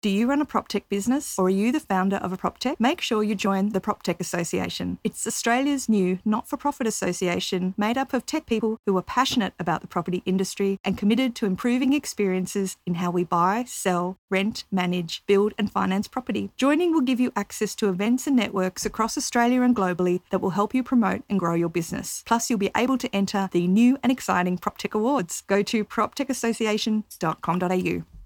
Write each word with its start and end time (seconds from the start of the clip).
Do 0.00 0.10
you 0.10 0.28
run 0.28 0.40
a 0.40 0.44
prop 0.44 0.68
tech 0.68 0.88
business 0.88 1.36
or 1.40 1.46
are 1.46 1.50
you 1.50 1.72
the 1.72 1.80
founder 1.80 2.18
of 2.18 2.32
a 2.32 2.36
prop 2.36 2.58
tech? 2.58 2.78
Make 2.78 3.00
sure 3.00 3.24
you 3.24 3.34
join 3.34 3.70
the 3.70 3.80
Prop 3.80 4.04
Tech 4.04 4.20
Association. 4.20 5.00
It's 5.02 5.26
Australia's 5.26 5.88
new 5.88 6.20
not 6.24 6.48
for 6.48 6.56
profit 6.56 6.86
association 6.86 7.74
made 7.76 7.98
up 7.98 8.12
of 8.12 8.24
tech 8.24 8.46
people 8.46 8.78
who 8.86 8.96
are 8.96 9.02
passionate 9.02 9.54
about 9.58 9.80
the 9.80 9.88
property 9.88 10.22
industry 10.24 10.78
and 10.84 10.96
committed 10.96 11.34
to 11.34 11.46
improving 11.46 11.94
experiences 11.94 12.76
in 12.86 12.94
how 12.94 13.10
we 13.10 13.24
buy, 13.24 13.64
sell, 13.66 14.18
rent, 14.30 14.62
manage, 14.70 15.24
build, 15.26 15.52
and 15.58 15.72
finance 15.72 16.06
property. 16.06 16.52
Joining 16.56 16.92
will 16.92 17.00
give 17.00 17.18
you 17.18 17.32
access 17.34 17.74
to 17.74 17.88
events 17.88 18.28
and 18.28 18.36
networks 18.36 18.86
across 18.86 19.18
Australia 19.18 19.62
and 19.62 19.74
globally 19.74 20.20
that 20.30 20.40
will 20.40 20.50
help 20.50 20.76
you 20.76 20.84
promote 20.84 21.24
and 21.28 21.40
grow 21.40 21.54
your 21.54 21.68
business. 21.68 22.22
Plus, 22.24 22.48
you'll 22.48 22.60
be 22.60 22.70
able 22.76 22.98
to 22.98 23.12
enter 23.12 23.48
the 23.50 23.66
new 23.66 23.98
and 24.04 24.12
exciting 24.12 24.58
Prop 24.58 24.78
Tech 24.78 24.94
Awards. 24.94 25.42
Go 25.48 25.64
to 25.64 25.84
proptechassociation.com.au. 25.84 28.17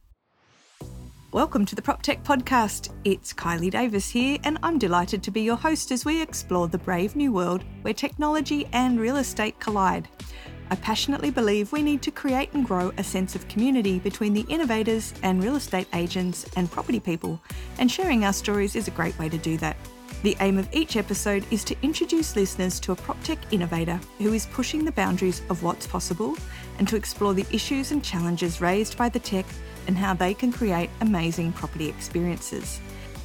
Welcome 1.32 1.64
to 1.64 1.74
the 1.74 1.80
PropTech 1.80 2.24
Podcast. 2.24 2.90
It's 3.04 3.32
Kylie 3.32 3.70
Davis 3.70 4.10
here, 4.10 4.36
and 4.44 4.58
I'm 4.62 4.78
delighted 4.78 5.22
to 5.22 5.30
be 5.30 5.40
your 5.40 5.56
host 5.56 5.90
as 5.90 6.04
we 6.04 6.20
explore 6.20 6.68
the 6.68 6.76
brave 6.76 7.16
new 7.16 7.32
world 7.32 7.64
where 7.80 7.94
technology 7.94 8.68
and 8.74 9.00
real 9.00 9.16
estate 9.16 9.58
collide. 9.58 10.08
I 10.70 10.74
passionately 10.74 11.30
believe 11.30 11.72
we 11.72 11.82
need 11.82 12.02
to 12.02 12.10
create 12.10 12.52
and 12.52 12.66
grow 12.66 12.92
a 12.98 13.02
sense 13.02 13.34
of 13.34 13.48
community 13.48 13.98
between 13.98 14.34
the 14.34 14.44
innovators 14.50 15.14
and 15.22 15.42
real 15.42 15.56
estate 15.56 15.88
agents 15.94 16.44
and 16.54 16.70
property 16.70 17.00
people, 17.00 17.40
and 17.78 17.90
sharing 17.90 18.26
our 18.26 18.34
stories 18.34 18.76
is 18.76 18.86
a 18.86 18.90
great 18.90 19.18
way 19.18 19.30
to 19.30 19.38
do 19.38 19.56
that. 19.56 19.78
The 20.22 20.36
aim 20.40 20.58
of 20.58 20.68
each 20.70 20.96
episode 20.96 21.46
is 21.50 21.64
to 21.64 21.76
introduce 21.80 22.36
listeners 22.36 22.78
to 22.80 22.92
a 22.92 22.96
PropTech 22.96 23.38
innovator 23.50 23.98
who 24.18 24.34
is 24.34 24.44
pushing 24.52 24.84
the 24.84 24.92
boundaries 24.92 25.40
of 25.48 25.62
what's 25.62 25.86
possible 25.86 26.36
and 26.78 26.86
to 26.88 26.96
explore 26.96 27.32
the 27.32 27.46
issues 27.50 27.90
and 27.90 28.04
challenges 28.04 28.60
raised 28.60 28.98
by 28.98 29.08
the 29.08 29.18
tech 29.18 29.46
and 29.86 29.96
how 29.96 30.14
they 30.14 30.34
can 30.34 30.52
create 30.52 30.90
amazing 31.00 31.52
property 31.52 31.88
experiences. 31.88 32.80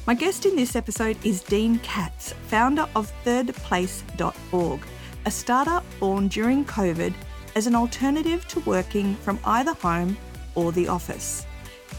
My 0.06 0.14
guest 0.14 0.46
in 0.46 0.56
this 0.56 0.74
episode 0.74 1.18
is 1.24 1.42
Dean 1.42 1.78
Katz, 1.80 2.32
founder 2.46 2.88
of 2.96 3.12
thirdplace.org, 3.24 4.80
a 5.26 5.30
startup 5.30 5.84
born 6.00 6.28
during 6.28 6.64
COVID 6.64 7.12
as 7.54 7.66
an 7.66 7.74
alternative 7.74 8.46
to 8.48 8.60
working 8.60 9.14
from 9.16 9.38
either 9.44 9.74
home 9.74 10.16
or 10.54 10.72
the 10.72 10.88
office. 10.88 11.46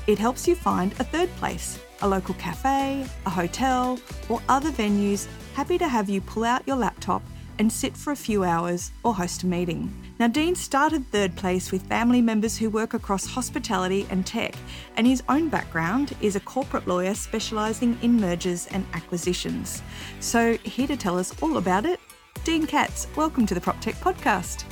It 0.08 0.18
helps 0.18 0.48
you 0.48 0.56
find 0.56 0.92
a 0.94 1.04
third 1.04 1.30
place, 1.36 1.80
a 2.02 2.08
local 2.08 2.34
cafe, 2.36 3.06
a 3.26 3.30
hotel, 3.30 4.00
or 4.28 4.42
other 4.50 4.72
venues 4.72 5.28
happy 5.54 5.78
to 5.78 5.88
have 5.88 6.10
you 6.10 6.22
pull 6.22 6.46
out 6.46 6.66
your 6.66 6.78
laptop 6.78 7.22
and 7.60 7.72
sit 7.72 7.96
for 7.96 8.12
a 8.12 8.16
few 8.16 8.44
hours 8.44 8.92
or 9.04 9.14
host 9.14 9.44
a 9.44 9.46
meeting. 9.46 9.94
Now, 10.18 10.28
Dean 10.28 10.56
started 10.56 11.06
Third 11.12 11.36
Place 11.36 11.72
with 11.72 11.86
family 11.88 12.22
members 12.22 12.58
who 12.58 12.70
work 12.70 12.94
across 12.94 13.28
hospitality 13.28 14.08
and 14.10 14.26
tech, 14.26 14.56
and 14.98 15.06
his 15.06 15.22
own 15.30 15.50
background 15.50 16.16
is 16.22 16.36
a 16.36 16.40
corporate 16.40 16.88
lawyer 16.88 17.14
specialising 17.14 17.98
in 18.02 18.20
mergers 18.20 18.68
and 18.68 18.86
acquisitions. 18.94 19.84
So, 20.20 20.58
here 20.58 20.88
to 20.88 20.98
tell 20.98 21.20
us 21.20 21.40
all 21.44 21.58
about 21.58 21.86
it, 21.86 22.00
Dean 22.46 22.66
Katz, 22.66 23.08
welcome 23.16 23.46
to 23.46 23.54
the 23.54 23.62
PropTech 23.62 23.96
podcast. 23.96 24.64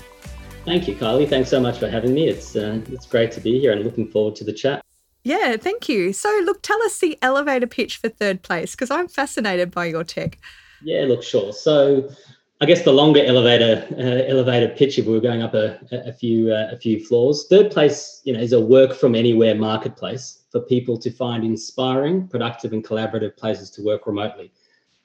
Thank 0.66 0.88
you, 0.88 0.96
Kylie. 0.96 1.30
Thanks 1.30 1.50
so 1.50 1.60
much 1.60 1.78
for 1.78 1.88
having 1.88 2.14
me. 2.14 2.28
It's 2.28 2.56
uh, 2.56 2.82
it's 2.90 3.06
great 3.06 3.32
to 3.34 3.42
be 3.42 3.60
here 3.60 3.72
and 3.72 3.84
looking 3.84 4.10
forward 4.10 4.36
to 4.38 4.44
the 4.44 4.54
chat. 4.54 4.84
Yeah, 5.24 5.58
thank 5.58 5.90
you. 5.90 6.14
So, 6.14 6.30
look, 6.46 6.62
tell 6.62 6.82
us 6.84 7.00
the 7.00 7.18
elevator 7.22 7.68
pitch 7.68 7.98
for 7.98 8.08
Third 8.08 8.44
Place 8.44 8.72
because 8.72 8.90
I'm 8.90 9.10
fascinated 9.10 9.72
by 9.72 9.86
your 9.86 10.04
tech. 10.06 10.40
Yeah, 10.82 11.06
look, 11.06 11.24
sure. 11.24 11.52
So, 11.52 12.10
I 12.60 12.66
guess 12.66 12.84
the 12.84 12.92
longer 12.92 13.24
elevator 13.24 13.86
uh, 13.92 14.28
elevator 14.28 14.70
pitch 14.70 14.98
if 14.98 15.06
we 15.06 15.14
were 15.14 15.20
going 15.20 15.44
up 15.44 15.54
a, 15.54 15.80
a 15.92 16.12
few 16.12 16.52
uh, 16.52 16.70
a 16.72 16.78
few 16.78 17.04
floors. 17.06 17.46
Third 17.48 17.70
place, 17.70 18.22
you 18.24 18.34
know, 18.34 18.40
is 18.40 18.54
a 18.54 18.60
work 18.60 18.96
from 18.96 19.14
anywhere 19.14 19.54
marketplace 19.54 20.44
for 20.52 20.62
people 20.62 20.98
to 20.98 21.12
find 21.12 21.44
inspiring, 21.44 22.28
productive, 22.28 22.74
and 22.74 22.84
collaborative 22.84 23.38
places 23.38 23.70
to 23.72 23.84
work 23.84 24.08
remotely. 24.08 24.52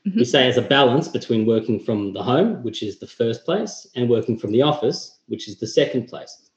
Mm-hmm. 0.06 0.20
We 0.20 0.24
say 0.24 0.48
as 0.48 0.56
a 0.56 0.62
balance 0.62 1.08
between 1.08 1.44
working 1.44 1.78
from 1.78 2.14
the 2.14 2.22
home, 2.22 2.62
which 2.62 2.82
is 2.82 2.98
the 2.98 3.06
first 3.06 3.44
place, 3.44 3.86
and 3.96 4.08
working 4.08 4.38
from 4.38 4.50
the 4.50 4.62
office, 4.62 5.18
which 5.28 5.46
is 5.46 5.60
the 5.60 5.66
second 5.66 6.08
place. 6.08 6.48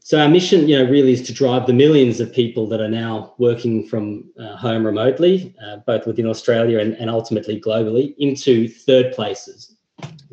So 0.00 0.18
our 0.18 0.28
mission, 0.28 0.66
you 0.66 0.78
know, 0.78 0.90
really 0.90 1.12
is 1.12 1.22
to 1.28 1.32
drive 1.32 1.66
the 1.66 1.72
millions 1.74 2.18
of 2.18 2.32
people 2.32 2.66
that 2.70 2.80
are 2.80 2.88
now 2.88 3.34
working 3.38 3.86
from 3.86 4.24
uh, 4.40 4.56
home 4.56 4.84
remotely, 4.84 5.54
uh, 5.64 5.76
both 5.86 6.06
within 6.06 6.26
Australia 6.26 6.80
and, 6.80 6.94
and 6.94 7.08
ultimately 7.08 7.60
globally, 7.60 8.14
into 8.18 8.68
third 8.68 9.12
places 9.12 9.67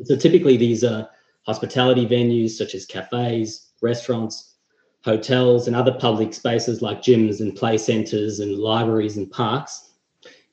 so 0.04 0.16
typically 0.16 0.56
these 0.56 0.84
are 0.84 1.08
hospitality 1.46 2.06
venues 2.06 2.50
such 2.50 2.74
as 2.74 2.86
cafes, 2.86 3.72
restaurants, 3.82 4.54
hotels, 5.04 5.66
and 5.66 5.76
other 5.76 5.92
public 5.92 6.34
spaces 6.34 6.82
like 6.82 7.00
gyms 7.00 7.40
and 7.40 7.56
play 7.56 7.78
centers 7.78 8.40
and 8.40 8.58
libraries 8.58 9.16
and 9.16 9.30
parks, 9.30 9.92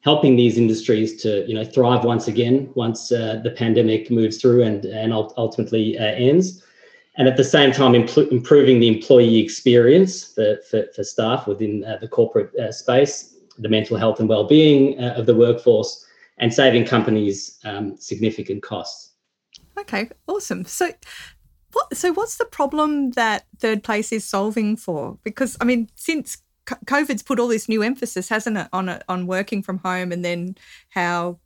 helping 0.02 0.36
these 0.36 0.58
industries 0.58 1.22
to 1.24 1.46
you 1.48 1.56
know 1.56 1.66
thrive 1.66 2.04
once 2.04 2.28
again 2.28 2.72
once 2.76 3.12
uh, 3.12 3.42
the 3.44 3.52
pandemic 3.52 4.12
moves 4.12 4.38
through 4.38 4.64
and 4.64 4.86
and 4.86 5.12
ultimately 5.14 5.98
uh, 5.98 6.04
ends. 6.04 6.64
And 7.16 7.28
at 7.28 7.38
the 7.38 7.44
same 7.44 7.72
time, 7.72 7.94
impl- 7.94 8.32
improving 8.32 8.80
the 8.80 8.88
employee 8.88 9.38
experience 9.38 10.34
for, 10.34 10.58
for, 10.70 10.88
for 10.96 11.04
staff 11.04 11.46
within 11.46 11.84
uh, 11.84 11.98
the 12.02 12.08
corporate 12.08 12.56
uh, 12.56 12.72
space, 12.72 13.36
the 13.60 13.70
mental 13.70 13.98
health 13.98 14.20
and 14.20 14.28
well-being 14.28 15.00
uh, 15.00 15.14
of 15.16 15.28
the 15.28 15.36
workforce, 15.36 16.08
and 16.38 16.54
saving 16.54 16.86
companies 16.86 17.60
um, 17.64 17.96
significant 17.98 18.64
costs. 18.64 19.14
Okay, 19.78 20.10
awesome. 20.28 20.66
So, 20.66 20.92
what? 21.72 21.96
So, 21.96 22.14
what's 22.14 22.38
the 22.38 22.46
problem 22.46 23.12
that 23.12 23.46
Third 23.60 23.84
Place 23.84 24.12
is 24.12 24.24
solving 24.24 24.76
for? 24.76 25.18
Because 25.24 25.58
I 25.60 25.66
mean, 25.66 25.90
since 25.96 26.38
COVID's 26.66 27.24
put 27.24 27.40
all 27.40 27.48
this 27.48 27.68
new 27.68 27.82
emphasis, 27.82 28.30
hasn't 28.30 28.58
it, 28.58 28.68
on 28.72 29.02
on 29.08 29.28
working 29.28 29.64
from 29.64 29.80
home, 29.80 30.12
and 30.12 30.24
then 30.24 30.56
how 30.90 31.40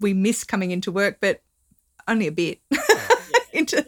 we 0.00 0.14
miss 0.14 0.44
coming 0.44 0.70
into 0.70 0.90
work, 0.90 1.18
but 1.20 1.42
only 2.08 2.26
a 2.26 2.32
bit. 2.32 2.60
into 3.54 3.86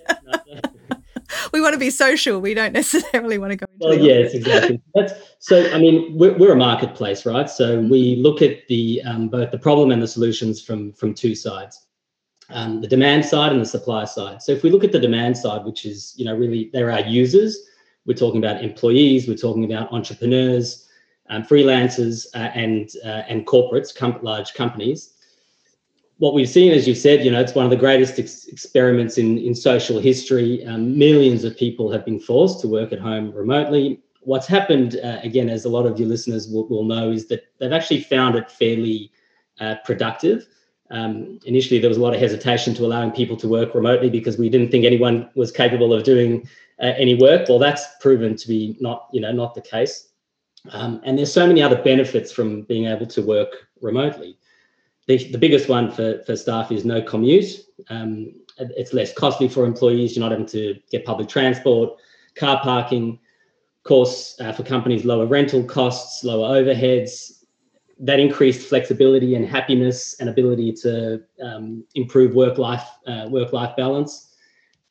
we 1.56 1.62
want 1.62 1.72
to 1.72 1.78
be 1.78 1.90
social. 1.90 2.40
We 2.40 2.54
don't 2.54 2.72
necessarily 2.72 3.38
want 3.38 3.52
to 3.52 3.56
go. 3.56 3.66
Into 3.72 3.86
well, 3.86 3.98
yes, 3.98 4.34
exactly. 4.34 4.80
That's 4.94 5.12
so. 5.38 5.72
I 5.72 5.78
mean, 5.78 6.16
we're, 6.16 6.36
we're 6.36 6.52
a 6.52 6.56
marketplace, 6.56 7.26
right? 7.26 7.48
So 7.48 7.80
we 7.80 8.16
look 8.16 8.42
at 8.42 8.66
the 8.68 9.02
um, 9.02 9.28
both 9.28 9.50
the 9.50 9.58
problem 9.58 9.90
and 9.90 10.02
the 10.02 10.08
solutions 10.08 10.62
from 10.62 10.92
from 10.92 11.14
two 11.14 11.34
sides 11.34 11.86
um, 12.50 12.80
the 12.80 12.86
demand 12.86 13.24
side 13.24 13.52
and 13.52 13.60
the 13.60 13.66
supply 13.66 14.04
side. 14.04 14.42
So 14.42 14.52
if 14.52 14.62
we 14.62 14.70
look 14.70 14.84
at 14.84 14.92
the 14.92 15.00
demand 15.00 15.36
side, 15.36 15.64
which 15.64 15.84
is, 15.84 16.14
you 16.16 16.24
know, 16.24 16.34
really 16.34 16.70
there 16.72 16.90
are 16.90 17.00
users, 17.00 17.58
we're 18.06 18.14
talking 18.14 18.42
about 18.42 18.62
employees, 18.62 19.26
we're 19.26 19.36
talking 19.36 19.64
about 19.64 19.92
entrepreneurs, 19.92 20.88
um, 21.28 21.42
freelancers, 21.42 22.26
uh, 22.34 22.50
and 22.54 22.90
uh, 23.04 23.24
and 23.28 23.46
corporates, 23.46 23.94
com- 23.94 24.20
large 24.22 24.54
companies. 24.54 25.14
What 26.18 26.34
we've 26.34 26.48
seen, 26.48 26.72
as 26.72 26.88
you've 26.88 26.96
said, 26.96 27.24
you 27.24 27.30
know, 27.30 27.40
it's 27.40 27.54
one 27.54 27.66
of 27.66 27.70
the 27.70 27.76
greatest 27.76 28.18
ex- 28.18 28.46
experiments 28.46 29.18
in 29.18 29.38
in 29.38 29.54
social 29.54 29.98
history. 30.00 30.64
Um, 30.64 30.96
millions 30.96 31.44
of 31.44 31.56
people 31.56 31.90
have 31.92 32.04
been 32.04 32.20
forced 32.20 32.60
to 32.60 32.68
work 32.68 32.92
at 32.92 33.00
home 33.00 33.32
remotely. 33.32 34.00
What's 34.22 34.46
happened, 34.46 34.98
uh, 35.04 35.18
again, 35.22 35.48
as 35.48 35.66
a 35.66 35.68
lot 35.68 35.86
of 35.86 36.00
your 36.00 36.08
listeners 36.08 36.48
will, 36.48 36.66
will 36.68 36.84
know, 36.84 37.10
is 37.10 37.28
that 37.28 37.44
they've 37.58 37.72
actually 37.72 38.00
found 38.00 38.34
it 38.34 38.50
fairly 38.50 39.12
uh, 39.60 39.76
productive 39.84 40.48
um, 40.90 41.38
initially, 41.44 41.80
there 41.80 41.88
was 41.88 41.98
a 41.98 42.02
lot 42.02 42.14
of 42.14 42.20
hesitation 42.20 42.74
to 42.74 42.84
allowing 42.84 43.10
people 43.10 43.36
to 43.38 43.48
work 43.48 43.74
remotely 43.74 44.10
because 44.10 44.38
we 44.38 44.48
didn't 44.48 44.70
think 44.70 44.84
anyone 44.84 45.28
was 45.34 45.50
capable 45.50 45.92
of 45.92 46.04
doing 46.04 46.48
uh, 46.80 46.92
any 46.96 47.14
work. 47.14 47.48
Well, 47.48 47.58
that's 47.58 47.84
proven 48.00 48.36
to 48.36 48.48
be 48.48 48.76
not, 48.80 49.08
you 49.12 49.20
know, 49.20 49.32
not 49.32 49.54
the 49.54 49.62
case. 49.62 50.08
Um, 50.70 51.00
and 51.04 51.18
there's 51.18 51.32
so 51.32 51.46
many 51.46 51.62
other 51.62 51.80
benefits 51.82 52.32
from 52.32 52.62
being 52.62 52.86
able 52.86 53.06
to 53.06 53.22
work 53.22 53.68
remotely. 53.80 54.38
The, 55.06 55.30
the 55.30 55.38
biggest 55.38 55.68
one 55.68 55.90
for, 55.90 56.22
for 56.24 56.36
staff 56.36 56.72
is 56.72 56.84
no 56.84 57.00
commute. 57.00 57.60
Um, 57.90 58.32
it's 58.58 58.92
less 58.92 59.12
costly 59.12 59.48
for 59.48 59.64
employees. 59.64 60.16
You're 60.16 60.22
not 60.22 60.32
having 60.32 60.46
to 60.46 60.78
get 60.90 61.04
public 61.04 61.28
transport, 61.28 61.98
car 62.34 62.60
parking. 62.62 63.18
Of 63.78 63.82
course, 63.84 64.36
uh, 64.40 64.52
for 64.52 64.62
companies, 64.62 65.04
lower 65.04 65.26
rental 65.26 65.62
costs, 65.62 66.24
lower 66.24 66.60
overheads, 66.60 67.44
that 67.98 68.20
increased 68.20 68.68
flexibility 68.68 69.34
and 69.36 69.46
happiness 69.46 70.16
and 70.20 70.28
ability 70.28 70.72
to 70.72 71.22
um, 71.42 71.84
improve 71.94 72.34
work 72.34 72.58
life 72.58 72.86
uh, 73.06 73.26
work 73.30 73.52
life 73.52 73.74
balance. 73.76 74.34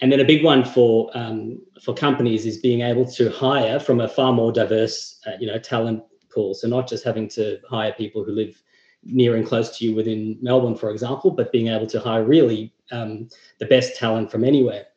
And 0.02 0.12
then 0.12 0.20
a 0.20 0.26
big 0.26 0.44
one 0.44 0.66
for 0.66 1.10
um, 1.14 1.60
for 1.82 1.94
companies 1.94 2.46
is 2.46 2.58
being 2.58 2.82
able 2.82 3.06
to 3.12 3.30
hire 3.30 3.80
from 3.80 4.02
a 4.02 4.08
far 4.08 4.34
more 4.34 4.52
diverse 4.52 5.20
uh, 5.28 5.32
you 5.40 5.48
know 5.48 5.60
talent 5.60 6.04
pool. 6.34 6.54
So 6.54 6.68
not 6.68 6.88
just 6.88 7.04
having 7.04 7.30
to 7.30 7.60
hire 7.70 7.94
people 7.94 8.24
who 8.24 8.32
live 8.32 8.62
near 9.06 9.36
and 9.36 9.46
close 9.46 9.78
to 9.78 9.86
you 9.86 9.96
within 9.96 10.38
Melbourne, 10.42 10.76
for 10.76 10.90
example, 10.90 11.32
but 11.32 11.52
being 11.52 11.68
able 11.68 11.88
to 11.88 12.00
hire 12.00 12.24
really 12.24 12.74
um, 12.92 13.30
the 13.60 13.66
best 13.66 13.96
talent 13.98 14.32
from 14.32 14.44
anywhere. 14.44 14.88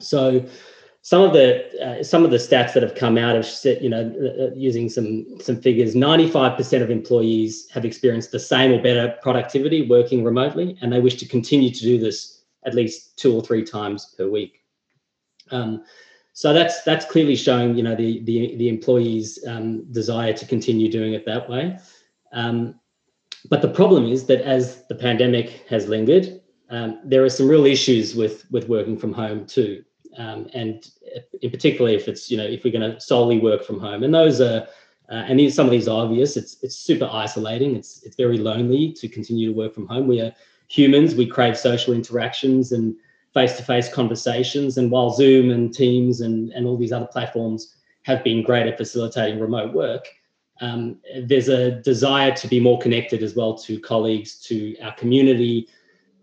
So 0.00 0.44
some 1.02 1.22
of 1.22 1.32
the 1.32 1.70
uh, 1.80 2.02
some 2.02 2.24
of 2.24 2.30
the 2.30 2.36
stats 2.36 2.72
that 2.74 2.82
have 2.82 2.94
come 2.94 3.18
out 3.18 3.36
of 3.36 3.46
you 3.82 3.90
know 3.90 4.12
uh, 4.20 4.44
uh 4.44 4.50
using 4.54 4.88
some 4.88 5.38
some 5.40 5.60
figures 5.60 5.94
95% 5.94 6.82
of 6.82 6.90
employees 6.90 7.68
have 7.70 7.84
experienced 7.84 8.32
the 8.32 8.40
same 8.40 8.72
or 8.72 8.82
better 8.82 9.14
productivity 9.22 9.86
working 9.86 10.24
remotely 10.24 10.78
and 10.80 10.92
they 10.92 11.00
wish 11.00 11.16
to 11.16 11.26
continue 11.26 11.70
to 11.70 11.80
do 11.82 11.98
this 11.98 12.44
at 12.64 12.74
least 12.74 13.18
two 13.18 13.34
or 13.34 13.42
three 13.42 13.62
times 13.62 14.14
per 14.16 14.28
week 14.30 14.64
um, 15.50 15.84
So 16.32 16.52
that's 16.52 16.82
that's 16.82 17.04
clearly 17.06 17.36
showing, 17.36 17.76
you 17.76 17.82
know, 17.82 17.94
the 17.94 18.20
the 18.24 18.56
the 18.56 18.68
employees' 18.68 19.38
um, 19.46 19.84
desire 19.92 20.32
to 20.32 20.46
continue 20.46 20.90
doing 20.90 21.14
it 21.14 21.24
that 21.26 21.48
way. 21.48 21.78
Um, 22.32 22.80
but 23.50 23.62
the 23.62 23.68
problem 23.68 24.06
is 24.06 24.26
that 24.26 24.40
as 24.42 24.86
the 24.86 24.94
pandemic 24.94 25.64
has 25.68 25.88
lingered, 25.88 26.40
um, 26.70 27.00
there 27.04 27.24
are 27.24 27.28
some 27.30 27.48
real 27.48 27.66
issues 27.66 28.14
with 28.14 28.44
with 28.50 28.68
working 28.68 28.98
from 28.98 29.12
home 29.12 29.46
too, 29.46 29.84
um, 30.16 30.48
and 30.54 30.90
in 31.42 31.50
particular 31.50 31.90
if 31.90 32.08
it's 32.08 32.30
you 32.30 32.36
know 32.36 32.44
if 32.44 32.64
we're 32.64 32.72
going 32.72 32.92
to 32.92 33.00
solely 33.00 33.38
work 33.38 33.64
from 33.64 33.78
home, 33.78 34.02
and 34.02 34.14
those 34.14 34.40
are 34.40 34.66
uh, 35.10 35.24
and 35.28 35.38
these, 35.38 35.54
some 35.54 35.66
of 35.66 35.72
these 35.72 35.88
are 35.88 36.02
obvious. 36.04 36.36
It's 36.36 36.56
it's 36.62 36.76
super 36.76 37.08
isolating. 37.12 37.76
It's 37.76 38.02
it's 38.02 38.16
very 38.16 38.38
lonely 38.38 38.92
to 38.94 39.08
continue 39.08 39.52
to 39.52 39.58
work 39.58 39.74
from 39.74 39.86
home. 39.86 40.06
We 40.06 40.20
are 40.20 40.32
humans. 40.68 41.14
We 41.14 41.26
crave 41.26 41.58
social 41.58 41.92
interactions 41.92 42.72
and 42.72 42.96
face-to-face 43.34 43.92
conversations. 43.92 44.78
And 44.78 44.90
while 44.90 45.10
Zoom 45.10 45.50
and 45.50 45.74
Teams 45.74 46.20
and, 46.20 46.52
and 46.52 46.66
all 46.66 46.76
these 46.76 46.92
other 46.92 47.06
platforms 47.06 47.74
have 48.04 48.22
been 48.22 48.42
great 48.42 48.66
at 48.66 48.78
facilitating 48.78 49.40
remote 49.40 49.74
work, 49.74 50.06
um, 50.60 50.98
there's 51.22 51.48
a 51.48 51.82
desire 51.82 52.32
to 52.32 52.48
be 52.48 52.60
more 52.60 52.78
connected 52.78 53.22
as 53.22 53.34
well 53.34 53.54
to 53.58 53.78
colleagues, 53.80 54.38
to 54.42 54.76
our 54.80 54.94
community, 54.94 55.68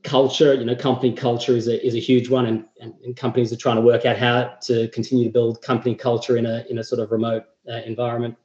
culture. 0.04 0.54
You 0.54 0.66
know, 0.66 0.76
company 0.76 1.14
culture 1.14 1.56
is 1.56 1.68
a 1.68 1.86
is 1.86 1.96
a 1.96 2.00
huge 2.00 2.30
one, 2.30 2.46
and, 2.46 2.66
and, 2.80 2.94
and 3.04 3.16
companies 3.16 3.52
are 3.52 3.58
trying 3.58 3.76
to 3.76 3.82
work 3.82 4.06
out 4.06 4.18
how 4.18 4.56
to 4.64 4.88
continue 4.90 5.26
to 5.26 5.32
build 5.32 5.62
company 5.62 5.96
culture 5.96 6.38
in 6.38 6.46
a 6.46 6.66
in 6.70 6.78
a 6.78 6.84
sort 6.84 7.02
of 7.02 7.12
remote 7.12 7.44
uh, 7.70 7.82
environment. 7.86 8.36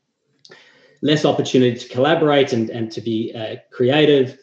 Less 1.03 1.25
opportunity 1.25 1.79
to 1.79 1.89
collaborate 1.89 2.53
and 2.53 2.69
and 2.71 2.91
to 2.93 3.01
be 3.01 3.33
uh, 3.35 3.57
creative 3.71 4.39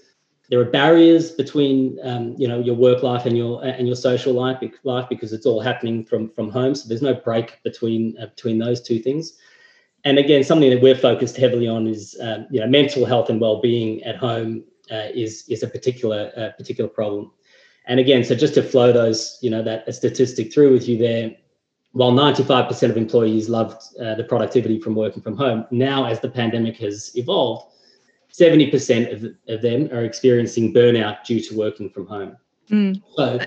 there 0.50 0.60
are 0.60 0.66
barriers 0.66 1.32
between 1.32 1.98
um, 2.04 2.36
you 2.38 2.48
know 2.48 2.60
your 2.60 2.76
work 2.76 3.02
life 3.02 3.26
and 3.26 3.38
your 3.38 3.64
and 3.64 3.88
your 3.88 3.96
social 3.96 4.34
life 4.34 4.62
life 4.84 5.08
because 5.10 5.34
it's 5.34 5.46
all 5.46 5.62
happening 5.62 6.06
from 6.06 6.30
from 6.30 6.50
home 6.50 6.76
so 6.76 6.88
there's 6.88 7.02
no 7.02 7.14
break 7.14 7.60
between 7.64 8.16
uh, 8.22 8.28
between 8.28 8.60
those 8.60 8.82
two 8.82 9.00
things 9.00 9.38
and 10.06 10.18
again 10.18 10.44
something 10.44 10.70
that 10.70 10.82
we're 10.82 10.96
focused 10.96 11.38
heavily 11.38 11.68
on 11.68 11.88
is 11.88 12.16
um, 12.22 12.46
you 12.50 12.60
know 12.60 12.68
mental 12.68 13.06
health 13.06 13.30
and 13.30 13.40
well-being 13.40 14.04
at 14.04 14.16
home 14.16 14.64
uh, 14.92 15.08
is 15.14 15.46
is 15.50 15.64
a 15.64 15.68
particular 15.68 16.32
uh, 16.38 16.50
particular 16.58 16.90
problem 16.90 17.32
and 17.86 18.00
again 18.00 18.24
so 18.24 18.36
just 18.36 18.54
to 18.54 18.64
flow 18.64 18.92
those 18.92 19.38
you 19.42 19.50
know 19.50 19.64
that 19.64 19.94
statistic 19.94 20.54
through 20.54 20.72
with 20.72 20.88
you 20.88 20.98
there 20.98 21.36
while 21.92 22.12
95% 22.12 22.90
of 22.90 22.98
employees 22.98 23.50
loved 23.50 23.80
uh, 24.02 24.16
the 24.16 24.24
productivity 24.24 24.80
from 24.80 24.96
working 24.96 25.22
from 25.22 25.38
home 25.38 25.66
now 25.70 26.06
as 26.06 26.20
the 26.20 26.30
pandemic 26.30 26.76
has 26.78 27.12
evolved 27.16 27.74
70% 28.34 29.14
of, 29.14 29.36
of 29.48 29.62
them 29.62 29.90
are 29.92 30.04
experiencing 30.04 30.74
burnout 30.74 31.24
due 31.24 31.40
to 31.40 31.56
working 31.56 31.90
from 31.90 32.08
home. 32.08 32.36
Mm. 32.70 33.02
So, 33.16 33.40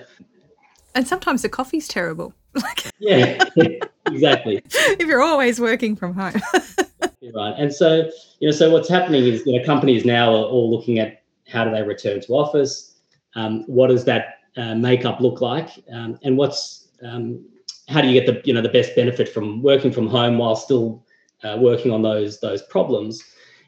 and 0.95 1.07
sometimes 1.07 1.43
the 1.43 1.49
coffee's 1.49 1.89
terrible. 1.89 2.33
yeah, 2.99 3.43
exactly. 4.07 4.63
If 4.65 5.07
you're 5.07 5.23
always 5.23 5.61
working 5.61 5.97
from 5.97 6.15
home. 6.15 6.41
right. 7.35 7.55
And 7.59 7.73
so, 7.73 8.11
you 8.41 8.49
know, 8.49 8.53
so 8.53 8.71
what's 8.71 8.89
happening 8.89 9.25
is, 9.25 9.45
you 9.47 9.59
know, 9.59 9.65
companies 9.65 10.05
now 10.05 10.31
are 10.31 10.45
all 10.45 10.71
looking 10.71 10.99
at 10.99 11.23
how 11.49 11.65
do 11.65 11.71
they 11.71 11.83
return 11.83 12.21
to 12.21 12.33
office? 12.33 12.97
Um, 13.35 13.65
what 13.67 13.89
does 13.89 14.05
that 14.05 14.39
uh, 14.57 14.75
makeup 14.75 15.21
look 15.21 15.41
like? 15.41 15.71
Um, 15.93 16.19
and 16.23 16.37
what's, 16.37 16.89
um, 17.03 17.45
how 17.89 18.01
do 18.01 18.09
you 18.09 18.21
get 18.21 18.27
the, 18.27 18.47
you 18.47 18.55
know, 18.55 18.63
the 18.63 18.69
best 18.69 18.97
benefit 18.97 19.29
from 19.29 19.63
working 19.63 19.93
from 19.93 20.09
home 20.09 20.39
while 20.39 20.57
still 20.57 21.05
uh, 21.45 21.57
working 21.59 21.93
on 21.93 22.03
those, 22.03 22.41
those 22.41 22.63
problems? 22.63 23.23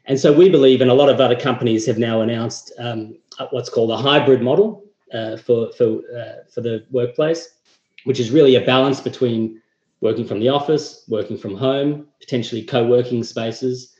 And 0.05 0.19
so 0.19 0.33
we 0.33 0.49
believe, 0.49 0.81
and 0.81 0.89
a 0.89 0.93
lot 0.93 1.09
of 1.09 1.21
other 1.21 1.35
companies 1.35 1.85
have 1.85 1.99
now 1.99 2.21
announced 2.21 2.73
um, 2.79 3.17
what's 3.51 3.69
called 3.69 3.91
a 3.91 3.97
hybrid 3.97 4.41
model 4.41 4.83
uh, 5.13 5.37
for 5.37 5.71
for 5.73 6.01
uh, 6.17 6.43
for 6.51 6.61
the 6.61 6.85
workplace, 6.91 7.58
which 8.05 8.19
is 8.19 8.31
really 8.31 8.55
a 8.55 8.65
balance 8.65 8.99
between 8.99 9.61
working 10.01 10.25
from 10.25 10.39
the 10.39 10.49
office, 10.49 11.03
working 11.07 11.37
from 11.37 11.55
home, 11.55 12.07
potentially 12.19 12.63
co-working 12.63 13.23
spaces, 13.23 13.95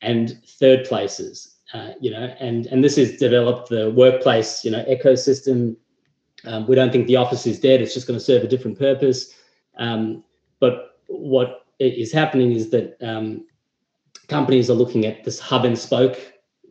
and 0.00 0.38
third 0.46 0.84
places. 0.84 1.56
Uh, 1.74 1.92
you 2.00 2.10
know, 2.10 2.34
and 2.40 2.66
and 2.66 2.84
this 2.84 2.96
has 2.96 3.16
developed 3.16 3.68
the 3.68 3.90
workplace, 3.90 4.64
you 4.64 4.70
know, 4.70 4.84
ecosystem. 4.84 5.76
Um, 6.44 6.66
we 6.66 6.74
don't 6.74 6.92
think 6.92 7.06
the 7.06 7.16
office 7.16 7.46
is 7.46 7.60
dead; 7.60 7.80
it's 7.80 7.94
just 7.94 8.06
going 8.06 8.18
to 8.18 8.24
serve 8.24 8.42
a 8.42 8.48
different 8.48 8.78
purpose. 8.78 9.32
Um, 9.78 10.22
but 10.60 10.98
what 11.08 11.66
is 11.78 12.12
happening 12.12 12.52
is 12.52 12.70
that 12.70 12.96
um, 13.00 13.46
companies 14.28 14.68
are 14.70 14.74
looking 14.74 15.06
at 15.06 15.24
this 15.24 15.38
hub 15.38 15.64
and 15.64 15.78
spoke 15.78 16.18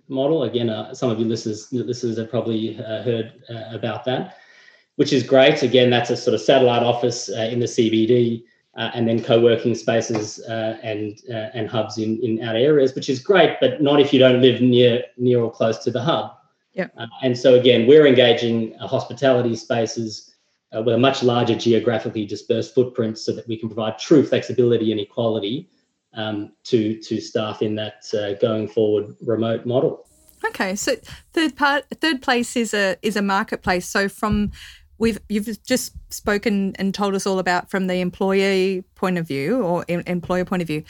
model. 0.07 0.43
Again, 0.43 0.69
uh, 0.69 0.93
some 0.93 1.09
of 1.09 1.19
you 1.19 1.25
listeners, 1.25 1.71
listeners 1.71 2.17
have 2.17 2.29
probably 2.29 2.77
uh, 2.77 3.01
heard 3.01 3.41
uh, 3.49 3.75
about 3.75 4.05
that, 4.05 4.37
which 4.95 5.13
is 5.13 5.23
great. 5.23 5.63
Again, 5.63 5.89
that's 5.89 6.09
a 6.09 6.17
sort 6.17 6.33
of 6.33 6.41
satellite 6.41 6.83
office 6.83 7.29
uh, 7.29 7.49
in 7.51 7.59
the 7.59 7.65
CBD, 7.65 8.43
uh, 8.77 8.91
and 8.93 9.07
then 9.07 9.23
co-working 9.23 9.75
spaces 9.75 10.39
uh, 10.47 10.77
and 10.83 11.19
and 11.29 11.69
hubs 11.69 11.97
in 11.97 12.19
in 12.21 12.41
outer 12.41 12.59
areas, 12.59 12.95
which 12.95 13.09
is 13.09 13.19
great, 13.19 13.57
but 13.59 13.81
not 13.81 13.99
if 13.99 14.13
you 14.13 14.19
don't 14.19 14.41
live 14.41 14.61
near 14.61 15.03
near 15.17 15.41
or 15.41 15.51
close 15.51 15.77
to 15.79 15.91
the 15.91 16.01
hub. 16.01 16.31
Yeah. 16.73 16.87
and 17.21 17.37
so 17.37 17.55
again, 17.55 17.85
we're 17.85 18.07
engaging 18.07 18.73
hospitality 18.79 19.55
spaces. 19.55 20.27
with 20.73 20.95
a 20.95 20.97
much 20.97 21.21
larger 21.21 21.55
geographically 21.55 22.25
dispersed 22.25 22.73
footprint 22.73 23.17
so 23.17 23.33
that 23.35 23.45
we 23.45 23.57
can 23.57 23.67
provide 23.67 23.99
true 23.99 24.23
flexibility 24.25 24.91
and 24.91 25.01
equality 25.01 25.67
um, 26.13 26.51
to 26.63 26.99
to 27.01 27.19
staff 27.19 27.61
in 27.61 27.75
that 27.75 28.03
uh, 28.13 28.33
going 28.39 28.67
forward 28.67 29.15
remote 29.21 29.65
model. 29.65 30.07
Okay, 30.45 30.75
so 30.75 30.95
third 31.33 31.55
part, 31.55 31.85
third 32.01 32.21
place 32.21 32.55
is 32.55 32.73
a 32.73 32.97
is 33.01 33.15
a 33.15 33.21
marketplace. 33.21 33.87
So 33.87 34.09
from 34.09 34.51
we've 35.01 35.19
you've 35.27 35.49
just 35.65 35.93
spoken 36.13 36.73
and 36.77 36.93
told 36.93 37.15
us 37.15 37.25
all 37.25 37.39
about 37.39 37.69
from 37.69 37.87
the 37.87 37.95
employee 37.95 38.83
point 38.95 39.17
of 39.17 39.27
view 39.27 39.61
or 39.61 39.83
employer 39.87 40.45
point 40.45 40.61
of 40.61 40.67
view, 40.67 40.83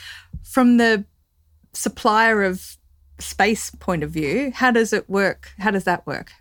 from 0.44 0.78
the 0.78 1.04
supplier 1.74 2.44
of 2.44 2.78
space 3.20 3.72
point 3.72 4.04
of 4.04 4.12
view. 4.12 4.52
How 4.54 4.70
does 4.70 4.94
it 4.94 5.10
work? 5.10 5.52
How 5.58 5.72
does 5.72 5.86
that 5.86 6.06
work? 6.06 6.32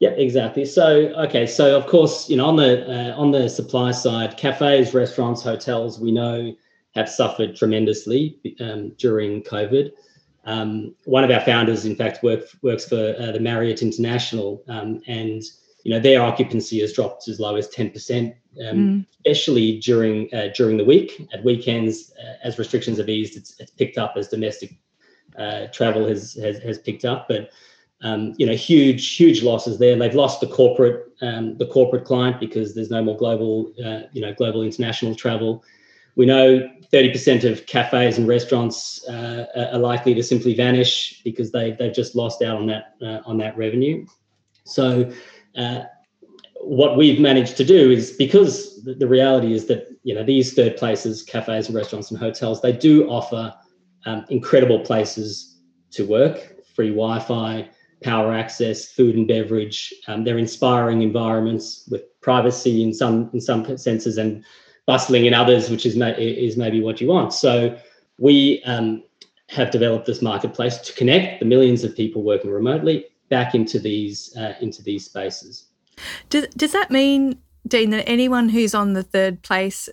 Yeah, 0.00 0.10
exactly. 0.10 0.64
So, 0.64 1.12
okay, 1.26 1.46
so 1.46 1.76
of 1.76 1.86
course, 1.86 2.30
you 2.30 2.36
know, 2.36 2.46
on 2.46 2.56
the 2.56 2.86
uh, 2.88 3.16
on 3.16 3.30
the 3.30 3.48
supply 3.48 3.90
side, 3.92 4.36
cafes, 4.36 4.94
restaurants, 4.94 5.42
hotels, 5.42 6.00
we 6.00 6.10
know 6.10 6.54
have 6.94 7.08
suffered 7.08 7.54
tremendously 7.54 8.38
um, 8.60 8.90
during 8.96 9.42
COVID. 9.42 9.90
Um, 10.46 10.94
one 11.04 11.24
of 11.24 11.30
our 11.30 11.40
founders, 11.40 11.84
in 11.84 11.94
fact, 11.94 12.22
work, 12.22 12.44
works 12.62 12.88
for 12.88 13.14
uh, 13.18 13.32
the 13.32 13.40
Marriott 13.40 13.82
International, 13.82 14.64
um, 14.68 15.02
and 15.06 15.42
you 15.84 15.92
know 15.92 16.00
their 16.00 16.22
occupancy 16.22 16.80
has 16.80 16.92
dropped 16.92 17.28
as 17.28 17.40
low 17.40 17.56
as 17.56 17.68
ten 17.68 17.90
percent, 17.90 18.34
um, 18.68 18.76
mm. 18.76 19.06
especially 19.24 19.78
during 19.78 20.32
uh, 20.34 20.48
during 20.54 20.76
the 20.76 20.84
week. 20.84 21.26
At 21.32 21.44
weekends, 21.44 22.12
uh, 22.22 22.34
as 22.42 22.58
restrictions 22.58 22.98
have 22.98 23.08
eased, 23.08 23.36
it's, 23.36 23.58
it's 23.58 23.70
picked 23.70 23.98
up 23.98 24.14
as 24.16 24.28
domestic 24.28 24.76
uh, 25.38 25.66
travel 25.72 26.06
has, 26.08 26.34
has 26.34 26.58
has 26.58 26.78
picked 26.78 27.04
up, 27.04 27.28
but. 27.28 27.50
Um, 28.00 28.34
you 28.36 28.46
know, 28.46 28.54
huge, 28.54 29.16
huge 29.16 29.42
losses 29.42 29.80
there. 29.80 29.98
They've 29.98 30.14
lost 30.14 30.40
the 30.40 30.46
corporate, 30.46 31.08
um, 31.20 31.56
the 31.58 31.66
corporate 31.66 32.04
client 32.04 32.38
because 32.38 32.72
there's 32.72 32.92
no 32.92 33.02
more 33.02 33.16
global, 33.16 33.72
uh, 33.84 34.02
you 34.12 34.22
know, 34.22 34.32
global 34.32 34.62
international 34.62 35.16
travel. 35.16 35.64
We 36.14 36.24
know 36.24 36.70
30% 36.92 37.42
of 37.50 37.66
cafes 37.66 38.16
and 38.16 38.28
restaurants 38.28 39.04
uh, 39.08 39.46
are 39.72 39.78
likely 39.78 40.14
to 40.14 40.22
simply 40.22 40.54
vanish 40.54 41.22
because 41.24 41.50
they, 41.50 41.72
they've 41.72 41.92
just 41.92 42.14
lost 42.14 42.40
out 42.40 42.56
on 42.56 42.66
that, 42.68 42.94
uh, 43.02 43.20
on 43.26 43.36
that 43.38 43.56
revenue. 43.56 44.06
So, 44.64 45.10
uh, 45.58 45.84
what 46.60 46.96
we've 46.96 47.20
managed 47.20 47.56
to 47.56 47.64
do 47.64 47.90
is 47.90 48.12
because 48.12 48.82
the, 48.84 49.06
reality 49.06 49.52
is 49.52 49.66
that 49.66 49.88
you 50.02 50.14
know 50.14 50.24
these 50.24 50.54
third 50.54 50.76
places, 50.76 51.22
cafes 51.22 51.66
and 51.66 51.76
restaurants 51.76 52.10
and 52.10 52.18
hotels, 52.18 52.62
they 52.62 52.72
do 52.72 53.08
offer 53.08 53.54
um, 54.06 54.24
incredible 54.30 54.80
places 54.80 55.60
to 55.90 56.06
work, 56.06 56.56
free 56.74 56.90
Wi-Fi, 56.90 57.68
power 58.02 58.32
access, 58.32 58.92
food 58.92 59.16
and 59.16 59.26
beverage. 59.26 59.92
Um, 60.06 60.24
they're 60.24 60.38
inspiring 60.38 61.02
environments 61.02 61.88
with 61.90 62.02
privacy 62.20 62.82
in 62.82 62.94
some 62.94 63.30
in 63.32 63.40
some 63.40 63.76
senses 63.76 64.18
and 64.18 64.44
bustling 64.86 65.26
in 65.26 65.34
others, 65.34 65.70
which 65.70 65.86
is 65.86 65.96
is 65.96 66.56
maybe 66.56 66.80
what 66.80 67.00
you 67.00 67.08
want. 67.08 67.32
So 67.32 67.78
we 68.18 68.62
um, 68.64 69.04
have 69.48 69.70
developed 69.70 70.06
this 70.06 70.22
marketplace 70.22 70.78
to 70.78 70.92
connect 70.94 71.40
the 71.40 71.46
millions 71.46 71.84
of 71.84 71.96
people 71.96 72.22
working 72.22 72.50
remotely 72.50 73.06
back 73.28 73.54
into 73.54 73.78
these 73.78 74.34
uh, 74.36 74.54
into 74.60 74.82
these 74.82 75.04
spaces. 75.04 75.66
Does 76.30 76.46
does 76.48 76.72
that 76.72 76.90
mean, 76.90 77.40
Dean, 77.66 77.90
that 77.90 78.08
anyone 78.08 78.48
who's 78.50 78.74
on 78.74 78.92
the 78.92 79.02
third 79.02 79.42
place 79.42 79.88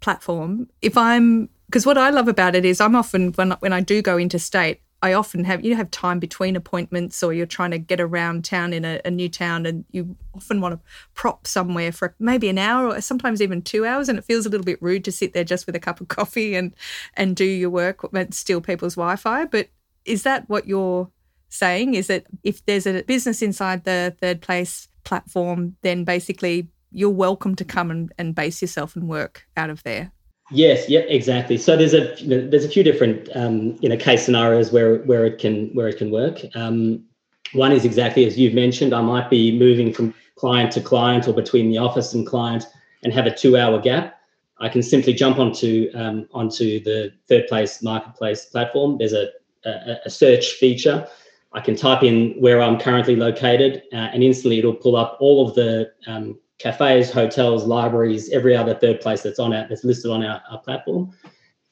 platform, 0.00 0.68
if 0.82 0.96
I'm 0.96 1.48
because 1.66 1.86
what 1.86 1.98
I 1.98 2.10
love 2.10 2.28
about 2.28 2.54
it 2.54 2.64
is 2.64 2.80
I'm 2.80 2.96
often 2.96 3.32
when 3.32 3.52
when 3.60 3.72
I 3.72 3.80
do 3.80 4.02
go 4.02 4.18
interstate, 4.18 4.80
I 5.02 5.12
often 5.14 5.44
have 5.44 5.64
you 5.64 5.76
have 5.76 5.90
time 5.90 6.18
between 6.18 6.56
appointments 6.56 7.22
or 7.22 7.32
you're 7.32 7.46
trying 7.46 7.70
to 7.70 7.78
get 7.78 8.00
around 8.00 8.44
town 8.44 8.72
in 8.72 8.84
a, 8.84 9.00
a, 9.04 9.10
new 9.10 9.28
town 9.28 9.64
and 9.64 9.84
you 9.92 10.16
often 10.34 10.60
want 10.60 10.74
to 10.74 10.80
prop 11.14 11.46
somewhere 11.46 11.90
for 11.90 12.14
maybe 12.18 12.48
an 12.48 12.58
hour 12.58 12.88
or 12.88 13.00
sometimes 13.00 13.40
even 13.40 13.62
two 13.62 13.86
hours 13.86 14.08
and 14.08 14.18
it 14.18 14.24
feels 14.24 14.44
a 14.44 14.50
little 14.50 14.64
bit 14.64 14.82
rude 14.82 15.04
to 15.04 15.12
sit 15.12 15.32
there 15.32 15.44
just 15.44 15.66
with 15.66 15.74
a 15.74 15.80
cup 15.80 16.00
of 16.00 16.08
coffee 16.08 16.54
and 16.54 16.74
and 17.14 17.34
do 17.34 17.44
your 17.44 17.70
work 17.70 18.12
and 18.12 18.34
steal 18.34 18.60
people's 18.60 18.96
Wi-Fi. 18.96 19.46
But 19.46 19.68
is 20.04 20.22
that 20.24 20.48
what 20.48 20.66
you're 20.66 21.08
saying? 21.50 21.94
Is 21.94 22.06
that 22.06 22.24
if 22.42 22.64
there's 22.64 22.86
a 22.86 23.02
business 23.02 23.42
inside 23.42 23.84
the 23.84 24.16
third 24.20 24.40
place 24.40 24.88
platform, 25.04 25.76
then 25.82 26.04
basically 26.04 26.68
you're 26.92 27.10
welcome 27.10 27.54
to 27.56 27.64
come 27.64 27.90
and, 27.90 28.12
and 28.18 28.34
base 28.34 28.62
yourself 28.62 28.96
and 28.96 29.08
work 29.08 29.46
out 29.56 29.70
of 29.70 29.82
there? 29.82 30.12
Yes, 30.50 30.88
yeah, 30.88 31.00
exactly. 31.00 31.56
So 31.56 31.76
there's 31.76 31.94
a 31.94 32.16
there's 32.24 32.64
a 32.64 32.68
few 32.68 32.82
different 32.82 33.28
um, 33.36 33.76
you 33.80 33.88
know 33.88 33.96
case 33.96 34.24
scenarios 34.24 34.72
where 34.72 34.96
where 35.02 35.24
it 35.24 35.38
can 35.38 35.68
where 35.74 35.86
it 35.86 35.98
can 35.98 36.10
work. 36.10 36.40
Um, 36.56 37.04
one 37.52 37.72
is 37.72 37.84
exactly 37.84 38.24
as 38.26 38.36
you've 38.36 38.54
mentioned. 38.54 38.92
I 38.92 39.00
might 39.00 39.30
be 39.30 39.56
moving 39.56 39.92
from 39.92 40.12
client 40.36 40.72
to 40.72 40.80
client 40.80 41.28
or 41.28 41.34
between 41.34 41.70
the 41.70 41.78
office 41.78 42.14
and 42.14 42.26
client 42.26 42.64
and 43.04 43.12
have 43.12 43.26
a 43.26 43.34
two 43.34 43.56
hour 43.56 43.78
gap. 43.80 44.20
I 44.58 44.68
can 44.68 44.82
simply 44.82 45.12
jump 45.14 45.38
onto 45.38 45.88
um, 45.94 46.28
onto 46.32 46.82
the 46.82 47.12
third 47.28 47.46
place 47.46 47.80
marketplace 47.80 48.46
platform. 48.46 48.98
There's 48.98 49.12
a, 49.12 49.28
a, 49.64 49.96
a 50.06 50.10
search 50.10 50.52
feature. 50.52 51.06
I 51.52 51.60
can 51.60 51.74
type 51.74 52.02
in 52.02 52.32
where 52.38 52.62
I'm 52.62 52.78
currently 52.78 53.16
located, 53.16 53.82
uh, 53.92 53.96
and 54.12 54.22
instantly 54.22 54.58
it'll 54.58 54.74
pull 54.74 54.96
up 54.96 55.16
all 55.20 55.48
of 55.48 55.54
the 55.54 55.90
um, 56.06 56.38
cafes, 56.58 57.10
hotels, 57.10 57.64
libraries, 57.64 58.30
every 58.30 58.54
other 58.54 58.74
third 58.74 59.00
place 59.00 59.22
that's 59.22 59.38
on 59.38 59.52
our, 59.52 59.66
that's 59.68 59.82
listed 59.82 60.10
on 60.10 60.22
our, 60.24 60.40
our 60.50 60.58
platform. 60.58 61.12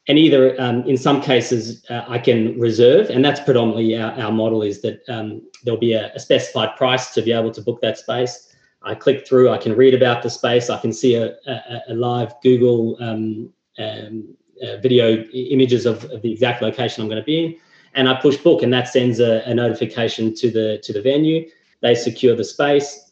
And 0.08 0.18
either 0.18 0.61
um, 0.61 0.82
in 0.85 0.97
some 0.97 1.20
cases 1.20 1.85
uh, 1.90 2.04
I 2.08 2.18
can 2.18 2.58
reserve, 2.58 3.11
and 3.11 3.25
that's 3.25 3.40
predominantly 3.40 3.97
our, 3.97 4.12
our 4.12 4.32
model 4.32 4.62
is 4.62 4.80
that 4.80 5.02
um, 5.08 5.42
there'll 5.64 5.78
be 5.78 5.92
a, 5.92 6.12
a, 6.14 6.18
specified 6.18 6.76
price 6.76 7.12
to 7.12 7.20
be 7.20 7.30
able 7.30 7.50
to 7.52 7.61
book 7.61 7.80
that 7.82 7.99
space. 7.99 8.54
I 8.82 8.94
click 8.94 9.28
through, 9.28 9.50
I 9.50 9.58
can 9.58 9.76
read 9.76 9.92
about 9.92 10.23
the 10.23 10.30
space, 10.30 10.70
I 10.70 10.78
can 10.78 10.94
see 10.94 11.14
a, 11.16 11.37
a, 11.47 11.82
a 11.90 11.94
live 11.94 12.35
Google 12.42 12.97
um, 13.00 13.52
um 13.78 14.35
uh, 14.61 14.76
video 14.78 15.23
images 15.32 15.87
of, 15.87 16.02
of, 16.06 16.20
the 16.23 16.32
exact 16.32 16.62
location 16.62 17.00
I'm 17.00 17.08
going 17.08 17.20
to 17.20 17.25
be 17.25 17.44
in, 17.44 17.56
and 17.95 18.09
I 18.09 18.21
push 18.21 18.37
book, 18.37 18.62
and 18.62 18.73
that 18.73 18.88
sends 18.88 19.21
a, 19.21 19.54
notification 19.54 20.35
to 20.35 20.50
the 20.50 20.78
to 20.83 20.92
the 20.92 21.02
venue. 21.02 21.49
They 21.80 21.95
secure 21.95 22.35
the 22.35 22.45
space 22.45 23.09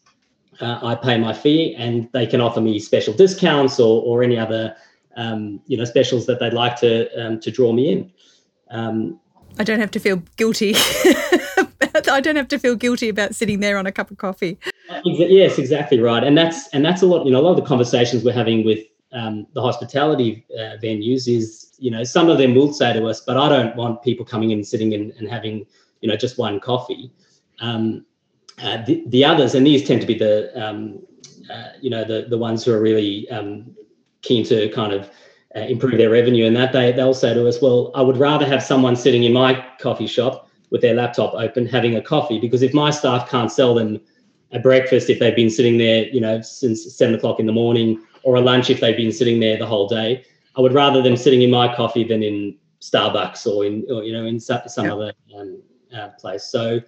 uh, 0.59 0.79
I 0.81 0.95
pay 0.95 1.17
my 1.17 1.33
fee, 1.33 1.75
and 1.75 2.09
they 2.13 2.25
can 2.25 2.41
offer 2.41 2.61
me 2.61 2.79
special 2.79 3.13
discounts 3.13 3.79
or, 3.79 4.01
or 4.03 4.23
any 4.23 4.37
other 4.37 4.75
um, 5.15 5.59
you 5.67 5.77
know 5.77 5.85
specials 5.85 6.25
that 6.27 6.39
they'd 6.39 6.53
like 6.53 6.75
to 6.77 7.09
um, 7.19 7.39
to 7.41 7.51
draw 7.51 7.73
me 7.73 7.91
in. 7.91 8.11
Um, 8.69 9.19
I 9.59 9.63
don't 9.63 9.79
have 9.79 9.91
to 9.91 9.99
feel 9.99 10.17
guilty. 10.35 10.73
I 12.09 12.19
don't 12.21 12.35
have 12.35 12.47
to 12.49 12.59
feel 12.59 12.75
guilty 12.75 13.09
about 13.09 13.35
sitting 13.35 13.59
there 13.59 13.77
on 13.77 13.87
a 13.87 13.91
cup 13.91 14.11
of 14.11 14.17
coffee. 14.17 14.57
Yes, 15.03 15.57
exactly 15.57 15.99
right, 15.99 16.23
and 16.23 16.37
that's 16.37 16.67
and 16.69 16.83
that's 16.83 17.01
a 17.01 17.05
lot. 17.05 17.25
You 17.25 17.31
know, 17.31 17.39
a 17.39 17.45
lot 17.45 17.51
of 17.51 17.57
the 17.57 17.67
conversations 17.67 18.23
we're 18.23 18.33
having 18.33 18.65
with 18.65 18.79
um, 19.13 19.47
the 19.53 19.61
hospitality 19.61 20.45
uh, 20.57 20.77
venues 20.81 21.27
is, 21.27 21.66
you 21.79 21.91
know, 21.91 22.03
some 22.03 22.29
of 22.29 22.37
them 22.37 22.55
will 22.55 22.73
say 22.73 22.93
to 22.93 23.05
us, 23.07 23.21
"But 23.21 23.37
I 23.37 23.49
don't 23.49 23.75
want 23.75 24.01
people 24.03 24.25
coming 24.25 24.51
in, 24.51 24.63
sitting 24.63 24.93
in, 24.93 25.13
and 25.17 25.29
having, 25.29 25.65
you 26.01 26.09
know, 26.09 26.15
just 26.15 26.37
one 26.37 26.59
coffee." 26.59 27.11
Um, 27.59 28.05
uh, 28.61 28.83
the, 28.85 29.03
the 29.07 29.23
others, 29.23 29.55
and 29.55 29.65
these 29.65 29.87
tend 29.87 30.01
to 30.01 30.07
be 30.07 30.17
the 30.17 30.51
um, 30.61 30.99
uh, 31.51 31.69
you 31.81 31.89
know 31.89 32.03
the 32.03 32.27
the 32.29 32.37
ones 32.37 32.63
who 32.63 32.73
are 32.73 32.81
really 32.81 33.29
um, 33.29 33.75
keen 34.21 34.43
to 34.45 34.69
kind 34.69 34.93
of 34.93 35.09
uh, 35.55 35.61
improve 35.61 35.97
their 35.97 36.09
revenue, 36.09 36.45
and 36.45 36.55
that 36.55 36.73
they 36.73 36.91
they'll 36.91 37.13
say 37.13 37.33
to 37.33 37.47
us, 37.47 37.61
well, 37.61 37.91
I 37.95 38.01
would 38.01 38.17
rather 38.17 38.45
have 38.45 38.63
someone 38.63 38.95
sitting 38.95 39.23
in 39.23 39.33
my 39.33 39.63
coffee 39.79 40.07
shop 40.07 40.49
with 40.69 40.81
their 40.81 40.93
laptop 40.93 41.33
open 41.33 41.65
having 41.65 41.95
a 41.95 42.01
coffee 42.01 42.39
because 42.39 42.61
if 42.61 42.73
my 42.73 42.91
staff 42.91 43.29
can't 43.29 43.51
sell 43.51 43.73
them 43.73 44.01
a 44.51 44.59
breakfast 44.59 45.09
if 45.09 45.19
they've 45.19 45.35
been 45.35 45.49
sitting 45.49 45.77
there, 45.77 46.07
you 46.07 46.21
know, 46.21 46.41
since 46.41 46.93
seven 46.95 47.15
o'clock 47.15 47.39
in 47.39 47.45
the 47.45 47.53
morning, 47.53 48.01
or 48.23 48.35
a 48.35 48.41
lunch 48.41 48.69
if 48.69 48.79
they've 48.79 48.97
been 48.97 49.11
sitting 49.11 49.39
there 49.39 49.57
the 49.57 49.65
whole 49.65 49.87
day, 49.87 50.23
I 50.57 50.61
would 50.61 50.73
rather 50.73 51.01
them 51.01 51.15
sitting 51.15 51.43
in 51.43 51.51
my 51.51 51.73
coffee 51.73 52.03
than 52.03 52.23
in 52.23 52.57
Starbucks 52.81 53.45
or 53.45 53.65
in 53.65 53.85
or, 53.89 54.03
you 54.03 54.13
know 54.13 54.25
in 54.25 54.39
some, 54.39 54.61
some 54.67 54.89
other 54.89 55.13
um, 55.37 55.61
uh, 55.95 56.09
place. 56.19 56.45
So 56.45 56.81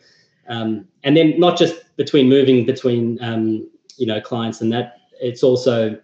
um, 0.50 0.88
and 1.04 1.16
then 1.16 1.40
not 1.40 1.58
just 1.58 1.96
between 1.96 2.28
moving 2.28 2.66
between 2.66 3.22
um, 3.22 3.70
you 3.98 4.06
know 4.06 4.20
clients 4.20 4.62
and 4.62 4.72
that 4.74 4.98
it's 5.22 5.44
also 5.44 5.98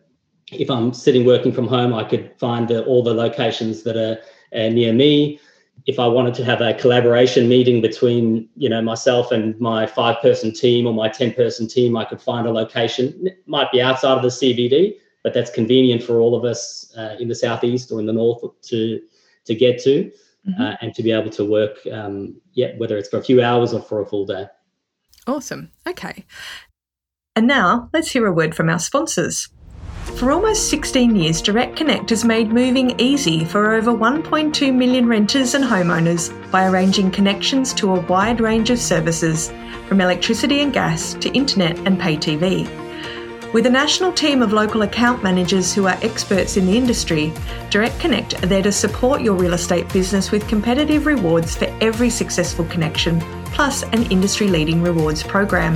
if 0.51 0.69
i'm 0.69 0.93
sitting 0.93 1.25
working 1.25 1.51
from 1.51 1.67
home 1.67 1.93
i 1.93 2.03
could 2.03 2.31
find 2.38 2.67
the, 2.67 2.84
all 2.86 3.01
the 3.01 3.13
locations 3.13 3.81
that 3.84 3.98
are 3.98 4.19
uh, 4.53 4.69
near 4.69 4.93
me. 4.93 5.39
If 5.88 6.00
i 6.00 6.07
wanted 6.07 6.34
to 6.36 6.45
have 6.45 6.62
a 6.62 6.74
collaboration 6.74 7.50
meeting 7.50 7.81
between 7.81 8.48
you 8.55 8.69
know 8.69 8.81
myself 8.81 9.31
and 9.31 9.60
my 9.60 9.88
five 9.88 10.22
person 10.22 10.53
team 10.53 10.86
or 10.86 10.93
my 10.93 11.10
10 11.10 11.34
person 11.34 11.67
team 11.67 11.98
i 11.98 12.05
could 12.05 12.22
find 12.22 12.45
a 12.48 12.51
location. 12.51 13.13
It 13.25 13.43
might 13.48 13.72
be 13.72 13.81
outside 13.81 14.17
of 14.17 14.22
the 14.22 14.29
cbd 14.29 14.98
but 15.25 15.34
that's 15.34 15.50
convenient 15.50 16.03
for 16.03 16.20
all 16.20 16.36
of 16.36 16.46
us 16.46 16.94
uh, 16.96 17.15
in 17.20 17.27
the 17.27 17.34
southeast 17.34 17.91
or 17.91 18.00
in 18.00 18.05
the 18.05 18.13
north 18.13 18.44
to 18.62 19.01
to 19.44 19.55
get 19.55 19.82
to 19.82 20.12
mm-hmm. 20.48 20.62
uh, 20.62 20.75
and 20.82 20.94
to 20.94 21.01
be 21.01 21.12
able 21.12 21.32
to 21.32 21.44
work, 21.44 21.79
um, 21.91 22.39
yeah, 22.53 22.77
whether 22.77 22.96
it's 22.96 23.10
for 23.10 23.17
a 23.17 23.24
few 23.24 23.41
hours 23.41 23.74
or 23.74 23.82
for 23.82 24.01
a 24.01 24.05
full 24.05 24.27
day. 24.27 24.46
Awesome. 25.25 25.72
Okay. 25.88 26.25
And 27.36 27.48
now 27.48 27.89
let's 27.91 28.12
hear 28.12 28.27
a 28.27 28.32
word 28.32 28.53
from 28.53 28.70
our 28.70 28.77
sponsors. 28.77 29.50
For 30.17 30.32
almost 30.32 30.70
16 30.70 31.15
years, 31.15 31.41
Direct 31.41 31.75
Connect 31.75 32.12
has 32.12 32.24
made 32.24 32.50
moving 32.50 32.98
easy 33.00 33.44
for 33.46 33.74
over 33.74 33.91
1.2 33.91 34.74
million 34.74 35.08
renters 35.08 35.55
and 35.55 35.65
homeowners 35.65 36.29
by 36.51 36.67
arranging 36.67 37.10
connections 37.10 37.74
to 37.74 37.96
a 37.96 38.00
wide 38.01 38.39
range 38.39 38.70
of 38.70 38.77
services, 38.79 39.51
from 39.88 40.01
electricity 40.01 40.62
and 40.62 40.72
gas 40.72 41.15
to 41.15 41.29
internet 41.34 41.77
and 41.79 42.00
pay 42.00 42.15
TV. 42.15 42.85
With 43.55 43.67
a 43.67 43.69
national 43.69 44.12
team 44.12 44.41
of 44.41 44.51
local 44.51 44.81
account 44.81 45.24
managers 45.24 45.74
who 45.74 45.88
are 45.88 45.97
experts 46.01 46.57
in 46.57 46.65
the 46.65 46.75
industry, 46.75 47.31
Direct 47.69 47.97
Connect 48.01 48.43
are 48.43 48.47
there 48.47 48.62
to 48.62 48.69
support 48.69 49.21
your 49.21 49.33
real 49.33 49.53
estate 49.53 49.88
business 49.93 50.29
with 50.29 50.45
competitive 50.50 51.05
rewards 51.05 51.55
for 51.55 51.74
every 51.79 52.09
successful 52.09 52.65
connection, 52.65 53.21
plus 53.53 53.83
an 53.83 54.12
industry 54.12 54.50
leading 54.50 54.81
rewards 54.81 55.24
program. 55.24 55.74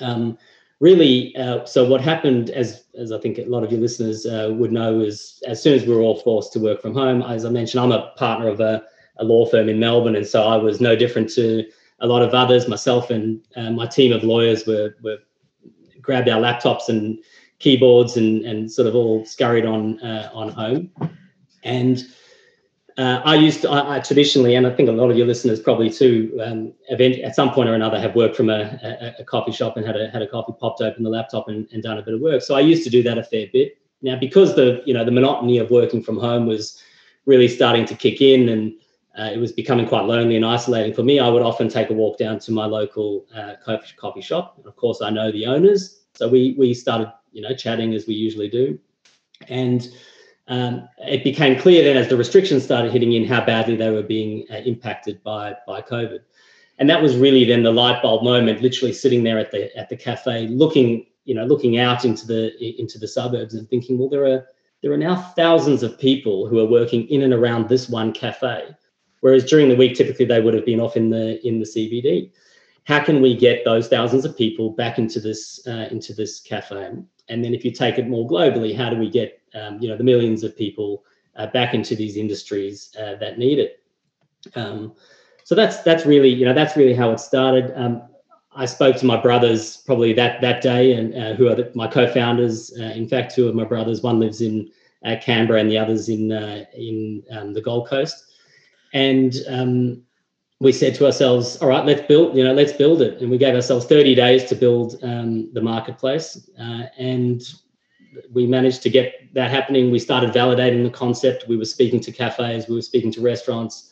Um, 0.00 0.38
really, 0.80 1.36
uh, 1.36 1.64
so 1.64 1.84
what 1.84 2.00
happened, 2.00 2.50
as 2.50 2.84
as 2.98 3.12
I 3.12 3.18
think 3.18 3.38
a 3.38 3.44
lot 3.44 3.62
of 3.62 3.70
your 3.70 3.80
listeners 3.80 4.26
uh, 4.26 4.50
would 4.52 4.72
know, 4.72 5.00
is 5.00 5.40
as 5.46 5.62
soon 5.62 5.74
as 5.74 5.86
we 5.86 5.94
were 5.94 6.00
all 6.00 6.16
forced 6.16 6.52
to 6.54 6.58
work 6.58 6.82
from 6.82 6.94
home, 6.94 7.22
as 7.22 7.44
I 7.44 7.50
mentioned, 7.50 7.82
I'm 7.82 7.92
a 7.92 8.12
partner 8.16 8.48
of 8.48 8.60
a 8.60 8.82
a 9.20 9.24
law 9.24 9.46
firm 9.46 9.68
in 9.68 9.78
Melbourne, 9.78 10.16
and 10.16 10.26
so 10.26 10.42
I 10.42 10.56
was 10.56 10.80
no 10.80 10.96
different 10.96 11.30
to 11.34 11.64
a 12.00 12.06
lot 12.06 12.22
of 12.22 12.34
others. 12.34 12.66
Myself 12.66 13.10
and 13.10 13.40
uh, 13.56 13.70
my 13.70 13.86
team 13.86 14.12
of 14.12 14.24
lawyers 14.24 14.66
were 14.66 14.96
were 15.02 15.18
grabbed 16.00 16.28
our 16.28 16.40
laptops 16.40 16.88
and 16.88 17.18
keyboards 17.58 18.16
and 18.16 18.44
and 18.44 18.70
sort 18.70 18.88
of 18.88 18.94
all 18.94 19.24
scurried 19.24 19.66
on 19.66 20.00
uh, 20.00 20.30
on 20.32 20.48
home. 20.48 20.90
And 21.62 22.02
uh, 22.98 23.22
I 23.24 23.34
used 23.34 23.62
to, 23.62 23.70
I, 23.70 23.96
I, 23.96 24.00
traditionally, 24.00 24.56
and 24.56 24.66
I 24.66 24.70
think 24.74 24.88
a 24.88 24.92
lot 24.92 25.10
of 25.10 25.16
your 25.16 25.26
listeners 25.26 25.60
probably 25.60 25.90
too, 25.90 26.38
um, 26.44 26.72
event 26.88 27.18
at 27.20 27.34
some 27.34 27.50
point 27.50 27.68
or 27.68 27.74
another 27.74 27.98
have 27.98 28.14
worked 28.14 28.36
from 28.36 28.50
a, 28.50 28.78
a, 28.82 29.22
a, 29.22 29.24
coffee 29.24 29.52
shop 29.52 29.76
and 29.76 29.86
had 29.86 29.96
a 29.96 30.10
had 30.10 30.22
a 30.22 30.26
coffee, 30.26 30.52
popped 30.60 30.82
open 30.82 31.02
the 31.02 31.08
laptop 31.08 31.48
and, 31.48 31.68
and 31.72 31.82
done 31.82 31.98
a 31.98 32.02
bit 32.02 32.14
of 32.14 32.20
work. 32.20 32.42
So 32.42 32.56
I 32.56 32.60
used 32.60 32.84
to 32.84 32.90
do 32.90 33.02
that 33.04 33.16
a 33.16 33.22
fair 33.22 33.46
bit. 33.52 33.78
Now, 34.02 34.18
because 34.18 34.54
the 34.54 34.82
you 34.84 34.94
know 34.94 35.04
the 35.04 35.10
monotony 35.10 35.58
of 35.58 35.70
working 35.70 36.02
from 36.02 36.18
home 36.18 36.46
was 36.46 36.82
really 37.26 37.48
starting 37.48 37.84
to 37.86 37.94
kick 37.94 38.20
in, 38.20 38.48
and 38.48 38.74
uh, 39.18 39.30
it 39.32 39.38
was 39.38 39.52
becoming 39.52 39.86
quite 39.86 40.04
lonely 40.04 40.36
and 40.36 40.46
isolating 40.46 40.94
for 40.94 41.02
me. 41.02 41.18
I 41.18 41.28
would 41.28 41.42
often 41.42 41.68
take 41.68 41.90
a 41.90 41.92
walk 41.92 42.18
down 42.18 42.38
to 42.40 42.52
my 42.52 42.64
local 42.64 43.26
uh, 43.34 43.54
coffee 43.64 44.20
shop. 44.20 44.60
Of 44.64 44.76
course, 44.76 45.02
I 45.02 45.10
know 45.10 45.32
the 45.32 45.46
owners, 45.46 46.02
so 46.14 46.28
we 46.28 46.54
we 46.56 46.74
started 46.74 47.12
you 47.32 47.42
know 47.42 47.54
chatting 47.54 47.92
as 47.94 48.06
we 48.06 48.14
usually 48.14 48.48
do, 48.48 48.78
and 49.48 49.88
um, 50.46 50.88
it 50.98 51.24
became 51.24 51.58
clear 51.60 51.82
then 51.82 51.96
as 51.96 52.08
the 52.08 52.16
restrictions 52.16 52.64
started 52.64 52.92
hitting 52.92 53.12
in 53.12 53.24
how 53.24 53.44
badly 53.44 53.76
they 53.76 53.90
were 53.90 54.02
being 54.02 54.46
uh, 54.50 54.58
impacted 54.58 55.22
by 55.24 55.56
by 55.66 55.82
COVID, 55.82 56.20
and 56.78 56.88
that 56.88 57.02
was 57.02 57.16
really 57.16 57.44
then 57.44 57.64
the 57.64 57.72
light 57.72 58.00
bulb 58.02 58.22
moment. 58.22 58.62
Literally 58.62 58.92
sitting 58.92 59.24
there 59.24 59.40
at 59.40 59.50
the 59.50 59.76
at 59.76 59.88
the 59.88 59.96
cafe, 59.96 60.46
looking 60.46 61.04
you 61.24 61.34
know 61.34 61.44
looking 61.44 61.78
out 61.78 62.04
into 62.04 62.28
the 62.28 62.80
into 62.80 62.96
the 62.96 63.08
suburbs 63.08 63.54
and 63.54 63.68
thinking, 63.68 63.98
well, 63.98 64.08
there 64.08 64.26
are 64.26 64.46
there 64.82 64.92
are 64.92 64.96
now 64.96 65.16
thousands 65.16 65.82
of 65.82 65.98
people 65.98 66.46
who 66.46 66.60
are 66.60 66.64
working 66.64 67.08
in 67.08 67.22
and 67.22 67.34
around 67.34 67.68
this 67.68 67.88
one 67.88 68.12
cafe 68.12 68.68
whereas 69.20 69.44
during 69.44 69.68
the 69.68 69.76
week 69.76 69.94
typically 69.94 70.24
they 70.24 70.40
would 70.40 70.54
have 70.54 70.66
been 70.66 70.80
off 70.80 70.96
in 70.96 71.10
the 71.10 71.44
in 71.46 71.58
the 71.60 71.66
CBD. 71.66 72.30
How 72.84 73.04
can 73.04 73.20
we 73.20 73.36
get 73.36 73.64
those 73.64 73.88
thousands 73.88 74.24
of 74.24 74.36
people 74.36 74.70
back 74.70 74.98
into 74.98 75.20
this 75.20 75.66
uh, 75.66 75.88
into 75.90 76.12
this 76.12 76.40
cafe? 76.40 76.92
And 77.28 77.44
then 77.44 77.54
if 77.54 77.64
you 77.64 77.70
take 77.70 77.98
it 77.98 78.08
more 78.08 78.28
globally, 78.28 78.76
how 78.76 78.90
do 78.90 78.96
we 78.96 79.08
get 79.08 79.40
um, 79.54 79.78
you 79.80 79.88
know 79.88 79.96
the 79.96 80.04
millions 80.04 80.42
of 80.42 80.56
people 80.56 81.04
uh, 81.36 81.46
back 81.46 81.74
into 81.74 81.94
these 81.94 82.16
industries 82.16 82.94
uh, 82.98 83.16
that 83.16 83.38
need 83.38 83.58
it? 83.58 83.82
Um, 84.54 84.94
so 85.44 85.54
that's 85.54 85.82
that's 85.82 86.06
really 86.06 86.28
you 86.28 86.44
know 86.44 86.54
that's 86.54 86.76
really 86.76 86.94
how 86.94 87.10
it 87.10 87.20
started. 87.20 87.72
Um, 87.76 88.02
I 88.54 88.66
spoke 88.66 88.96
to 88.96 89.06
my 89.06 89.20
brothers 89.20 89.76
probably 89.78 90.12
that 90.14 90.40
that 90.40 90.60
day, 90.60 90.94
and 90.94 91.14
uh, 91.14 91.34
who 91.34 91.48
are 91.48 91.54
the, 91.54 91.70
my 91.74 91.86
co-founders. 91.86 92.72
Uh, 92.78 92.84
in 92.84 93.08
fact, 93.08 93.34
two 93.34 93.48
of 93.48 93.54
my 93.54 93.64
brothers. 93.64 94.02
One 94.02 94.18
lives 94.18 94.40
in 94.40 94.70
uh, 95.04 95.16
Canberra, 95.22 95.60
and 95.60 95.70
the 95.70 95.78
others 95.78 96.08
in 96.08 96.32
uh, 96.32 96.64
in 96.74 97.22
um, 97.30 97.52
the 97.52 97.60
Gold 97.60 97.88
Coast. 97.88 98.26
And 98.92 99.34
um, 99.48 100.02
we 100.60 100.72
said 100.72 100.94
to 100.96 101.06
ourselves, 101.06 101.56
"All 101.58 101.68
right, 101.68 101.84
let's 101.84 102.06
build. 102.06 102.36
You 102.36 102.44
know, 102.44 102.52
let's 102.52 102.72
build 102.72 103.02
it." 103.02 103.20
And 103.20 103.30
we 103.30 103.38
gave 103.38 103.54
ourselves 103.54 103.86
30 103.86 104.14
days 104.14 104.44
to 104.44 104.54
build 104.54 104.96
um, 105.02 105.52
the 105.52 105.62
marketplace, 105.62 106.50
uh, 106.58 106.84
and 106.98 107.42
we 108.32 108.46
managed 108.46 108.82
to 108.82 108.90
get 108.90 109.32
that 109.34 109.50
happening. 109.50 109.90
We 109.90 109.98
started 109.98 110.30
validating 110.30 110.82
the 110.82 110.90
concept. 110.90 111.46
We 111.48 111.56
were 111.56 111.64
speaking 111.64 112.00
to 112.00 112.12
cafes. 112.12 112.68
We 112.68 112.74
were 112.74 112.82
speaking 112.82 113.12
to 113.12 113.20
restaurants 113.20 113.90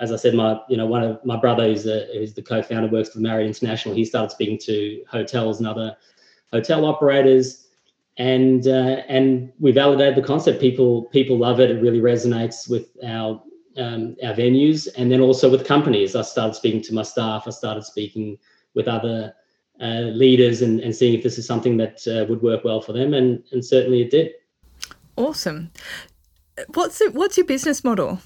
as 0.00 0.10
I 0.12 0.16
said, 0.16 0.34
my 0.34 0.58
you 0.68 0.76
know 0.76 0.86
one 0.86 1.04
of 1.04 1.24
my 1.24 1.36
brother 1.36 1.66
who's, 1.66 1.86
a, 1.86 2.08
who's 2.12 2.34
the 2.34 2.42
co-founder 2.42 2.88
works 2.88 3.10
for 3.10 3.20
Marriott 3.20 3.48
International. 3.48 3.94
He 3.94 4.04
started 4.04 4.30
speaking 4.30 4.58
to 4.64 5.04
hotels 5.08 5.58
and 5.58 5.68
other 5.68 5.96
hotel 6.52 6.86
operators, 6.86 7.68
and 8.16 8.66
uh, 8.66 9.02
and 9.08 9.52
we 9.60 9.72
validated 9.72 10.16
the 10.16 10.26
concept. 10.26 10.60
People 10.60 11.04
people 11.04 11.38
love 11.38 11.60
it. 11.60 11.70
It 11.70 11.82
really 11.82 12.00
resonates 12.00 12.68
with 12.68 12.88
our 13.06 13.42
um, 13.76 14.16
our 14.24 14.34
venues, 14.34 14.88
and 14.96 15.10
then 15.10 15.20
also 15.20 15.50
with 15.50 15.66
companies. 15.66 16.16
I 16.16 16.22
started 16.22 16.54
speaking 16.54 16.82
to 16.82 16.94
my 16.94 17.02
staff. 17.02 17.44
I 17.46 17.50
started 17.50 17.84
speaking 17.84 18.38
with 18.74 18.88
other 18.88 19.34
uh, 19.80 20.10
leaders 20.12 20.62
and, 20.62 20.80
and 20.80 20.94
seeing 20.94 21.14
if 21.14 21.22
this 21.22 21.38
is 21.38 21.46
something 21.46 21.76
that 21.78 22.06
uh, 22.06 22.24
would 22.28 22.42
work 22.42 22.64
well 22.64 22.80
for 22.80 22.92
them, 22.92 23.14
and 23.14 23.42
and 23.52 23.64
certainly 23.64 24.02
it 24.02 24.10
did. 24.10 24.32
Awesome. 25.16 25.70
What's 26.74 27.00
it, 27.00 27.14
what's 27.14 27.36
your 27.36 27.46
business 27.46 27.82
model? 27.82 28.20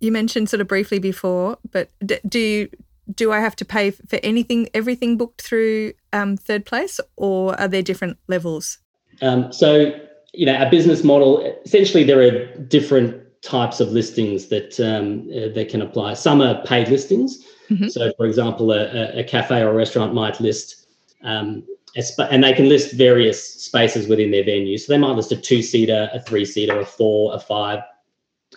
you 0.00 0.10
mentioned 0.10 0.48
sort 0.48 0.60
of 0.60 0.66
briefly 0.66 0.98
before, 0.98 1.58
but 1.70 1.90
do 2.26 2.38
you, 2.38 2.68
do 3.14 3.32
I 3.32 3.40
have 3.40 3.54
to 3.56 3.64
pay 3.64 3.90
for 3.90 4.18
anything, 4.22 4.68
everything 4.74 5.16
booked 5.16 5.42
through 5.42 5.92
um, 6.12 6.36
Third 6.36 6.64
Place, 6.64 6.98
or 7.16 7.58
are 7.60 7.68
there 7.68 7.82
different 7.82 8.18
levels? 8.26 8.78
Um, 9.20 9.52
so, 9.52 9.92
you 10.32 10.46
know, 10.46 10.60
a 10.60 10.70
business 10.70 11.04
model. 11.04 11.40
Essentially, 11.64 12.04
there 12.04 12.20
are 12.20 12.54
different 12.62 13.22
types 13.42 13.80
of 13.80 13.88
listings 13.88 14.46
that 14.48 14.78
um, 14.80 15.28
uh, 15.30 15.52
that 15.54 15.68
can 15.68 15.82
apply. 15.82 16.14
Some 16.14 16.40
are 16.40 16.62
paid 16.64 16.88
listings. 16.88 17.46
Mm-hmm. 17.70 17.88
So, 17.88 18.12
for 18.16 18.26
example, 18.26 18.72
a, 18.72 19.20
a, 19.20 19.24
cafe 19.24 19.62
or 19.62 19.70
a 19.70 19.74
restaurant 19.74 20.12
might 20.12 20.40
list, 20.40 20.88
um, 21.22 21.62
sp- 22.02 22.26
and 22.30 22.42
they 22.42 22.52
can 22.52 22.68
list 22.68 22.94
various 22.94 23.62
spaces 23.62 24.08
within 24.08 24.32
their 24.32 24.44
venue. 24.44 24.76
So 24.76 24.92
they 24.92 24.98
might 24.98 25.12
list 25.12 25.30
a 25.30 25.36
two-seater, 25.36 26.10
a 26.12 26.20
three-seater, 26.20 26.80
a 26.80 26.84
four, 26.84 27.32
a 27.32 27.38
five, 27.38 27.80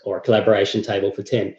or 0.04 0.18
a 0.18 0.22
collaboration 0.22 0.82
table 0.82 1.12
for 1.12 1.22
10. 1.22 1.56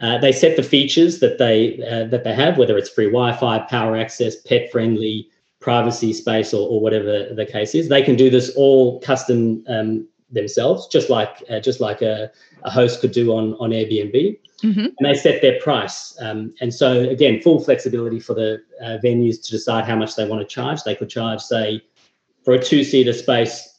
Uh, 0.00 0.18
they 0.18 0.30
set 0.30 0.56
the 0.56 0.62
features 0.62 1.18
that 1.18 1.38
they 1.38 1.82
uh, 1.82 2.04
that 2.08 2.24
they 2.24 2.34
have, 2.34 2.58
whether 2.58 2.76
it's 2.78 2.90
free 2.90 3.06
Wi-Fi, 3.06 3.58
power 3.60 3.96
access, 3.96 4.36
pet 4.36 4.70
friendly, 4.70 5.28
privacy 5.60 6.12
space, 6.12 6.54
or, 6.54 6.68
or 6.68 6.80
whatever 6.80 7.32
the 7.34 7.46
case 7.46 7.74
is. 7.74 7.88
They 7.88 8.02
can 8.02 8.16
do 8.16 8.30
this 8.30 8.54
all 8.56 9.00
custom 9.00 9.64
um, 9.68 10.08
themselves, 10.34 10.86
just 10.86 11.10
like 11.10 11.42
uh, 11.48 11.60
just 11.60 11.80
like 11.80 12.02
a, 12.02 12.30
a, 12.62 12.70
host 12.70 13.00
could 13.00 13.12
do 13.12 13.32
on 13.32 13.54
on 13.54 13.70
Airbnb. 13.70 14.38
Mm-hmm. 14.62 14.80
And 14.80 14.98
they 15.00 15.14
set 15.14 15.42
their 15.42 15.60
price. 15.60 16.16
Um, 16.20 16.54
and 16.60 16.72
so 16.72 17.00
again, 17.00 17.40
full 17.42 17.60
flexibility 17.60 18.18
for 18.20 18.34
the 18.34 18.62
uh, 18.80 18.98
venues 19.04 19.42
to 19.44 19.50
decide 19.50 19.84
how 19.84 19.96
much 19.96 20.16
they 20.16 20.26
want 20.26 20.40
to 20.40 20.46
charge. 20.46 20.82
They 20.84 20.94
could 20.94 21.10
charge, 21.10 21.40
say, 21.40 21.82
for 22.44 22.54
a 22.54 22.62
two-seater 22.62 23.12
space, 23.12 23.78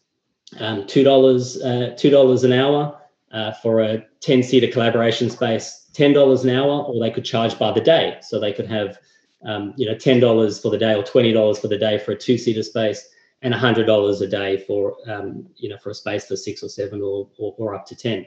um, 0.60 0.86
two 0.86 1.04
dollars 1.04 1.62
uh, 1.62 1.96
two 1.98 2.10
dollars 2.10 2.44
an 2.44 2.54
hour 2.54 3.00
uh, 3.36 3.52
for 3.52 3.82
a 3.82 4.04
10 4.22 4.44
seater 4.44 4.68
collaboration 4.68 5.30
space, 5.30 5.90
$10 5.94 6.44
an 6.44 6.50
hour, 6.50 6.84
or 6.84 7.00
they 7.00 7.12
could 7.12 7.26
charge 7.26 7.60
by 7.60 7.72
the 7.72 7.82
day. 7.82 8.18
So 8.22 8.40
they 8.40 8.54
could 8.54 8.68
have, 8.68 8.98
um, 9.46 9.74
you 9.76 9.86
know, 9.86 9.96
$10 9.96 10.62
for 10.62 10.72
the 10.72 10.78
day 10.78 10.96
or 10.96 11.04
$20 11.04 11.60
for 11.60 11.68
the 11.68 11.78
day 11.78 11.98
for 11.98 12.14
a 12.14 12.18
two 12.18 12.38
seater 12.38 12.64
space 12.64 13.08
and 13.42 13.54
$100 13.54 14.22
a 14.22 14.28
day 14.28 14.58
for, 14.66 14.96
um, 15.08 15.48
you 15.58 15.70
know, 15.70 15.78
for 15.78 15.90
a 15.90 15.94
space 15.94 16.26
for 16.26 16.36
six 16.36 16.64
or 16.64 16.70
seven 16.70 17.02
or, 17.02 17.30
or, 17.38 17.56
or 17.58 17.76
up 17.76 17.86
to 17.86 17.96
10. 17.96 18.26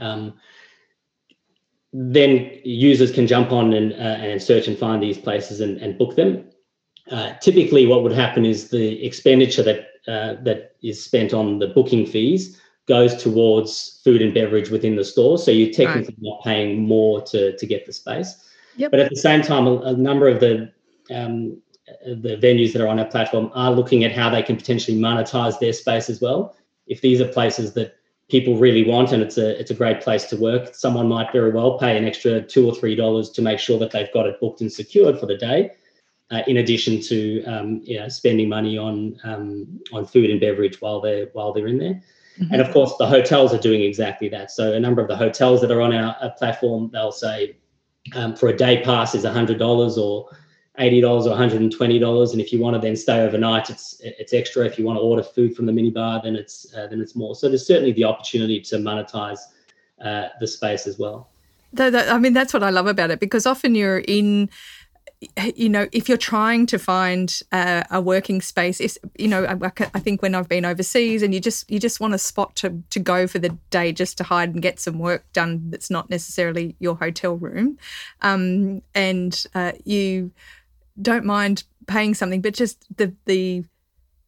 Um, 0.00 0.34
then 1.92 2.60
users 2.64 3.10
can 3.10 3.26
jump 3.26 3.50
on 3.50 3.72
and, 3.72 3.92
uh, 3.94 3.96
and 3.96 4.42
search 4.42 4.68
and 4.68 4.78
find 4.78 5.02
these 5.02 5.18
places 5.18 5.60
and, 5.60 5.78
and 5.78 5.98
book 5.98 6.16
them. 6.16 6.44
Uh, 7.10 7.32
typically, 7.40 7.86
what 7.86 8.02
would 8.02 8.12
happen 8.12 8.44
is 8.44 8.68
the 8.68 9.04
expenditure 9.04 9.62
that 9.62 9.86
uh, 10.06 10.34
that 10.42 10.76
is 10.82 11.02
spent 11.02 11.34
on 11.34 11.58
the 11.58 11.68
booking 11.68 12.06
fees 12.06 12.60
goes 12.86 13.22
towards 13.22 14.00
food 14.02 14.22
and 14.22 14.32
beverage 14.32 14.70
within 14.70 14.96
the 14.96 15.04
store. 15.04 15.36
So 15.36 15.50
you're 15.50 15.72
technically 15.72 16.14
right. 16.14 16.22
not 16.22 16.42
paying 16.42 16.82
more 16.82 17.20
to, 17.22 17.56
to 17.56 17.66
get 17.66 17.84
the 17.84 17.92
space. 17.92 18.48
Yep. 18.76 18.90
But 18.90 19.00
at 19.00 19.10
the 19.10 19.16
same 19.16 19.42
time, 19.42 19.66
a, 19.66 19.76
a 19.80 19.92
number 19.92 20.26
of 20.26 20.40
the 20.40 20.72
um, 21.14 21.60
the 22.06 22.36
venues 22.36 22.72
that 22.72 22.82
are 22.82 22.88
on 22.88 22.98
our 22.98 23.06
platform 23.06 23.50
are 23.54 23.70
looking 23.70 24.04
at 24.04 24.12
how 24.12 24.30
they 24.30 24.42
can 24.42 24.56
potentially 24.56 24.98
monetize 24.98 25.58
their 25.58 25.72
space 25.72 26.08
as 26.10 26.20
well. 26.20 26.56
If 26.86 27.00
these 27.00 27.20
are 27.20 27.28
places 27.28 27.74
that 27.74 27.96
people 28.28 28.58
really 28.58 28.84
want 28.84 29.12
and 29.12 29.22
it's 29.22 29.38
a 29.38 29.58
it's 29.58 29.70
a 29.70 29.74
great 29.74 30.00
place 30.00 30.24
to 30.26 30.36
work, 30.36 30.74
someone 30.74 31.08
might 31.08 31.32
very 31.32 31.50
well 31.50 31.78
pay 31.78 31.96
an 31.96 32.04
extra 32.04 32.42
two 32.42 32.66
or 32.66 32.74
three 32.74 32.94
dollars 32.94 33.30
to 33.30 33.42
make 33.42 33.58
sure 33.58 33.78
that 33.78 33.90
they've 33.90 34.12
got 34.12 34.26
it 34.26 34.40
booked 34.40 34.60
and 34.60 34.72
secured 34.72 35.18
for 35.18 35.26
the 35.26 35.36
day. 35.36 35.70
Uh, 36.30 36.42
in 36.46 36.58
addition 36.58 37.00
to 37.00 37.42
um, 37.44 37.80
you 37.82 37.98
know, 37.98 38.06
spending 38.06 38.50
money 38.50 38.76
on 38.76 39.18
um, 39.24 39.80
on 39.92 40.04
food 40.04 40.28
and 40.28 40.40
beverage 40.40 40.80
while 40.80 41.00
they're 41.00 41.28
while 41.32 41.52
they're 41.52 41.68
in 41.68 41.78
there. 41.78 42.02
Mm-hmm. 42.38 42.52
And 42.52 42.62
of 42.62 42.70
course, 42.70 42.94
the 42.98 43.06
hotels 43.06 43.52
are 43.52 43.58
doing 43.58 43.82
exactly 43.82 44.28
that. 44.28 44.50
So 44.50 44.74
a 44.74 44.80
number 44.80 45.00
of 45.02 45.08
the 45.08 45.16
hotels 45.16 45.60
that 45.62 45.70
are 45.70 45.80
on 45.80 45.92
our, 45.94 46.16
our 46.20 46.30
platform, 46.32 46.90
they'll 46.92 47.12
say 47.12 47.56
um, 48.14 48.36
for 48.36 48.48
a 48.48 48.56
day 48.56 48.82
pass 48.82 49.14
is 49.14 49.24
$100 49.24 49.98
or 49.98 50.28
$80 50.78 51.26
or 51.26 51.36
$120. 51.36 52.32
And 52.32 52.40
if 52.40 52.52
you 52.52 52.60
want 52.60 52.74
to 52.74 52.80
then 52.80 52.96
stay 52.96 53.20
overnight, 53.20 53.70
it's 53.70 54.00
it's 54.00 54.32
extra. 54.32 54.64
If 54.64 54.78
you 54.78 54.84
want 54.84 54.96
to 54.98 55.02
order 55.02 55.22
food 55.22 55.56
from 55.56 55.66
the 55.66 55.72
minibar, 55.72 56.22
then 56.22 56.36
it's 56.36 56.72
uh, 56.74 56.86
then 56.86 57.00
it's 57.00 57.16
more. 57.16 57.34
So 57.34 57.48
there's 57.48 57.66
certainly 57.66 57.92
the 57.92 58.04
opportunity 58.04 58.60
to 58.60 58.76
monetize 58.76 59.40
uh, 60.04 60.28
the 60.40 60.46
space 60.46 60.86
as 60.86 60.98
well. 60.98 61.28
I 61.76 62.18
mean, 62.18 62.32
that's 62.32 62.54
what 62.54 62.62
I 62.62 62.70
love 62.70 62.86
about 62.86 63.10
it 63.10 63.20
because 63.20 63.44
often 63.44 63.74
you're 63.74 63.98
in 63.98 64.48
you 65.54 65.68
know, 65.68 65.88
if 65.90 66.08
you're 66.08 66.16
trying 66.16 66.64
to 66.66 66.78
find 66.78 67.40
uh, 67.50 67.82
a 67.90 68.00
working 68.00 68.40
space, 68.40 68.80
if 68.80 68.96
you 69.18 69.26
know, 69.26 69.44
I, 69.46 69.72
I, 69.92 69.98
think 69.98 70.22
when 70.22 70.34
I've 70.36 70.48
been 70.48 70.64
overseas 70.64 71.22
and 71.24 71.34
you 71.34 71.40
just 71.40 71.68
you 71.68 71.80
just 71.80 71.98
want 71.98 72.14
a 72.14 72.18
spot 72.18 72.54
to 72.56 72.80
to 72.90 73.00
go 73.00 73.26
for 73.26 73.40
the 73.40 73.48
day 73.70 73.90
just 73.90 74.16
to 74.18 74.24
hide 74.24 74.50
and 74.50 74.62
get 74.62 74.78
some 74.78 75.00
work 75.00 75.24
done 75.32 75.70
that's 75.70 75.90
not 75.90 76.08
necessarily 76.08 76.76
your 76.78 76.94
hotel 76.94 77.36
room, 77.36 77.78
um, 78.22 78.80
and 78.94 79.44
uh, 79.56 79.72
you 79.84 80.30
don't 81.00 81.24
mind 81.24 81.64
paying 81.86 82.14
something, 82.14 82.40
but 82.40 82.54
just 82.54 82.84
the 82.96 83.14
the 83.26 83.64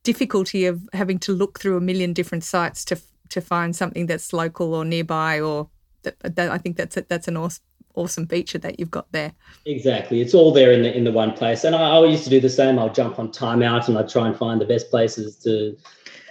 difficulty 0.03 0.67
of 0.67 0.89
having 0.93 1.19
to 1.19 1.33
look 1.33 1.61
through 1.61 1.77
a 1.77 1.81
million 1.81 2.13
different 2.13 2.45
sites 2.45 2.85
to 2.87 3.01
to 3.29 3.41
find 3.41 3.77
something 3.77 4.07
that's 4.07 4.33
local 4.33 4.75
or 4.75 4.85
nearby 4.85 5.41
or 5.41 5.69
that, 6.03 6.17
that 6.21 6.51
I 6.51 6.59
think 6.59 6.77
that's 6.77 6.97
a, 6.97 7.03
that's 7.09 7.29
an 7.29 7.37
awesome 7.37 7.63
awesome 7.97 8.27
feature 8.27 8.59
that 8.59 8.79
you've 8.79 8.91
got 8.91 9.11
there. 9.13 9.33
Exactly, 9.67 10.21
it's 10.21 10.35
all 10.35 10.53
there 10.53 10.73
in 10.73 10.83
the 10.83 10.97
in 10.97 11.05
the 11.05 11.13
one 11.13 11.33
place. 11.33 11.65
And 11.65 11.75
I, 11.75 11.97
I 11.97 12.07
used 12.07 12.25
to 12.25 12.31
do 12.31 12.41
the 12.41 12.49
same. 12.49 12.79
I'll 12.79 12.93
jump 12.93 13.19
on 13.19 13.31
Time 13.31 13.63
Out 13.63 13.89
and 13.89 13.99
I 13.99 14.03
try 14.03 14.27
and 14.27 14.37
find 14.37 14.61
the 14.61 14.65
best 14.65 14.91
places 14.91 15.37
to, 15.39 15.77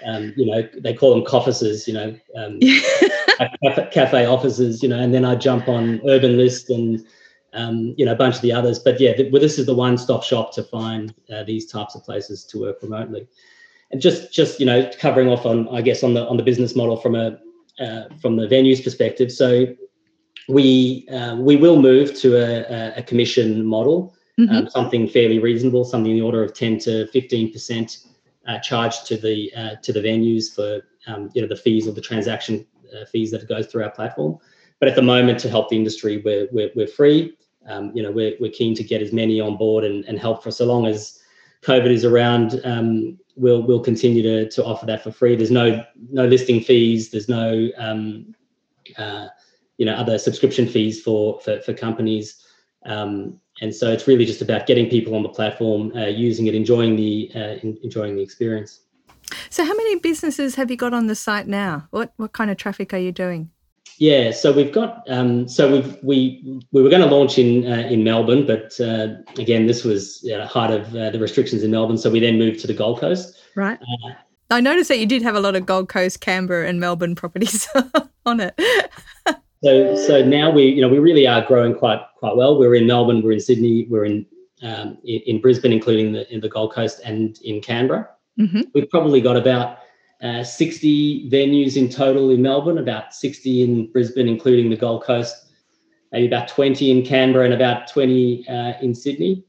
um, 0.06 0.34
you 0.36 0.46
know, 0.46 0.68
they 0.78 0.94
call 0.94 1.14
them 1.14 1.24
offices, 1.32 1.88
you 1.88 1.94
know, 1.94 2.16
um, 2.38 2.60
cafe, 3.64 3.90
cafe 3.92 4.26
offices, 4.26 4.82
you 4.82 4.90
know, 4.90 5.00
and 5.00 5.14
then 5.14 5.26
I 5.26 5.36
jump 5.36 5.68
on 5.68 6.02
Urban 6.08 6.38
List 6.38 6.70
and. 6.70 7.06
Um, 7.54 7.96
you 7.98 8.06
know, 8.06 8.12
a 8.12 8.16
bunch 8.16 8.36
of 8.36 8.42
the 8.42 8.54
others, 8.54 8.78
but 8.78 9.00
yeah, 9.00 9.14
well, 9.32 9.42
this 9.42 9.58
is 9.58 9.66
the 9.66 9.74
one-stop 9.74 10.24
shop 10.24 10.54
to 10.54 10.64
find 10.64 11.16
uh, 11.34 11.44
these 11.44 11.66
types 11.66 11.96
of 11.96 12.04
places 12.04 12.46
to 12.46 12.60
work 12.62 12.78
remotely, 12.84 13.28
and 13.92 14.00
just, 14.00 14.32
just 14.32 14.60
you 14.60 14.68
know, 14.68 14.88
covering 15.00 15.30
off 15.30 15.48
on, 15.48 15.68
I 15.70 15.82
guess, 15.82 16.04
on 16.04 16.14
the 16.14 16.28
on 16.28 16.38
the 16.38 16.44
business 16.44 16.76
model 16.76 16.98
from 16.98 17.16
a 17.16 17.40
uh, 17.80 18.04
from 18.22 18.36
the 18.36 18.48
venues 18.48 18.84
perspective. 18.84 19.32
So 19.32 19.66
we 20.48 21.08
uh, 21.10 21.38
we 21.38 21.56
will 21.56 21.82
move 21.82 22.14
to 22.22 22.38
a, 22.38 23.00
a 23.00 23.02
commission 23.02 23.66
model, 23.66 24.16
mm-hmm. 24.38 24.56
um, 24.56 24.70
something 24.70 25.08
fairly 25.08 25.40
reasonable, 25.40 25.86
something 25.86 26.12
in 26.12 26.18
the 26.18 26.24
order 26.24 26.44
of 26.44 26.54
ten 26.54 26.78
to 26.80 27.08
fifteen 27.08 27.52
percent 27.52 28.06
uh, 28.48 28.60
charged 28.60 29.08
to 29.08 29.18
the 29.18 29.52
uh, 29.56 29.76
to 29.82 29.92
the 29.92 30.02
venues 30.02 30.54
for 30.54 30.82
um, 31.08 31.32
you 31.34 31.42
know 31.42 31.48
the 31.48 31.56
fees 31.56 31.88
or 31.88 31.94
the 31.94 32.02
transaction 32.02 32.64
uh, 32.94 33.06
fees 33.06 33.32
that 33.32 33.48
goes 33.48 33.66
through 33.68 33.84
our 33.86 33.92
platform. 33.92 34.38
But 34.80 34.90
at 34.90 34.96
the 34.96 35.02
moment, 35.02 35.40
to 35.40 35.50
help 35.50 35.70
the 35.70 35.76
industry, 35.76 36.22
we're 36.24 36.48
we're, 36.52 36.72
we're 36.76 36.88
free. 36.88 37.36
Um, 37.68 37.92
you 37.94 38.02
know, 38.02 38.12
we're 38.12 38.36
we're 38.40 38.52
keen 38.52 38.76
to 38.76 38.84
get 38.84 39.02
as 39.02 39.12
many 39.12 39.40
on 39.40 39.58
board 39.58 39.84
and, 39.84 40.06
and 40.06 40.18
help 40.18 40.44
for 40.44 40.52
so 40.52 40.66
long 40.66 40.86
as 40.86 41.20
COVID 41.64 41.92
is 41.92 42.06
around. 42.06 42.62
Um, 42.64 43.20
we'll 43.36 43.62
we'll 43.62 43.82
continue 43.82 44.24
to 44.24 44.50
to 44.50 44.66
offer 44.66 44.86
that 44.86 45.04
for 45.04 45.12
free. 45.12 45.36
There's 45.36 45.52
no 45.52 45.84
no 46.10 46.26
listing 46.26 46.62
fees. 46.62 47.10
There's 47.12 47.30
no 47.30 47.70
um, 47.78 48.34
uh, 48.98 49.28
you 49.78 49.86
know 49.86 49.94
other 49.94 50.18
subscription 50.18 50.68
fees 50.68 51.02
for 51.02 51.40
for, 51.42 51.62
for 51.62 51.74
companies. 51.74 52.46
Um, 52.86 53.40
and 53.62 53.76
so 53.76 53.92
it's 53.92 54.08
really 54.08 54.26
just 54.26 54.42
about 54.42 54.68
getting 54.68 54.90
people 54.90 55.16
on 55.16 55.24
the 55.24 55.30
platform, 55.30 55.92
uh, 55.96 56.06
using 56.06 56.48
it, 56.48 56.56
enjoying 56.56 56.96
the 56.96 57.30
uh, 57.36 57.56
in, 57.62 57.78
enjoying 57.84 58.16
the 58.16 58.22
experience. 58.22 58.82
So, 59.50 59.66
how 59.66 59.76
many 59.76 60.00
businesses 60.00 60.56
have 60.56 60.72
you 60.72 60.78
got 60.78 60.94
on 60.94 61.08
the 61.08 61.16
site 61.16 61.48
now? 61.48 61.88
What 61.92 62.14
what 62.18 62.34
kind 62.34 62.50
of 62.50 62.58
traffic 62.58 62.94
are 62.94 62.98
you 62.98 63.12
doing? 63.12 63.52
Yeah, 64.00 64.32
so 64.32 64.54
we've 64.54 64.72
got 64.72 65.04
um, 65.10 65.46
so 65.50 65.70
we've 65.70 65.98
we 66.02 66.62
we 66.72 66.82
were 66.82 66.90
going 66.90 67.02
to 67.02 67.14
launch 67.14 67.38
in 67.38 67.70
uh, 67.70 67.86
in 67.90 68.06
Melbourne, 68.06 68.48
but 68.48 68.80
uh, 68.80 69.16
again, 69.38 69.68
this 69.68 69.84
was 69.84 70.24
know, 70.24 70.46
height 70.46 70.72
of 70.72 70.96
uh, 70.96 71.10
the 71.10 71.20
restrictions 71.20 71.64
in 71.64 71.72
Melbourne, 71.72 71.98
so 71.98 72.10
we 72.10 72.22
then 72.22 72.40
moved 72.40 72.62
to 72.62 72.68
the 72.68 72.74
Gold 72.74 73.02
Coast. 73.02 73.38
Right. 73.56 73.78
Uh, 73.78 74.14
I 74.50 74.62
noticed 74.62 74.88
that 74.88 75.00
you 75.00 75.06
did 75.06 75.22
have 75.22 75.36
a 75.36 75.42
lot 75.42 75.58
of 75.58 75.66
Gold 75.66 75.90
Coast, 75.90 76.22
Canberra, 76.22 76.66
and 76.66 76.80
Melbourne 76.80 77.14
properties 77.14 77.68
on 78.26 78.40
it. 78.40 78.58
so 79.62 79.98
so 79.98 80.24
now 80.24 80.50
we 80.50 80.68
you 80.68 80.82
know 80.82 80.88
we 80.88 81.00
really 81.00 81.28
are 81.28 81.46
growing 81.46 81.76
quite 81.76 82.00
quite 82.16 82.38
well. 82.38 82.58
We're 82.58 82.76
in 82.76 82.88
Melbourne, 82.88 83.22
we're 83.22 83.34
in 83.34 83.42
Sydney, 83.42 83.86
we're 83.90 84.06
in 84.06 84.26
um, 84.62 84.98
in, 85.04 85.20
in, 85.26 85.42
Brisbane, 85.42 85.74
including 85.74 86.14
the 86.14 86.34
in 86.34 86.40
the 86.40 86.50
Gold 86.50 86.72
Coast 86.72 87.02
and 87.04 87.38
in 87.44 87.60
Canberra. 87.60 88.08
Mm-hmm. 88.40 88.62
We've 88.74 88.90
probably 88.90 89.20
got 89.20 89.36
about 89.36 89.80
uh, 90.22 90.44
60 90.44 91.30
venues 91.30 91.78
in 91.78 91.90
total 91.90 92.30
in 92.30 92.42
Melbourne, 92.42 92.78
about 92.78 93.14
60 93.14 93.64
in 93.64 93.92
Brisbane, 93.92 94.28
including 94.28 94.70
the 94.70 94.76
Gold 94.76 95.04
Coast, 95.04 95.52
maybe 96.12 96.28
about 96.28 96.48
20 96.48 96.92
in 96.92 97.06
Canberra 97.06 97.46
and 97.46 97.54
about 97.54 97.88
20 97.88 98.48
uh, 98.48 98.74
in 98.82 98.94
Sydney. 98.94 99.46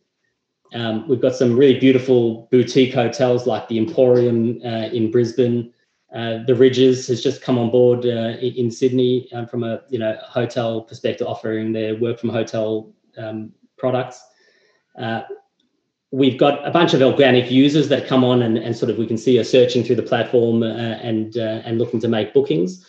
Um, 0.73 1.09
we've 1.09 1.21
got 1.21 1.35
some 1.35 1.57
really 1.57 1.81
beautiful 1.81 2.49
boutique 2.53 2.95
hotels 2.95 3.47
like 3.47 3.67
the 3.67 3.79
Emporium 3.79 4.61
uh, 4.65 4.89
in 4.93 5.11
Brisbane. 5.11 5.73
Uh, 6.15 6.45
the 6.47 6.55
Ridges 6.55 7.07
has 7.09 7.23
just 7.23 7.43
come 7.43 7.59
on 7.59 7.71
board 7.71 8.07
uh, 8.07 8.37
in 8.41 8.71
Sydney 8.71 9.29
um, 9.33 9.47
from 9.47 9.65
a 9.65 9.83
you 9.89 9.99
know 9.99 10.17
hotel 10.23 10.83
perspective, 10.83 11.27
offering 11.27 11.73
their 11.73 11.97
work 11.97 12.19
from 12.19 12.31
hotel 12.31 12.93
um, 13.17 13.53
products. 13.77 14.23
We've 16.13 16.39
got 16.39 16.67
a 16.67 16.71
bunch 16.71 16.93
of 16.93 17.03
organic 17.03 17.51
users 17.51 17.89
that 17.89 18.07
come 18.07 18.25
on 18.25 18.43
and, 18.43 18.59
and 18.59 18.77
sort 18.77 18.91
of 18.91 18.99
we 18.99 19.07
can 19.07 19.17
see 19.17 19.39
are 19.39 19.45
searching 19.45 19.85
through 19.85 19.97
the 19.97 20.03
platform 20.03 20.63
uh, 20.63 20.67
and 20.67 21.37
uh, 21.37 21.63
and 21.65 21.79
looking 21.79 22.01
to 22.01 22.09
make 22.09 22.35
bookings. 22.35 22.85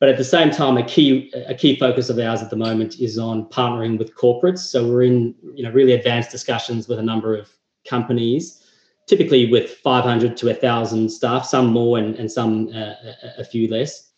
But 0.00 0.08
at 0.08 0.18
the 0.18 0.24
same 0.24 0.50
time, 0.50 0.76
a 0.76 0.82
key 0.82 1.32
a 1.46 1.54
key 1.54 1.78
focus 1.78 2.08
of 2.10 2.18
ours 2.18 2.42
at 2.42 2.50
the 2.50 2.56
moment 2.56 3.00
is 3.00 3.18
on 3.18 3.46
partnering 3.46 3.98
with 3.98 4.14
corporates. 4.16 4.60
So 4.60 4.86
we're 4.86 5.04
in 5.04 5.34
you 5.54 5.62
know 5.64 5.70
really 5.70 5.92
advanced 5.92 6.30
discussions 6.30 6.88
with 6.88 6.98
a 6.98 7.02
number 7.02 7.36
of 7.36 7.48
companies, 7.88 8.62
typically 9.06 9.50
with 9.50 9.70
500 9.70 10.36
to 10.38 10.46
1,000 10.46 11.08
staff, 11.08 11.46
some 11.46 11.66
more 11.66 11.98
and, 11.98 12.16
and 12.16 12.30
some 12.30 12.68
uh, 12.74 12.94
a, 13.38 13.44
few 13.44 13.68
less, 13.68 14.10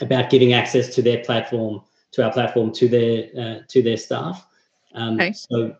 about 0.00 0.30
giving 0.30 0.52
access 0.52 0.94
to 0.94 1.02
their 1.02 1.22
platform 1.24 1.82
to 2.12 2.24
our 2.24 2.32
platform 2.32 2.72
to 2.72 2.88
their 2.88 3.28
uh, 3.38 3.58
to 3.68 3.82
their 3.82 3.96
staff. 3.96 4.46
Um, 4.94 5.14
okay. 5.14 5.32
So 5.32 5.76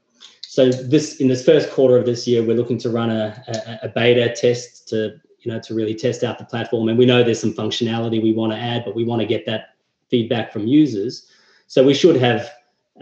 so 0.51 0.71
this 0.71 1.17
in 1.17 1.29
this 1.29 1.45
first 1.45 1.71
quarter 1.71 1.99
of 1.99 2.07
this 2.07 2.27
year, 2.27 2.43
we're 2.43 2.57
looking 2.57 2.79
to 2.79 2.89
run 2.89 3.11
a, 3.11 3.45
a, 3.49 3.87
a, 3.87 3.89
beta 3.91 4.35
test 4.35 4.89
to 4.89 5.21
you 5.41 5.53
know 5.53 5.61
to 5.61 5.75
really 5.75 5.95
test 5.95 6.25
out 6.25 6.39
the 6.39 6.45
platform. 6.47 6.89
And 6.89 6.99
we 6.99 7.05
know 7.05 7.23
there's 7.23 7.39
some 7.39 7.53
functionality 7.53 8.23
we 8.23 8.33
want 8.33 8.53
to 8.55 8.59
add, 8.59 8.83
but 8.87 8.95
we 8.95 9.05
want 9.05 9.21
to 9.21 9.27
get 9.27 9.45
that 9.45 9.75
feedback 10.09 10.51
from 10.51 10.67
users. 10.67 11.27
So 11.67 11.85
we 11.85 11.93
should 11.93 12.17
have 12.17 12.51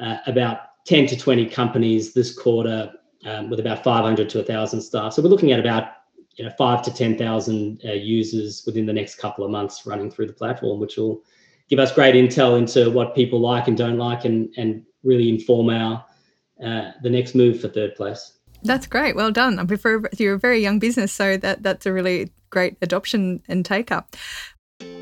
uh, 0.03 0.17
about 0.27 0.85
10 0.87 1.07
to 1.07 1.17
20 1.17 1.47
companies 1.47 2.15
this 2.15 2.37
quarter 2.37 2.93
um, 3.25 3.49
with 3.49 3.61
about 3.61 3.85
500 3.85 4.29
to 4.29 4.39
1,000 4.39 4.81
staff. 4.81 5.13
So 5.13 5.23
we're 5.23 5.29
looking 5.29 5.53
at 5.53 5.61
about 5.61 5.93
you 6.35 6.45
know 6.45 6.51
five 6.59 6.83
to 6.83 6.93
10,000 6.93 7.81
uh, 7.85 7.93
users 7.93 8.65
within 8.67 8.87
the 8.87 8.93
next 8.93 9.19
couple 9.19 9.45
of 9.45 9.53
months 9.53 9.87
running 9.87 10.11
through 10.11 10.27
the 10.27 10.33
platform, 10.33 10.81
which 10.81 10.97
will 10.97 11.23
give 11.69 11.79
us 11.79 11.93
great 11.93 12.17
intel 12.17 12.59
into 12.59 12.91
what 12.91 13.15
people 13.15 13.39
like 13.39 13.69
and 13.69 13.77
don't 13.77 13.99
like, 13.99 14.25
and 14.25 14.53
and 14.57 14.85
really 15.05 15.29
inform 15.29 15.71
our 15.71 16.05
uh, 16.62 16.92
the 17.03 17.11
next 17.11 17.35
move 17.35 17.61
for 17.61 17.69
third 17.69 17.95
place. 17.95 18.33
That's 18.62 18.87
great. 18.87 19.14
Well 19.14 19.31
done. 19.31 19.59
I 19.59 19.64
prefer 19.64 20.03
you're 20.19 20.35
a 20.35 20.38
very 20.38 20.61
young 20.61 20.79
business, 20.79 21.12
so 21.12 21.37
that 21.37 21.62
that's 21.62 21.87
a 21.87 21.92
really 21.92 22.31
great 22.51 22.77
adoption 22.83 23.42
and 23.49 23.64
take 23.64 23.92
up. 23.92 24.16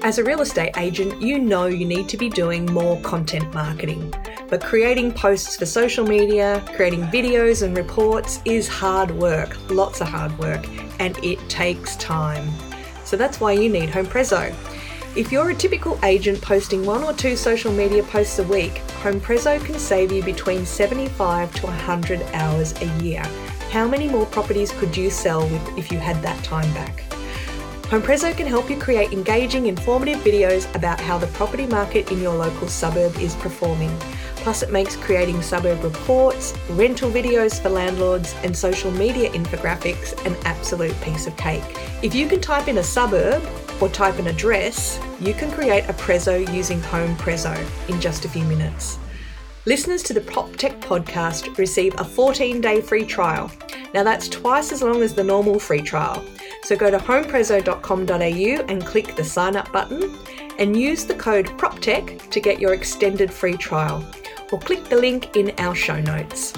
As 0.03 0.19
a 0.19 0.25
real 0.25 0.43
estate 0.43 0.77
agent, 0.77 1.23
you 1.23 1.39
know 1.39 1.67
you 1.67 1.87
need 1.87 2.09
to 2.11 2.17
be 2.17 2.29
doing 2.29 2.67
more 2.67 3.01
content 3.01 3.53
marketing. 3.55 4.13
But 4.49 4.63
creating 4.63 5.13
posts 5.13 5.57
for 5.57 5.67
social 5.67 6.07
media, 6.07 6.63
creating 6.75 7.05
videos 7.05 7.63
and 7.63 7.77
reports 7.77 8.41
is 8.45 8.69
hard 8.69 9.11
work, 9.13 9.57
lots 9.71 10.01
of 10.01 10.09
hard 10.09 10.37
work, 10.39 10.69
and 11.01 11.17
it 11.25 11.39
takes 11.49 11.97
time. 11.97 12.49
So 13.05 13.17
that's 13.17 13.41
why 13.41 13.53
you 13.53 13.69
need 13.69 13.89
HomePrezo. 13.89 14.55
If 15.17 15.31
you're 15.31 15.51
a 15.51 15.55
typical 15.55 15.97
agent 16.03 16.43
posting 16.43 16.85
one 16.85 17.05
or 17.05 17.13
two 17.13 17.37
social 17.37 17.73
media 17.73 18.03
posts 18.03 18.41
a 18.41 18.43
week, 18.43 18.83
HomePrezo 19.01 19.65
can 19.65 19.79
save 19.79 20.11
you 20.11 20.25
between 20.25 20.67
75 20.67 21.55
to 21.55 21.67
100 21.67 22.21
hours 22.33 22.75
a 22.83 22.87
year. 23.01 23.23
How 23.71 23.87
many 23.87 24.09
more 24.09 24.27
properties 24.27 24.73
could 24.73 24.97
you 24.97 25.11
sell 25.11 25.47
with 25.47 25.79
if 25.79 25.93
you 25.93 25.99
had 25.99 26.21
that 26.23 26.43
time 26.43 26.73
back? 26.75 27.05
HomePrezo 27.85 28.37
can 28.37 28.49
help 28.49 28.69
you 28.69 28.77
create 28.77 29.13
engaging, 29.13 29.67
informative 29.67 30.19
videos 30.19 30.73
about 30.75 30.99
how 31.01 31.17
the 31.17 31.29
property 31.29 31.67
market 31.67 32.11
in 32.11 32.21
your 32.21 32.35
local 32.35 32.67
suburb 32.67 33.17
is 33.19 33.37
performing. 33.37 33.97
Plus, 34.45 34.63
it 34.63 34.71
makes 34.71 34.95
creating 34.95 35.41
suburb 35.41 35.83
reports, 35.83 36.53
rental 36.69 37.11
videos 37.11 37.59
for 37.63 37.71
landlords, 37.71 38.35
and 38.43 38.55
social 38.55 38.91
media 38.91 39.31
infographics 39.31 40.13
an 40.27 40.37
absolute 40.45 40.95
piece 41.01 41.27
of 41.27 41.35
cake. 41.39 41.65
If 42.03 42.15
you 42.15 42.29
can 42.29 42.43
type 42.43 42.69
in 42.69 42.77
a 42.77 42.83
suburb 42.83 43.43
or 43.81 43.89
type 43.89 44.19
an 44.19 44.27
address, 44.27 45.01
you 45.19 45.33
can 45.33 45.51
create 45.51 45.89
a 45.89 45.95
Prezo 45.95 46.47
using 46.53 46.79
HomePrezo 46.83 47.57
in 47.89 47.99
just 48.03 48.27
a 48.27 48.29
few 48.29 48.45
minutes. 48.45 48.99
Listeners 49.65 50.03
to 50.03 50.13
the 50.13 50.21
PropTech 50.21 50.79
podcast 50.83 51.57
receive 51.57 51.99
a 51.99 52.05
14 52.05 52.61
day 52.61 52.83
free 52.83 53.07
trial. 53.07 53.51
Now, 53.95 54.03
that's 54.03 54.29
twice 54.29 54.73
as 54.73 54.83
long 54.83 55.03
as 55.03 55.15
the 55.15 55.25
normal 55.25 55.59
free 55.59 55.81
trial. 55.81 56.23
So 56.65 56.77
go 56.77 56.91
to 56.91 56.99
homeprezo.com.au 56.99 58.65
and 58.69 58.85
click 58.85 59.17
the 59.17 59.25
sign 59.25 59.57
up 59.57 59.73
button 59.73 60.19
and 60.59 60.79
use 60.79 61.07
the 61.07 61.15
code 61.15 61.47
PropTech 61.57 62.29
to 62.29 62.41
get 62.41 62.61
your 62.61 62.75
extended 62.75 63.33
free 63.33 63.57
trial. 63.57 64.07
Or 64.53 64.59
click 64.59 64.85
the 64.85 64.97
link 64.97 65.37
in 65.37 65.53
our 65.59 65.75
show 65.75 66.01
notes. 66.01 66.53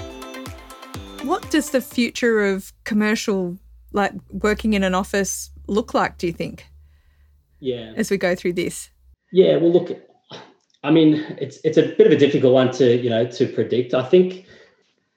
What 1.23 1.49
does 1.51 1.71
the 1.71 1.81
future 1.81 2.45
of 2.45 2.71
commercial, 2.83 3.57
like 3.91 4.13
working 4.31 4.73
in 4.73 4.83
an 4.83 4.93
office, 4.93 5.51
look 5.67 5.93
like, 5.93 6.17
do 6.17 6.27
you 6.27 6.33
think? 6.33 6.65
yeah. 7.59 7.93
As 7.95 8.11
we 8.11 8.17
go 8.17 8.35
through 8.35 8.53
this. 8.53 8.89
Yeah 9.31 9.57
well 9.57 9.71
look 9.71 9.97
i 10.83 10.91
mean 10.91 11.15
it's 11.39 11.57
it's 11.63 11.77
a 11.77 11.81
bit 11.97 12.05
of 12.05 12.13
a 12.13 12.17
difficult 12.17 12.53
one 12.53 12.71
to 12.71 12.97
you 12.97 13.09
know 13.09 13.25
to 13.25 13.47
predict. 13.47 13.93
I 13.93 14.03
think 14.03 14.45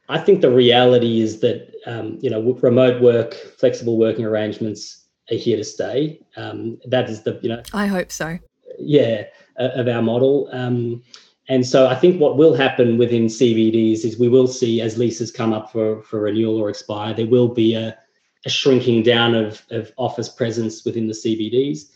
i 0.09 0.19
think 0.19 0.41
the 0.41 0.51
reality 0.51 1.21
is 1.21 1.41
that 1.41 1.73
um, 1.87 2.19
you 2.21 2.31
know 2.31 2.41
remote 2.55 3.01
work 3.01 3.35
flexible 3.35 3.99
working 3.99 4.25
arrangements 4.25 5.05
are 5.31 5.37
here 5.37 5.57
to 5.57 5.65
stay. 5.65 6.21
Um, 6.37 6.79
that 6.87 7.09
is 7.09 7.23
the 7.23 7.39
you 7.43 7.49
know 7.49 7.63
i 7.73 7.87
hope 7.87 8.11
so. 8.11 8.39
Yeah 8.79 9.25
of 9.57 9.89
our 9.89 10.01
model. 10.01 10.49
Um, 10.53 11.03
and 11.51 11.67
so 11.67 11.89
I 11.89 11.97
think 11.97 12.21
what 12.21 12.37
will 12.37 12.55
happen 12.55 12.97
within 12.97 13.27
CBDs 13.27 14.05
is 14.05 14.21
we 14.21 14.29
will 14.29 14.47
see 14.47 14.81
as 14.81 14.97
leases 14.97 15.33
come 15.33 15.53
up 15.53 15.73
for, 15.73 16.01
for 16.03 16.21
renewal 16.21 16.57
or 16.57 16.71
expire, 16.71 17.13
there 17.13 17.27
will 17.27 17.49
be 17.49 17.75
a, 17.75 17.99
a 18.47 18.49
shrinking 18.49 19.03
down 19.03 19.35
of, 19.35 19.61
of 19.73 19.93
office 19.99 20.29
presence 20.29 20.85
within 20.85 21.09
the 21.09 21.13
CBDs. 21.13 21.91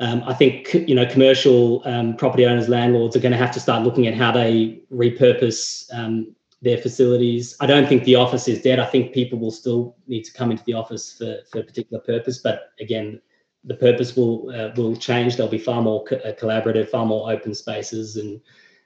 Um, 0.00 0.22
I 0.26 0.32
think 0.32 0.72
you 0.72 0.94
know 0.94 1.04
commercial 1.04 1.82
um, 1.84 2.16
property 2.16 2.46
owners, 2.46 2.66
landlords 2.66 3.14
are 3.14 3.20
going 3.20 3.32
to 3.32 3.38
have 3.38 3.52
to 3.52 3.60
start 3.60 3.82
looking 3.82 4.06
at 4.06 4.14
how 4.14 4.32
they 4.32 4.80
repurpose 4.90 5.84
um, 5.92 6.34
their 6.62 6.78
facilities. 6.78 7.56
I 7.60 7.66
don't 7.66 7.86
think 7.86 8.04
the 8.04 8.16
office 8.16 8.48
is 8.48 8.62
dead. 8.62 8.78
I 8.78 8.86
think 8.86 9.12
people 9.12 9.38
will 9.38 9.50
still 9.50 9.96
need 10.06 10.22
to 10.24 10.32
come 10.32 10.50
into 10.50 10.64
the 10.64 10.72
office 10.72 11.18
for, 11.18 11.40
for 11.50 11.58
a 11.58 11.62
particular 11.62 12.02
purpose, 12.02 12.38
but 12.38 12.70
again, 12.80 13.20
the 13.66 13.74
purpose 13.74 14.16
will 14.16 14.50
uh, 14.54 14.70
will 14.76 14.96
change. 14.96 15.36
There'll 15.36 15.50
be 15.50 15.58
far 15.58 15.82
more 15.82 16.04
co- 16.04 16.16
uh, 16.16 16.32
collaborative, 16.32 16.88
far 16.88 17.04
more 17.04 17.30
open 17.30 17.54
spaces, 17.54 18.16
and 18.16 18.40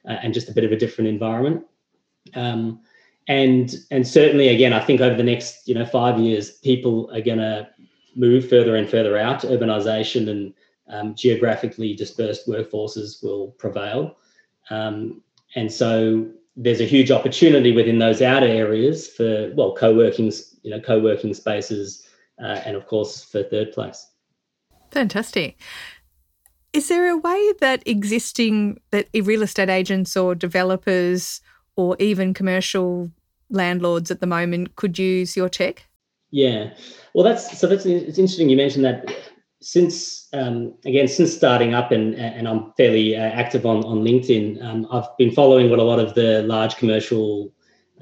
uh, 0.08 0.18
and 0.22 0.34
just 0.34 0.48
a 0.48 0.54
bit 0.54 0.64
of 0.64 0.72
a 0.72 0.76
different 0.76 1.08
environment. 1.08 1.64
Um, 2.34 2.80
and 3.28 3.74
and 3.90 4.06
certainly, 4.06 4.48
again, 4.48 4.72
I 4.72 4.80
think 4.80 5.00
over 5.00 5.16
the 5.16 5.22
next 5.22 5.68
you 5.68 5.74
know 5.74 5.86
five 5.86 6.18
years, 6.18 6.52
people 6.58 7.10
are 7.14 7.20
going 7.20 7.38
to 7.38 7.68
move 8.16 8.48
further 8.48 8.76
and 8.76 8.88
further 8.88 9.18
out. 9.18 9.42
Urbanization 9.42 10.28
and 10.30 10.54
um, 10.88 11.14
geographically 11.14 11.94
dispersed 11.94 12.48
workforces 12.48 13.22
will 13.22 13.52
prevail. 13.52 14.16
Um, 14.70 15.22
and 15.54 15.70
so 15.70 16.28
there's 16.56 16.80
a 16.80 16.84
huge 16.84 17.10
opportunity 17.10 17.72
within 17.72 17.98
those 17.98 18.22
outer 18.22 18.46
areas 18.46 19.08
for, 19.08 19.52
well, 19.54 19.74
co-working, 19.74 20.32
you 20.62 20.70
know, 20.70 20.80
co-working 20.80 21.34
spaces, 21.34 22.06
uh, 22.42 22.60
and 22.64 22.76
of 22.76 22.86
course 22.86 23.22
for 23.22 23.42
third 23.42 23.72
place. 23.72 24.09
Fantastic. 24.90 25.60
Is 26.72 26.88
there 26.88 27.10
a 27.10 27.16
way 27.16 27.52
that 27.60 27.82
existing 27.86 28.80
that 28.90 29.08
real 29.14 29.42
estate 29.42 29.68
agents 29.68 30.16
or 30.16 30.34
developers 30.34 31.40
or 31.76 31.96
even 31.98 32.34
commercial 32.34 33.10
landlords 33.50 34.10
at 34.10 34.20
the 34.20 34.26
moment 34.26 34.76
could 34.76 34.98
use 34.98 35.36
your 35.36 35.48
tech? 35.48 35.86
Yeah, 36.30 36.70
well, 37.12 37.24
that's 37.24 37.58
so 37.58 37.66
that's 37.66 37.86
it's 37.86 38.18
interesting 38.18 38.48
you 38.48 38.56
mentioned 38.56 38.84
that 38.84 39.12
since 39.60 40.28
um, 40.32 40.74
again 40.84 41.08
since 41.08 41.34
starting 41.34 41.74
up 41.74 41.90
and 41.90 42.14
and 42.14 42.46
I'm 42.46 42.72
fairly 42.76 43.16
uh, 43.16 43.20
active 43.20 43.66
on 43.66 43.84
on 43.84 44.04
LinkedIn, 44.04 44.62
um, 44.62 44.86
I've 44.92 45.16
been 45.18 45.32
following 45.32 45.70
what 45.70 45.80
a 45.80 45.82
lot 45.82 45.98
of 45.98 46.14
the 46.14 46.42
large 46.42 46.76
commercial 46.76 47.52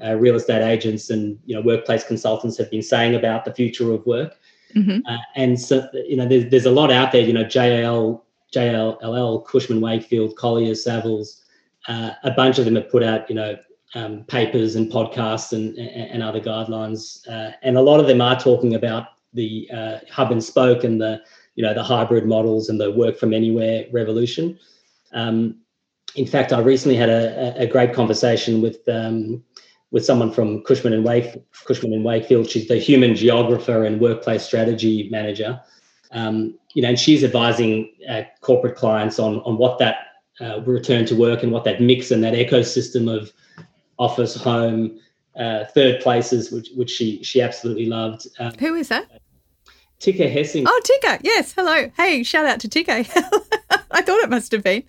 uh, 0.03 0.15
real 0.15 0.35
estate 0.35 0.61
agents 0.61 1.09
and 1.09 1.39
you 1.45 1.55
know 1.55 1.61
workplace 1.61 2.03
consultants 2.03 2.57
have 2.57 2.69
been 2.69 2.83
saying 2.83 3.15
about 3.15 3.45
the 3.45 3.53
future 3.53 3.91
of 3.91 4.05
work. 4.05 4.37
Mm-hmm. 4.75 4.99
Uh, 5.05 5.17
and 5.35 5.59
so 5.59 5.87
you 5.93 6.15
know 6.15 6.27
there's, 6.27 6.49
there's 6.49 6.65
a 6.65 6.71
lot 6.71 6.91
out 6.91 7.11
there. 7.11 7.21
You 7.21 7.33
know 7.33 7.43
JL 7.43 8.21
JLL, 8.53 9.45
Cushman 9.45 9.81
Wakefield, 9.81 10.35
Colliers, 10.35 10.85
Savills, 10.85 11.41
uh, 11.87 12.11
a 12.23 12.31
bunch 12.31 12.59
of 12.59 12.65
them 12.65 12.75
have 12.75 12.89
put 12.89 13.03
out 13.03 13.29
you 13.29 13.35
know 13.35 13.57
um, 13.95 14.23
papers 14.25 14.75
and 14.75 14.91
podcasts 14.91 15.53
and, 15.53 15.75
and, 15.77 16.21
other 16.21 16.39
guidelines, 16.39 17.27
uh, 17.27 17.51
and 17.63 17.75
a 17.77 17.81
lot 17.81 17.99
of 17.99 18.05
them 18.05 18.21
are 18.21 18.39
talking 18.39 18.75
about 18.75 19.07
the 19.33 19.67
uh, 19.73 19.97
hub 20.11 20.31
and 20.31 20.43
spoke 20.43 20.83
and 20.83 21.01
the 21.01 21.21
you 21.55 21.63
know 21.63 21.73
the 21.73 21.83
hybrid 21.83 22.25
models 22.25 22.69
and 22.69 22.79
the 22.79 22.91
work 22.91 23.17
from 23.17 23.33
anywhere 23.33 23.85
revolution. 23.91 24.59
Um, 25.13 25.61
in 26.15 26.25
fact, 26.25 26.53
I 26.53 26.59
recently 26.59 26.95
had 26.95 27.09
a, 27.09 27.53
a 27.57 27.67
great 27.67 27.93
conversation 27.93 28.61
with 28.61 28.87
um, 28.87 29.43
with 29.91 30.05
someone 30.05 30.31
from 30.31 30.63
Cushman 30.63 30.93
and 30.93 31.03
Wake 31.03 31.35
Cushman 31.65 31.93
and 31.93 32.03
Wakefield. 32.03 32.49
She's 32.49 32.67
the 32.67 32.77
human 32.77 33.15
geographer 33.15 33.83
and 33.83 33.99
workplace 33.99 34.43
strategy 34.43 35.09
manager. 35.09 35.59
Um, 36.11 36.57
you 36.73 36.81
know, 36.81 36.89
and 36.89 36.99
she's 36.99 37.23
advising 37.23 37.91
uh, 38.09 38.23
corporate 38.41 38.75
clients 38.75 39.19
on 39.19 39.39
on 39.41 39.57
what 39.57 39.79
that 39.79 39.97
uh, 40.41 40.61
return 40.61 41.05
to 41.05 41.15
work 41.15 41.43
and 41.43 41.51
what 41.51 41.63
that 41.65 41.81
mix 41.81 42.11
and 42.11 42.23
that 42.23 42.33
ecosystem 42.33 43.13
of 43.13 43.31
office, 43.97 44.35
home, 44.35 44.99
uh, 45.37 45.65
third 45.65 46.01
places, 46.01 46.51
which 46.51 46.69
which 46.75 46.89
she 46.89 47.23
she 47.23 47.41
absolutely 47.41 47.85
loved. 47.85 48.27
Um, 48.39 48.53
Who 48.59 48.75
is 48.75 48.89
that? 48.89 49.07
Tika 49.99 50.29
Hessing. 50.29 50.63
Oh, 50.65 50.81
Tika. 50.83 51.19
Yes. 51.23 51.53
Hello. 51.53 51.91
Hey, 51.97 52.23
shout 52.23 52.45
out 52.45 52.59
to 52.61 52.69
Tika. 52.69 52.93
I 53.91 54.01
thought 54.01 54.23
it 54.23 54.29
must 54.29 54.51
have 54.53 54.63
been. 54.63 54.83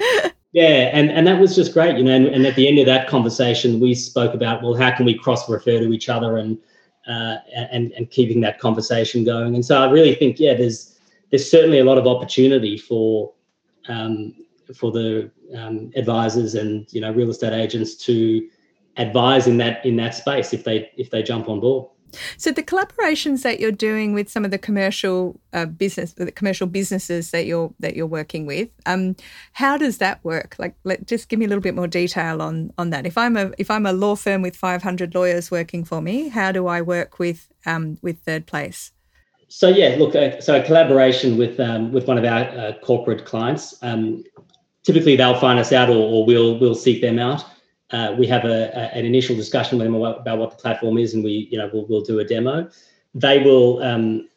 Yeah, 0.53 0.91
and, 0.93 1.11
and 1.11 1.27
that 1.29 1.39
was 1.39 1.55
just 1.55 1.73
great, 1.73 1.97
you 1.97 2.03
know. 2.03 2.15
And, 2.15 2.27
and, 2.27 2.45
at 2.45 2.57
the 2.57 2.67
end 2.67 2.81
of 2.81 2.87
that 2.87 3.07
conversation, 3.07 3.79
we 3.79 3.95
spoke 3.95 4.35
about 4.35 4.63
well, 4.63 4.75
how 4.75 4.91
can 4.91 5.07
we 5.07 5.15
cross 5.15 5.49
refer 5.49 5.79
to 5.79 5.93
each 5.93 6.09
other 6.09 6.39
and 6.39 6.59
uh, 7.09 7.37
and 7.55 7.93
and 7.93 8.11
keeping 8.11 8.41
that 8.41 8.59
conversation 8.59 9.25
going. 9.25 9.55
And 9.55 9.65
so 9.65 9.81
I 9.81 9.91
really 9.91 10.15
think, 10.15 10.39
yeah, 10.39 10.55
there's 10.55 10.99
there's 11.31 11.51
certainly 11.51 11.79
a 11.79 11.85
lot 11.85 11.99
of 11.99 12.07
opportunity 12.07 12.77
for 12.77 13.33
um, 13.89 14.35
for 14.75 14.93
the 14.93 15.31
um, 15.57 15.91
advisors 15.97 16.55
and 16.55 16.87
you 16.93 17.01
know 17.01 17.13
real 17.13 17.31
estate 17.31 17.53
agents 17.53 17.95
to 17.97 18.49
advise 18.97 19.47
in 19.47 19.57
that 19.57 19.85
in 19.87 19.97
that 19.97 20.15
space 20.15 20.53
if 20.53 20.65
they 20.65 20.91
if 20.97 21.11
they 21.11 21.23
jump 21.23 21.49
on 21.49 21.61
board. 21.61 21.89
So 22.37 22.53
the 22.53 22.63
collaborations 22.63 23.43
that 23.43 23.61
you're 23.61 23.73
doing 23.73 24.13
with 24.13 24.29
some 24.29 24.45
of 24.45 24.51
the 24.51 24.59
commercial 24.59 25.41
uh, 25.53 25.67
business, 25.67 26.13
the 26.15 26.33
commercial 26.33 26.67
businesses 26.67 27.31
that 27.31 27.47
you're 27.47 27.73
that 27.81 27.97
you're 27.97 28.07
working 28.07 28.47
with, 28.47 28.69
um, 28.87 29.17
how 29.53 29.77
does 29.77 29.99
that 29.99 30.23
work? 30.25 30.57
Like, 30.59 30.75
let, 30.85 31.07
just 31.07 31.29
give 31.29 31.39
me 31.39 31.47
a 31.47 31.49
little 31.49 31.63
bit 31.63 31.75
more 31.75 31.87
detail 31.87 32.43
on 32.43 32.73
on 32.79 32.91
that. 32.91 33.07
If 33.07 33.17
I'm 33.17 33.37
a 33.37 33.53
if 33.59 33.71
I'm 33.71 33.87
a 33.87 33.93
law 33.93 34.17
firm 34.17 34.43
with 34.43 34.57
500 34.57 35.15
lawyers 35.15 35.51
working 35.51 35.85
for 35.85 36.01
me, 36.01 36.29
how 36.29 36.53
do 36.53 36.67
I 36.67 36.81
work 36.83 37.19
with 37.19 37.49
um, 37.67 37.99
with 38.03 38.21
Third 38.21 38.47
Place? 38.47 38.93
So 39.49 39.69
yeah, 39.69 39.97
look, 39.99 40.15
uh, 40.15 40.41
so 40.41 40.61
a 40.61 40.63
collaboration 40.63 41.37
with 41.37 41.59
um, 41.59 41.93
with 41.93 42.07
one 42.07 42.19
of 42.19 42.25
our 42.25 42.43
uh, 42.45 42.73
corporate 42.83 43.25
clients. 43.25 43.77
Um, 43.83 44.25
typically, 44.85 45.17
they'll 45.17 45.41
find 45.41 45.59
us 45.59 45.73
out, 45.73 45.89
or, 45.89 45.97
or 45.97 46.25
we'll 46.25 46.59
we'll 46.59 46.75
seek 46.75 47.01
them 47.01 47.19
out 47.19 47.45
uh, 47.93 48.15
we 48.17 48.27
have 48.27 48.45
a, 48.45 48.69
a, 48.69 48.97
an 48.97 49.05
initial 49.05 49.35
discussion 49.37 49.79
with 49.79 49.87
them 49.87 49.95
about 49.95 50.39
what 50.39 50.51
the 50.51 50.57
platform 50.57 50.99
is, 50.99 51.15
and 51.15 51.25
we, 51.25 51.49
you 51.51 51.59
know, 51.59 51.71
we'll, 51.73 51.87
we'll 51.87 52.01
do 52.03 52.19
a 52.21 52.25
demo. 52.25 52.69
They 53.15 53.43
will. 53.43 53.83
Um, 53.83 54.29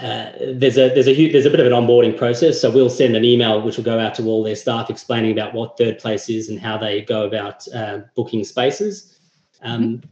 uh, 0.00 0.30
there's 0.52 0.78
a 0.78 0.88
there's 0.94 1.08
a 1.08 1.32
there's 1.32 1.46
a 1.46 1.50
bit 1.50 1.58
of 1.58 1.66
an 1.66 1.72
onboarding 1.72 2.16
process, 2.16 2.60
so 2.60 2.70
we'll 2.70 2.90
send 2.90 3.16
an 3.16 3.24
email 3.24 3.60
which 3.60 3.76
will 3.76 3.84
go 3.84 3.98
out 3.98 4.14
to 4.14 4.24
all 4.26 4.42
their 4.42 4.54
staff 4.54 4.88
explaining 4.88 5.32
about 5.32 5.52
what 5.52 5.76
Third 5.76 5.98
Place 5.98 6.28
is 6.28 6.48
and 6.48 6.60
how 6.60 6.78
they 6.78 7.02
go 7.02 7.24
about 7.26 7.66
uh, 7.74 7.98
booking 8.14 8.44
spaces. 8.44 9.18
Um, 9.62 9.82
mm-hmm. 9.82 10.06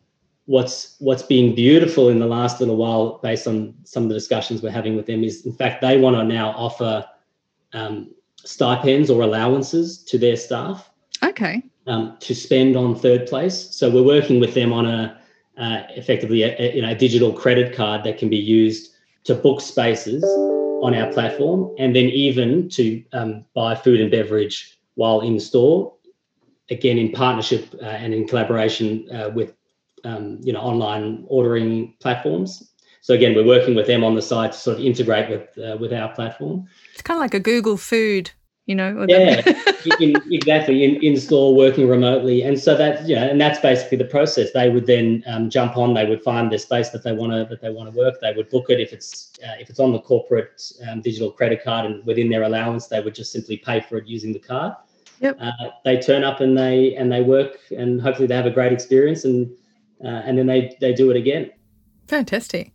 What's 0.47 0.97
what's 0.99 1.23
been 1.23 1.55
beautiful 1.55 2.09
in 2.09 2.19
the 2.19 2.27
last 2.27 2.59
little 2.59 2.77
while, 2.77 3.19
based 3.19 3.47
on 3.47 3.75
some 3.85 4.05
of 4.05 4.09
the 4.09 4.17
discussions 4.17 4.63
we're 4.63 4.71
having 4.71 4.97
with 4.97 5.07
them, 5.07 5.23
is 5.23 5.47
in 5.47 5.53
fact 5.53 5.81
they 5.81 5.97
want 5.97 6.17
to 6.17 6.25
now 6.25 6.51
offer 6.51 7.07
um, 7.73 8.13
stipends 8.45 9.11
or 9.11 9.23
allowances 9.23 10.03
to 10.05 10.19
their 10.19 10.37
staff. 10.37 10.91
Okay 11.23 11.63
um, 11.89 12.17
to 12.21 12.35
spend 12.35 12.77
on 12.77 12.95
third 12.95 13.27
place. 13.27 13.75
So 13.75 13.91
we're 13.91 14.05
working 14.05 14.39
with 14.39 14.55
them 14.55 14.73
on 14.73 14.87
a 14.87 15.19
uh, 15.57 15.83
effectively 15.97 16.43
a, 16.45 16.55
a, 16.57 16.77
you 16.77 16.83
know, 16.83 16.91
a 16.91 16.95
digital 16.95 17.33
credit 17.33 17.75
card 17.75 18.05
that 18.05 18.17
can 18.17 18.29
be 18.29 18.37
used 18.37 18.95
to 19.25 19.35
book 19.35 19.61
spaces 19.61 20.23
on 20.23 20.95
our 20.95 21.13
platform, 21.13 21.75
and 21.79 21.97
then 21.97 22.05
even 22.05 22.69
to 22.69 23.03
um, 23.13 23.45
buy 23.55 23.75
food 23.75 24.01
and 24.01 24.11
beverage 24.11 24.79
while 24.95 25.21
in 25.23 25.41
store. 25.41 25.93
Again, 26.71 26.99
in 26.99 27.11
partnership 27.13 27.75
uh, 27.83 27.87
and 27.87 28.13
in 28.13 28.29
collaboration 28.29 29.09
uh, 29.11 29.31
with 29.35 29.55
um, 30.05 30.39
you 30.43 30.53
know 30.53 30.61
online 30.61 31.25
ordering 31.27 31.95
platforms. 31.99 32.73
So 33.01 33.15
again, 33.15 33.35
we're 33.35 33.47
working 33.47 33.75
with 33.75 33.87
them 33.87 34.05
on 34.05 34.15
the 34.15 34.23
side 34.23 34.53
to 34.53 34.59
sort 34.59 34.79
of 34.79 34.85
integrate 34.85 35.31
with 35.31 35.59
uh, 35.59 35.77
with 35.79 35.93
our 35.93 36.15
platform. 36.15 36.69
It's 36.93 37.03
kind 37.03 37.17
of 37.17 37.23
like 37.23 37.35
a 37.35 37.41
Google 37.41 37.79
Food 37.79 38.31
you 38.69 38.75
know 38.75 39.07
yeah 39.09 39.41
in, 39.99 40.15
exactly 40.31 40.85
in, 40.85 41.03
in 41.03 41.17
store 41.17 41.55
working 41.57 41.89
remotely 41.89 42.43
and 42.43 42.61
so 42.61 42.77
that 42.77 43.09
yeah 43.09 43.25
and 43.25 43.41
that's 43.41 43.59
basically 43.59 43.97
the 43.97 44.05
process. 44.05 44.53
They 44.53 44.69
would 44.69 44.87
then 44.87 45.25
um, 45.27 45.49
jump 45.49 45.77
on 45.77 45.95
they 45.95 46.05
would 46.05 46.23
find 46.23 46.53
the 46.53 46.59
space 46.59 46.91
that 46.91 47.03
they 47.03 47.13
want 47.13 47.33
to 47.33 47.47
that 47.49 47.63
they 47.63 47.71
want 47.71 47.91
to 47.93 47.99
work 47.99 48.21
they 48.21 48.33
would 48.33 48.51
book 48.51 48.67
it. 48.69 48.79
If 48.79 48.93
it's 48.93 49.33
uh, 49.43 49.55
if 49.59 49.71
it's 49.71 49.81
on 49.81 49.93
the 49.93 50.01
corporate 50.01 50.71
um, 50.89 51.01
digital 51.01 51.33
credit 51.33 51.65
card 51.65 51.87
and 51.87 52.05
within 52.05 52.29
their 52.29 52.43
allowance 52.43 52.87
they 52.89 53.01
would 53.01 53.15
just 53.15 53.33
simply 53.33 53.57
pay 53.57 53.81
for 53.81 53.97
it 53.97 54.07
using 54.07 54.33
the 54.35 54.39
card. 54.39 54.75
Yep. 55.21 55.39
Uh, 55.41 55.71
they 55.85 55.99
turn 55.99 56.23
up 56.23 56.41
and 56.41 56.57
they 56.57 56.95
and 56.95 57.11
they 57.11 57.23
work 57.23 57.57
and 57.71 58.01
hopefully 58.01 58.29
they 58.29 58.37
have 58.37 58.47
a 58.47 58.51
great 58.51 58.73
experience 58.73 59.25
and 59.25 59.51
uh, 60.05 60.23
and 60.27 60.37
then 60.37 60.47
they 60.47 60.77
they 60.79 60.93
do 60.93 61.11
it 61.11 61.17
again. 61.17 61.51
Fantastic 62.07 62.73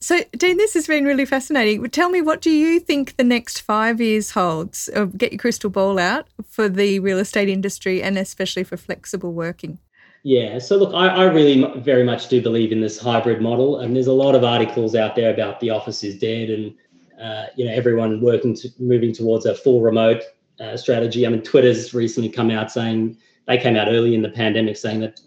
so, 0.00 0.20
Dean, 0.32 0.56
this 0.56 0.74
has 0.74 0.86
been 0.86 1.04
really 1.04 1.26
fascinating. 1.26 1.84
Tell 1.90 2.08
me, 2.08 2.22
what 2.22 2.40
do 2.40 2.50
you 2.50 2.80
think 2.80 3.16
the 3.16 3.24
next 3.24 3.60
five 3.60 4.00
years 4.00 4.30
holds? 4.30 4.88
Get 5.16 5.32
your 5.32 5.38
crystal 5.38 5.68
ball 5.68 5.98
out 5.98 6.26
for 6.48 6.68
the 6.68 7.00
real 7.00 7.18
estate 7.18 7.50
industry 7.50 8.02
and 8.02 8.16
especially 8.16 8.64
for 8.64 8.78
flexible 8.78 9.32
working. 9.32 9.78
Yeah, 10.22 10.58
so 10.58 10.76
look, 10.76 10.94
I, 10.94 11.08
I 11.08 11.24
really 11.24 11.64
very 11.80 12.04
much 12.04 12.28
do 12.28 12.42
believe 12.42 12.72
in 12.72 12.80
this 12.80 12.98
hybrid 12.98 13.40
model, 13.40 13.78
and 13.78 13.96
there's 13.96 14.06
a 14.06 14.12
lot 14.12 14.34
of 14.34 14.44
articles 14.44 14.94
out 14.94 15.16
there 15.16 15.32
about 15.32 15.60
the 15.60 15.70
office 15.70 16.04
is 16.04 16.18
dead, 16.18 16.50
and 16.50 16.74
uh, 17.22 17.46
you 17.56 17.64
know 17.64 17.72
everyone 17.72 18.20
working 18.20 18.54
to 18.56 18.68
moving 18.78 19.14
towards 19.14 19.46
a 19.46 19.54
full 19.54 19.80
remote 19.80 20.22
uh, 20.60 20.76
strategy. 20.76 21.26
I 21.26 21.30
mean, 21.30 21.42
Twitter's 21.42 21.94
recently 21.94 22.28
come 22.28 22.50
out 22.50 22.70
saying 22.70 23.16
they 23.46 23.56
came 23.56 23.76
out 23.76 23.88
early 23.88 24.14
in 24.14 24.20
the 24.20 24.28
pandemic 24.28 24.76
saying 24.76 25.00
that 25.00 25.20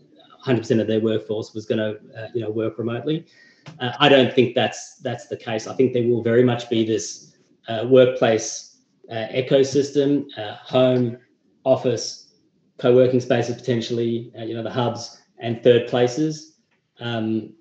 100% 0.45 0.79
of 0.79 0.87
their 0.87 0.99
workforce 0.99 1.55
was 1.55 1.65
going 1.65 1.79
to 1.79 2.21
uh, 2.21 2.27
you 2.35 2.41
know 2.41 2.51
work 2.51 2.77
remotely. 2.77 3.25
Uh, 3.79 3.91
I 3.99 4.09
don't 4.09 4.33
think 4.33 4.55
that's 4.55 4.97
that's 4.97 5.27
the 5.27 5.37
case. 5.37 5.67
I 5.67 5.75
think 5.75 5.93
there 5.93 6.07
will 6.07 6.23
very 6.23 6.43
much 6.43 6.69
be 6.69 6.85
this 6.85 7.35
uh, 7.67 7.85
workplace 7.87 8.81
uh, 9.09 9.27
ecosystem, 9.33 10.25
uh, 10.37 10.55
home, 10.55 11.17
office, 11.63 12.31
co-working 12.77 13.19
spaces 13.19 13.55
potentially, 13.55 14.31
uh, 14.37 14.43
you 14.43 14.53
know, 14.53 14.63
the 14.63 14.71
hubs 14.71 15.21
and 15.39 15.61
third 15.63 15.87
places. 15.87 16.57
Um, 16.99 17.53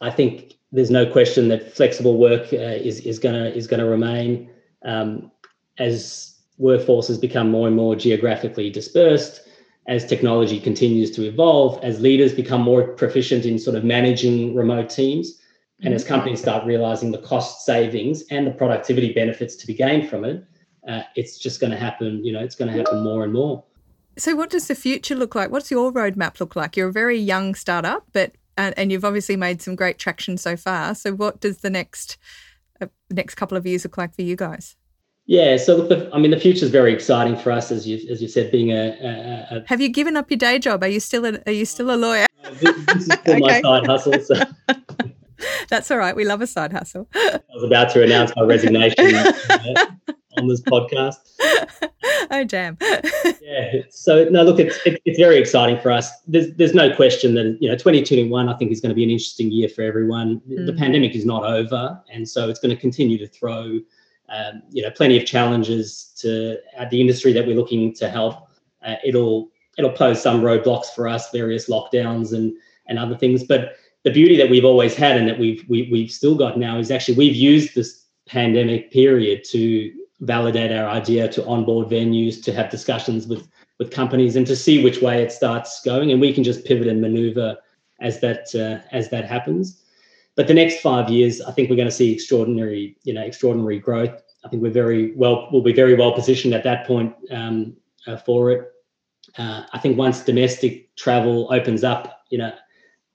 I 0.00 0.10
think 0.10 0.54
there's 0.72 0.90
no 0.90 1.10
question 1.10 1.48
that 1.48 1.74
flexible 1.74 2.18
work 2.18 2.52
uh, 2.52 2.56
is 2.56 3.00
is 3.00 3.18
gonna 3.18 3.46
is 3.46 3.66
gonna 3.66 3.86
remain 3.86 4.50
um, 4.84 5.30
as 5.78 6.34
workforces 6.60 7.20
become 7.20 7.50
more 7.50 7.66
and 7.66 7.76
more 7.76 7.94
geographically 7.94 8.68
dispersed 8.70 9.47
as 9.88 10.04
technology 10.04 10.60
continues 10.60 11.10
to 11.12 11.26
evolve, 11.26 11.82
as 11.82 12.00
leaders 12.00 12.34
become 12.34 12.60
more 12.60 12.88
proficient 12.88 13.46
in 13.46 13.58
sort 13.58 13.74
of 13.74 13.84
managing 13.84 14.54
remote 14.54 14.90
teams, 14.90 15.40
and 15.80 15.94
as 15.94 16.04
mm-hmm. 16.04 16.14
companies 16.14 16.40
start 16.40 16.64
realizing 16.66 17.10
the 17.10 17.18
cost 17.18 17.64
savings 17.64 18.22
and 18.30 18.46
the 18.46 18.50
productivity 18.50 19.12
benefits 19.14 19.56
to 19.56 19.66
be 19.66 19.72
gained 19.74 20.08
from 20.08 20.24
it, 20.24 20.44
uh, 20.86 21.02
it's 21.16 21.38
just 21.38 21.58
going 21.58 21.70
to 21.70 21.76
happen. 21.76 22.22
You 22.24 22.32
know, 22.32 22.40
it's 22.40 22.54
going 22.54 22.70
to 22.70 22.76
happen 22.76 23.02
more 23.02 23.24
and 23.24 23.32
more. 23.32 23.64
So, 24.18 24.36
what 24.36 24.50
does 24.50 24.68
the 24.68 24.74
future 24.74 25.14
look 25.14 25.34
like? 25.34 25.50
What's 25.50 25.70
your 25.70 25.92
roadmap 25.92 26.38
look 26.38 26.54
like? 26.54 26.76
You're 26.76 26.88
a 26.88 26.92
very 26.92 27.18
young 27.18 27.54
startup, 27.54 28.06
but 28.12 28.32
and, 28.56 28.76
and 28.76 28.92
you've 28.92 29.04
obviously 29.04 29.36
made 29.36 29.62
some 29.62 29.74
great 29.74 29.98
traction 29.98 30.36
so 30.36 30.56
far. 30.56 30.94
So, 30.94 31.12
what 31.12 31.40
does 31.40 31.58
the 31.58 31.70
next 31.70 32.18
uh, 32.80 32.86
next 33.10 33.36
couple 33.36 33.56
of 33.56 33.64
years 33.64 33.84
look 33.84 33.96
like 33.96 34.14
for 34.14 34.22
you 34.22 34.36
guys? 34.36 34.76
Yeah, 35.28 35.58
so 35.58 35.76
look, 35.76 35.90
the, 35.90 36.10
I 36.14 36.18
mean, 36.18 36.30
the 36.30 36.40
future 36.40 36.64
is 36.64 36.70
very 36.70 36.90
exciting 36.90 37.36
for 37.36 37.52
us, 37.52 37.70
as 37.70 37.86
you 37.86 37.96
as 38.10 38.22
you 38.22 38.28
said, 38.28 38.50
being 38.50 38.72
a, 38.72 38.96
a, 39.52 39.56
a 39.58 39.64
Have 39.66 39.78
you 39.78 39.90
given 39.90 40.16
up 40.16 40.30
your 40.30 40.38
day 40.38 40.58
job? 40.58 40.82
Are 40.82 40.88
you 40.88 41.00
still 41.00 41.26
a, 41.26 41.38
are 41.46 41.52
you 41.52 41.66
still 41.66 41.90
a 41.90 41.96
lawyer? 41.96 42.24
this, 42.54 42.86
this 42.86 43.08
is 43.08 43.12
still 43.12 43.34
okay. 43.34 43.40
my 43.40 43.60
side 43.60 43.86
hustle. 43.86 44.18
So. 44.20 44.34
That's 45.68 45.90
all 45.90 45.98
right. 45.98 46.16
We 46.16 46.24
love 46.24 46.40
a 46.40 46.46
side 46.46 46.72
hustle. 46.72 47.08
I 47.14 47.40
was 47.52 47.62
about 47.62 47.90
to 47.90 48.02
announce 48.02 48.32
my 48.36 48.44
resignation 48.44 49.14
uh, 49.14 49.86
on 50.38 50.48
this 50.48 50.62
podcast. 50.62 51.16
Oh 52.30 52.44
damn! 52.44 52.76
yeah. 53.40 53.80
So 53.88 54.28
no, 54.28 54.42
look, 54.42 54.58
it's 54.58 54.78
it, 54.84 55.00
it's 55.06 55.18
very 55.18 55.38
exciting 55.38 55.80
for 55.80 55.90
us. 55.90 56.10
There's 56.26 56.52
there's 56.56 56.74
no 56.74 56.94
question 56.94 57.34
that 57.34 57.56
you 57.58 57.68
know 57.68 57.74
2021 57.74 58.48
I 58.48 58.56
think 58.56 58.70
is 58.70 58.82
going 58.82 58.90
to 58.90 58.94
be 58.94 59.02
an 59.02 59.10
interesting 59.10 59.50
year 59.50 59.68
for 59.68 59.80
everyone. 59.82 60.42
Mm. 60.48 60.66
The 60.66 60.74
pandemic 60.74 61.14
is 61.14 61.24
not 61.24 61.44
over, 61.44 61.98
and 62.12 62.28
so 62.28 62.50
it's 62.50 62.60
going 62.60 62.74
to 62.74 62.80
continue 62.80 63.16
to 63.18 63.26
throw 63.26 63.80
um, 64.28 64.62
you 64.70 64.82
know 64.82 64.90
plenty 64.90 65.18
of 65.18 65.26
challenges 65.26 66.12
to 66.18 66.58
uh, 66.78 66.86
the 66.90 67.00
industry 67.00 67.32
that 67.32 67.46
we're 67.46 67.56
looking 67.56 67.94
to 67.94 68.08
help. 68.08 68.48
Uh, 68.84 68.96
it'll 69.04 69.50
it'll 69.76 69.92
pose 69.92 70.22
some 70.22 70.42
roadblocks 70.42 70.86
for 70.94 71.08
us, 71.08 71.30
various 71.30 71.68
lockdowns 71.68 72.32
and 72.32 72.52
and 72.86 72.98
other 72.98 73.16
things. 73.16 73.44
But 73.44 73.76
the 74.04 74.12
beauty 74.12 74.36
that 74.36 74.50
we've 74.50 74.64
always 74.64 74.94
had 74.94 75.16
and 75.16 75.28
that 75.28 75.38
we've 75.38 75.64
we, 75.68 75.82
have 75.82 75.92
we 75.92 76.02
have 76.02 76.10
still 76.10 76.34
got 76.34 76.58
now 76.58 76.78
is 76.78 76.90
actually 76.90 77.16
we've 77.16 77.34
used 77.34 77.74
this 77.74 78.04
pandemic 78.26 78.90
period 78.90 79.44
to 79.50 79.92
validate 80.20 80.72
our 80.72 80.88
idea, 80.88 81.28
to 81.28 81.46
onboard 81.46 81.88
venues, 81.88 82.42
to 82.42 82.52
have 82.52 82.70
discussions 82.70 83.26
with 83.26 83.48
with 83.78 83.90
companies, 83.90 84.36
and 84.36 84.46
to 84.46 84.56
see 84.56 84.82
which 84.82 85.00
way 85.00 85.22
it 85.22 85.32
starts 85.32 85.80
going. 85.82 86.10
And 86.10 86.20
we 86.20 86.32
can 86.32 86.44
just 86.44 86.64
pivot 86.64 86.88
and 86.88 87.00
maneuver 87.00 87.56
as 88.00 88.20
that 88.20 88.54
uh, 88.54 88.86
as 88.92 89.08
that 89.10 89.24
happens. 89.24 89.82
But 90.38 90.46
the 90.46 90.54
next 90.54 90.78
five 90.78 91.10
years, 91.10 91.40
I 91.40 91.50
think 91.50 91.68
we're 91.68 91.74
going 91.74 91.88
to 91.88 91.92
see 91.94 92.12
extraordinary, 92.12 92.96
you 93.02 93.12
know, 93.12 93.22
extraordinary 93.22 93.80
growth. 93.80 94.22
I 94.44 94.48
think 94.48 94.62
we're 94.62 94.70
very 94.70 95.12
well, 95.16 95.48
we'll 95.50 95.62
be 95.62 95.72
very 95.72 95.96
well 95.96 96.12
positioned 96.12 96.54
at 96.54 96.62
that 96.62 96.86
point 96.86 97.12
um, 97.32 97.76
uh, 98.06 98.18
for 98.18 98.52
it. 98.52 98.70
Uh, 99.36 99.64
I 99.72 99.80
think 99.80 99.98
once 99.98 100.20
domestic 100.20 100.94
travel 100.94 101.52
opens 101.52 101.82
up, 101.82 102.22
you 102.30 102.38
know, 102.38 102.52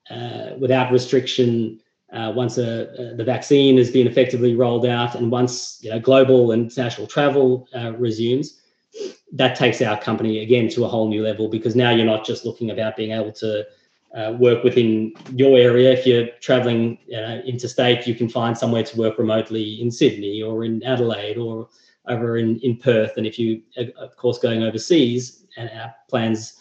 uh, 0.10 0.58
without 0.60 0.92
restriction, 0.92 1.80
uh, 2.12 2.34
once 2.36 2.58
a, 2.58 2.92
uh, 2.92 3.16
the 3.16 3.24
vaccine 3.24 3.78
has 3.78 3.90
been 3.90 4.06
effectively 4.06 4.54
rolled 4.54 4.86
out, 4.86 5.16
and 5.16 5.32
once 5.32 5.80
you 5.82 5.92
know 5.92 6.02
global 6.02 6.52
and 6.52 6.64
international 6.64 7.08
travel 7.08 7.70
uh, 7.74 7.94
resumes, 7.94 8.60
that 9.32 9.56
takes 9.56 9.82
our 9.82 9.98
company 9.98 10.40
again 10.40 10.68
to 10.72 10.84
a 10.84 10.90
whole 10.90 11.08
new 11.08 11.24
level 11.24 11.48
because 11.48 11.74
now 11.74 11.90
you're 11.90 12.06
not 12.06 12.26
just 12.26 12.44
looking 12.46 12.70
about 12.70 12.98
being 12.98 13.14
able 13.14 13.32
to 13.32 13.66
uh, 14.14 14.34
work 14.40 14.64
within 14.64 15.14
your 15.34 15.58
area. 15.58 15.92
If 15.92 16.06
you're 16.06 16.28
traveling 16.40 17.00
interstate, 17.46 18.08
you 18.08 18.16
can 18.16 18.30
find 18.30 18.58
somewhere 18.58 18.84
to 18.84 18.98
work 18.98 19.18
remotely 19.18 19.82
in 19.82 19.92
Sydney 19.92 20.42
or 20.42 20.66
in 20.66 20.84
Adelaide 20.84 21.38
or 21.38 21.70
over 22.08 22.38
in, 22.38 22.60
in 22.60 22.78
Perth. 22.78 23.18
And 23.18 23.26
if 23.26 23.40
you, 23.40 23.62
of 23.98 24.16
course, 24.18 24.38
going 24.38 24.64
overseas, 24.64 25.44
and 25.58 25.70
our 25.72 25.94
plans 26.10 26.56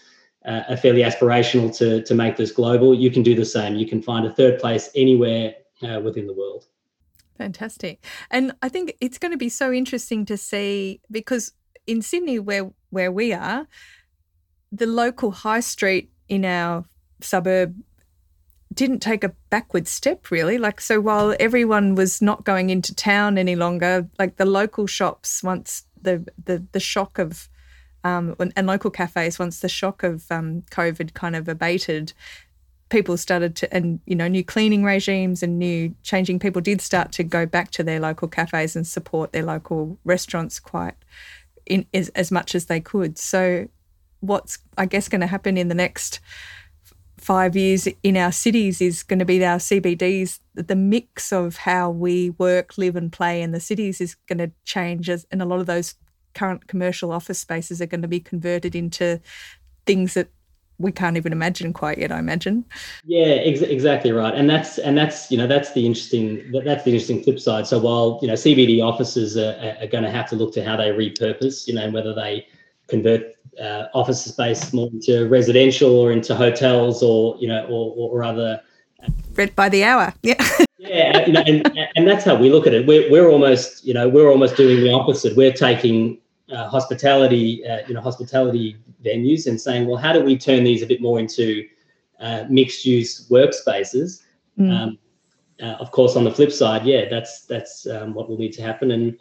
uh, 0.46 0.62
are 0.68 0.76
fairly 0.76 1.02
aspirational 1.02 1.74
to, 1.78 2.02
to 2.02 2.14
make 2.14 2.36
this 2.36 2.52
global, 2.52 2.94
you 2.94 3.10
can 3.10 3.22
do 3.22 3.34
the 3.34 3.44
same. 3.44 3.76
You 3.76 3.86
can 3.86 4.02
find 4.02 4.26
a 4.26 4.32
third 4.32 4.58
place 4.58 4.90
anywhere 4.94 5.54
uh, 5.82 6.00
within 6.00 6.26
the 6.26 6.34
world. 6.34 6.66
Fantastic. 7.38 8.04
And 8.30 8.52
I 8.62 8.68
think 8.68 8.94
it's 9.00 9.18
going 9.18 9.32
to 9.32 9.38
be 9.38 9.48
so 9.48 9.72
interesting 9.72 10.24
to 10.26 10.36
see 10.36 11.00
because 11.10 11.52
in 11.86 12.02
Sydney, 12.02 12.38
where 12.38 12.70
where 12.90 13.10
we 13.10 13.32
are, 13.32 13.66
the 14.70 14.86
local 14.86 15.30
high 15.30 15.60
street 15.60 16.12
in 16.28 16.44
our 16.44 16.84
suburb 17.22 17.74
didn't 18.72 19.00
take 19.00 19.22
a 19.22 19.34
backward 19.50 19.86
step 19.86 20.30
really. 20.30 20.58
Like 20.58 20.80
so 20.80 21.00
while 21.00 21.34
everyone 21.38 21.94
was 21.94 22.22
not 22.22 22.44
going 22.44 22.70
into 22.70 22.94
town 22.94 23.38
any 23.38 23.56
longer 23.56 24.08
like 24.18 24.36
the 24.36 24.46
local 24.46 24.86
shops 24.86 25.42
once 25.42 25.84
the 26.00 26.26
the, 26.42 26.64
the 26.72 26.80
shock 26.80 27.18
of 27.18 27.48
um, 28.04 28.34
and 28.56 28.66
local 28.66 28.90
cafes 28.90 29.38
once 29.38 29.60
the 29.60 29.68
shock 29.68 30.02
of 30.02 30.24
um, 30.30 30.62
covid 30.72 31.14
kind 31.14 31.36
of 31.36 31.48
abated 31.48 32.12
people 32.88 33.16
started 33.16 33.54
to 33.54 33.72
and 33.72 34.00
you 34.06 34.14
know 34.16 34.26
new 34.26 34.42
cleaning 34.42 34.82
regimes 34.82 35.42
and 35.42 35.58
new 35.58 35.94
changing 36.02 36.38
people 36.38 36.60
did 36.60 36.80
start 36.80 37.12
to 37.12 37.22
go 37.22 37.46
back 37.46 37.70
to 37.70 37.84
their 37.84 38.00
local 38.00 38.26
cafes 38.26 38.74
and 38.74 38.86
support 38.86 39.32
their 39.32 39.44
local 39.44 39.96
restaurants 40.04 40.58
quite 40.58 40.96
in 41.64 41.86
as, 41.94 42.08
as 42.10 42.30
much 42.30 42.54
as 42.54 42.66
they 42.66 42.80
could. 42.80 43.16
So 43.18 43.68
what's 44.22 44.58
i 44.78 44.86
guess 44.86 45.08
going 45.08 45.20
to 45.20 45.26
happen 45.26 45.58
in 45.58 45.66
the 45.66 45.74
next 45.74 46.20
five 47.22 47.54
years 47.54 47.86
in 48.02 48.16
our 48.16 48.32
cities 48.32 48.80
is 48.80 49.02
going 49.02 49.20
to 49.20 49.24
be 49.24 49.44
our 49.44 49.58
CBDs. 49.58 50.40
The 50.54 50.76
mix 50.76 51.32
of 51.32 51.56
how 51.56 51.90
we 51.90 52.30
work, 52.30 52.76
live, 52.76 52.96
and 52.96 53.12
play 53.12 53.42
in 53.42 53.52
the 53.52 53.60
cities 53.60 54.00
is 54.00 54.16
going 54.26 54.38
to 54.38 54.50
change, 54.64 55.08
as, 55.08 55.24
and 55.30 55.40
a 55.40 55.44
lot 55.44 55.60
of 55.60 55.66
those 55.66 55.94
current 56.34 56.66
commercial 56.66 57.12
office 57.12 57.38
spaces 57.38 57.80
are 57.80 57.86
going 57.86 58.02
to 58.02 58.08
be 58.08 58.20
converted 58.20 58.74
into 58.74 59.20
things 59.86 60.14
that 60.14 60.28
we 60.78 60.90
can't 60.90 61.16
even 61.16 61.32
imagine 61.32 61.72
quite 61.72 61.98
yet. 61.98 62.10
I 62.10 62.18
imagine. 62.18 62.64
Yeah, 63.04 63.26
ex- 63.26 63.60
exactly 63.60 64.10
right, 64.10 64.34
and 64.34 64.50
that's 64.50 64.78
and 64.78 64.98
that's 64.98 65.30
you 65.30 65.38
know 65.38 65.46
that's 65.46 65.72
the 65.72 65.86
interesting 65.86 66.50
that's 66.64 66.82
the 66.82 66.90
interesting 66.90 67.22
flip 67.22 67.38
side. 67.38 67.68
So 67.68 67.78
while 67.78 68.18
you 68.20 68.26
know 68.26 68.34
CBD 68.34 68.82
offices 68.82 69.36
are, 69.36 69.76
are 69.80 69.86
going 69.86 70.04
to 70.04 70.10
have 70.10 70.28
to 70.30 70.36
look 70.36 70.52
to 70.54 70.64
how 70.64 70.76
they 70.76 70.90
repurpose, 70.90 71.68
you 71.68 71.74
know, 71.74 71.88
whether 71.90 72.12
they 72.12 72.48
convert 72.88 73.36
uh, 73.60 73.86
office 73.94 74.24
space 74.24 74.72
more 74.72 74.88
into 74.88 75.28
residential 75.28 75.94
or 75.96 76.12
into 76.12 76.34
hotels 76.34 77.02
or 77.02 77.36
you 77.38 77.48
know 77.48 77.64
or, 77.66 78.10
or 78.10 78.22
other. 78.22 78.60
Rent 79.34 79.54
by 79.56 79.68
the 79.68 79.84
hour. 79.84 80.14
Yeah. 80.22 80.34
Yeah 80.78 81.26
you 81.26 81.32
know, 81.32 81.42
and, 81.46 81.78
and 81.96 82.08
that's 82.08 82.24
how 82.24 82.34
we 82.34 82.50
look 82.50 82.66
at 82.66 82.74
it. 82.74 82.86
We're, 82.86 83.10
we're 83.10 83.28
almost 83.30 83.84
you 83.84 83.94
know 83.94 84.08
we're 84.08 84.30
almost 84.30 84.56
doing 84.56 84.82
the 84.82 84.92
opposite. 84.92 85.36
We're 85.36 85.52
taking 85.52 86.18
uh, 86.52 86.68
hospitality 86.68 87.66
uh, 87.66 87.80
you 87.86 87.94
know 87.94 88.00
hospitality 88.00 88.76
venues 89.04 89.46
and 89.46 89.60
saying 89.60 89.86
well 89.86 89.96
how 89.96 90.12
do 90.12 90.22
we 90.22 90.36
turn 90.36 90.64
these 90.64 90.82
a 90.82 90.86
bit 90.86 91.00
more 91.00 91.18
into 91.18 91.66
uh, 92.20 92.44
mixed 92.48 92.84
use 92.84 93.28
workspaces? 93.28 94.22
Mm. 94.58 94.70
um, 94.70 94.98
uh, 95.62 95.76
of 95.80 95.90
course 95.92 96.14
on 96.14 96.24
the 96.24 96.30
flip 96.30 96.52
side 96.52 96.84
yeah 96.84 97.08
that's 97.08 97.46
that's 97.46 97.86
um, 97.86 98.12
what 98.12 98.28
will 98.28 98.38
need 98.38 98.52
to 98.52 98.62
happen. 98.62 98.90
And 98.90 99.18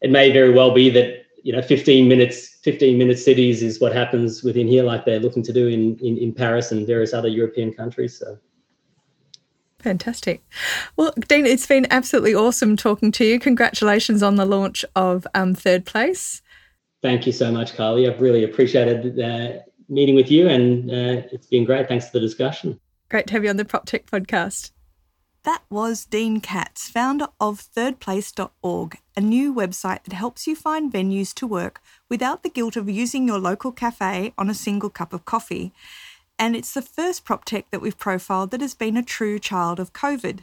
it 0.00 0.10
may 0.10 0.32
very 0.32 0.52
well 0.52 0.72
be 0.72 0.90
that 0.90 1.26
you 1.42 1.52
know 1.52 1.62
15 1.62 2.08
minutes 2.08 2.58
15 2.62 2.98
minute 2.98 3.18
cities 3.18 3.62
is 3.62 3.80
what 3.80 3.92
happens 3.92 4.42
within 4.42 4.66
here 4.66 4.82
like 4.82 5.04
they're 5.04 5.20
looking 5.20 5.42
to 5.42 5.52
do 5.52 5.68
in, 5.68 5.96
in 5.98 6.18
in 6.18 6.32
paris 6.32 6.72
and 6.72 6.86
various 6.86 7.12
other 7.14 7.28
european 7.28 7.72
countries 7.72 8.18
so 8.18 8.38
Fantastic. 9.80 10.42
Well, 10.96 11.14
Dean, 11.26 11.46
it's 11.46 11.66
been 11.66 11.86
absolutely 11.90 12.34
awesome 12.34 12.76
talking 12.76 13.10
to 13.12 13.24
you. 13.24 13.40
Congratulations 13.40 14.22
on 14.22 14.36
the 14.36 14.44
launch 14.44 14.84
of 14.94 15.26
um, 15.34 15.54
Third 15.54 15.86
Place. 15.86 16.42
Thank 17.02 17.26
you 17.26 17.32
so 17.32 17.50
much, 17.50 17.74
Carly. 17.74 18.06
I've 18.06 18.20
really 18.20 18.44
appreciated 18.44 19.18
uh, 19.18 19.60
meeting 19.88 20.14
with 20.14 20.30
you, 20.30 20.48
and 20.48 20.90
uh, 20.90 21.26
it's 21.32 21.46
been 21.46 21.64
great. 21.64 21.88
Thanks 21.88 22.06
for 22.06 22.12
the 22.12 22.20
discussion. 22.20 22.78
Great 23.08 23.26
to 23.28 23.32
have 23.32 23.42
you 23.42 23.50
on 23.50 23.56
the 23.56 23.64
PropTech 23.64 24.04
podcast. 24.04 24.70
That 25.44 25.62
was 25.70 26.04
Dean 26.04 26.40
Katz, 26.42 26.90
founder 26.90 27.28
of 27.40 27.62
thirdplace.org, 27.74 28.98
a 29.16 29.20
new 29.22 29.54
website 29.54 30.04
that 30.04 30.12
helps 30.12 30.46
you 30.46 30.54
find 30.54 30.92
venues 30.92 31.32
to 31.36 31.46
work 31.46 31.80
without 32.10 32.42
the 32.42 32.50
guilt 32.50 32.76
of 32.76 32.90
using 32.90 33.26
your 33.26 33.38
local 33.38 33.72
cafe 33.72 34.34
on 34.36 34.50
a 34.50 34.54
single 34.54 34.90
cup 34.90 35.14
of 35.14 35.24
coffee. 35.24 35.72
And 36.38 36.54
it's 36.54 36.74
the 36.74 36.82
first 36.82 37.24
prop 37.24 37.46
tech 37.46 37.70
that 37.70 37.80
we've 37.80 37.96
profiled 37.96 38.50
that 38.50 38.60
has 38.60 38.74
been 38.74 38.98
a 38.98 39.02
true 39.02 39.38
child 39.38 39.80
of 39.80 39.94
COVID. 39.94 40.40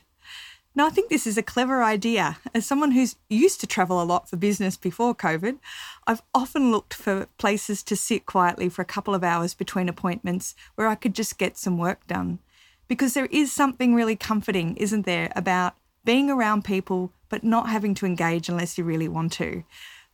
Now, 0.74 0.88
I 0.88 0.90
think 0.90 1.10
this 1.10 1.28
is 1.28 1.38
a 1.38 1.44
clever 1.44 1.84
idea. 1.84 2.40
As 2.56 2.66
someone 2.66 2.92
who's 2.92 3.18
used 3.30 3.60
to 3.62 3.68
travel 3.68 4.02
a 4.02 4.04
lot 4.04 4.28
for 4.28 4.36
business 4.36 4.78
before 4.78 5.14
COVID, 5.14 5.60
I've 6.08 6.24
often 6.34 6.72
looked 6.72 6.96
for 6.96 7.28
places 7.38 7.84
to 7.84 7.96
sit 7.96 8.26
quietly 8.26 8.68
for 8.68 8.82
a 8.82 8.86
couple 8.86 9.14
of 9.14 9.24
hours 9.24 9.54
between 9.54 9.90
appointments 9.90 10.56
where 10.74 10.88
I 10.88 10.96
could 10.96 11.14
just 11.14 11.38
get 11.38 11.56
some 11.56 11.78
work 11.78 12.08
done. 12.08 12.40
Because 12.88 13.14
there 13.14 13.28
is 13.28 13.52
something 13.52 13.94
really 13.94 14.16
comforting, 14.16 14.76
isn't 14.78 15.06
there, 15.06 15.32
about 15.36 15.76
being 16.06 16.30
around 16.30 16.64
people 16.64 17.12
but 17.30 17.44
not 17.44 17.70
having 17.70 17.94
to 17.96 18.06
engage 18.06 18.48
unless 18.48 18.78
you 18.78 18.84
really 18.84 19.08
want 19.08 19.34
to. 19.34 19.64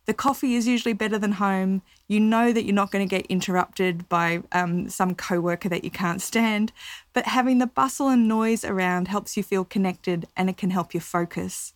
The 0.06 0.14
coffee 0.14 0.54
is 0.54 0.66
usually 0.66 0.92
better 0.92 1.18
than 1.18 1.32
home. 1.32 1.80
You 2.08 2.20
know 2.20 2.52
that 2.52 2.64
you're 2.64 2.74
not 2.74 2.90
going 2.90 3.06
to 3.06 3.16
get 3.16 3.26
interrupted 3.26 4.08
by 4.08 4.42
um, 4.52 4.90
some 4.90 5.14
coworker 5.14 5.68
that 5.70 5.84
you 5.84 5.90
can't 5.90 6.20
stand, 6.20 6.72
but 7.14 7.26
having 7.26 7.58
the 7.58 7.66
bustle 7.66 8.08
and 8.08 8.28
noise 8.28 8.64
around 8.64 9.08
helps 9.08 9.36
you 9.36 9.42
feel 9.42 9.64
connected 9.64 10.26
and 10.36 10.50
it 10.50 10.58
can 10.58 10.70
help 10.70 10.92
you 10.92 11.00
focus. 11.00 11.72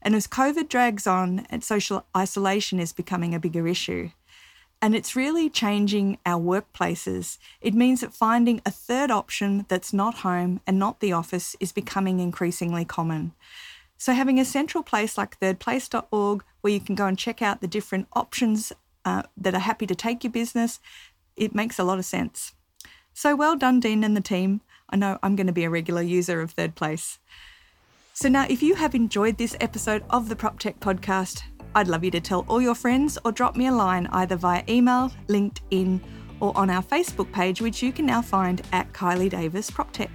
And 0.00 0.14
as 0.14 0.28
COVID 0.28 0.68
drags 0.68 1.06
on 1.06 1.46
and 1.50 1.64
social 1.64 2.04
isolation 2.16 2.78
is 2.78 2.92
becoming 2.92 3.34
a 3.34 3.40
bigger 3.40 3.66
issue, 3.66 4.10
and 4.82 4.96
it's 4.96 5.14
really 5.14 5.48
changing 5.48 6.18
our 6.26 6.40
workplaces. 6.40 7.38
It 7.60 7.72
means 7.72 8.00
that 8.00 8.12
finding 8.12 8.60
a 8.66 8.70
third 8.72 9.12
option 9.12 9.64
that's 9.68 9.92
not 9.92 10.16
home 10.16 10.60
and 10.66 10.76
not 10.76 10.98
the 10.98 11.12
office 11.12 11.54
is 11.60 11.70
becoming 11.70 12.18
increasingly 12.18 12.84
common. 12.84 13.32
So, 13.96 14.12
having 14.12 14.40
a 14.40 14.44
central 14.44 14.82
place 14.82 15.16
like 15.16 15.38
thirdplace.org 15.38 16.42
where 16.60 16.72
you 16.72 16.80
can 16.80 16.96
go 16.96 17.06
and 17.06 17.16
check 17.16 17.40
out 17.40 17.60
the 17.60 17.68
different 17.68 18.08
options 18.12 18.72
uh, 19.04 19.22
that 19.36 19.54
are 19.54 19.60
happy 19.60 19.86
to 19.86 19.94
take 19.94 20.24
your 20.24 20.32
business, 20.32 20.80
it 21.36 21.54
makes 21.54 21.78
a 21.78 21.84
lot 21.84 22.00
of 22.00 22.04
sense. 22.04 22.52
So, 23.14 23.36
well 23.36 23.54
done, 23.54 23.78
Dean 23.78 24.02
and 24.02 24.16
the 24.16 24.20
team. 24.20 24.62
I 24.90 24.96
know 24.96 25.20
I'm 25.22 25.36
going 25.36 25.46
to 25.46 25.52
be 25.52 25.64
a 25.64 25.70
regular 25.70 26.02
user 26.02 26.40
of 26.40 26.50
Third 26.50 26.74
Place. 26.74 27.20
So, 28.14 28.28
now 28.28 28.44
if 28.50 28.62
you 28.62 28.74
have 28.74 28.94
enjoyed 28.94 29.38
this 29.38 29.56
episode 29.62 30.04
of 30.10 30.28
the 30.28 30.36
PropTech 30.36 30.78
podcast, 30.80 31.42
I'd 31.74 31.88
love 31.88 32.04
you 32.04 32.10
to 32.10 32.20
tell 32.20 32.44
all 32.46 32.60
your 32.60 32.74
friends 32.74 33.16
or 33.24 33.32
drop 33.32 33.56
me 33.56 33.68
a 33.68 33.72
line 33.72 34.06
either 34.12 34.36
via 34.36 34.62
email, 34.68 35.10
LinkedIn, 35.28 35.98
or 36.38 36.54
on 36.54 36.68
our 36.68 36.82
Facebook 36.82 37.32
page, 37.32 37.62
which 37.62 37.82
you 37.82 37.90
can 37.90 38.04
now 38.04 38.20
find 38.20 38.60
at 38.70 38.92
Kylie 38.92 39.30
Davis 39.30 39.70
PropTech. 39.70 40.10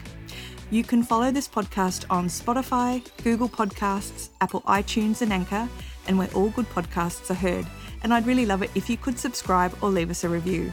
You 0.69 0.83
can 0.83 1.01
follow 1.01 1.31
this 1.31 1.47
podcast 1.47 2.05
on 2.11 2.27
Spotify, 2.27 3.03
Google 3.23 3.49
Podcasts, 3.49 4.29
Apple 4.41 4.61
iTunes, 4.61 5.23
and 5.23 5.33
Anchor, 5.33 5.67
and 6.07 6.19
where 6.19 6.29
all 6.35 6.49
good 6.49 6.69
podcasts 6.69 7.31
are 7.31 7.33
heard. 7.33 7.65
And 8.03 8.13
I'd 8.13 8.27
really 8.27 8.45
love 8.45 8.61
it 8.61 8.69
if 8.75 8.91
you 8.91 8.97
could 8.97 9.17
subscribe 9.17 9.75
or 9.81 9.89
leave 9.89 10.11
us 10.11 10.23
a 10.23 10.29
review. 10.29 10.71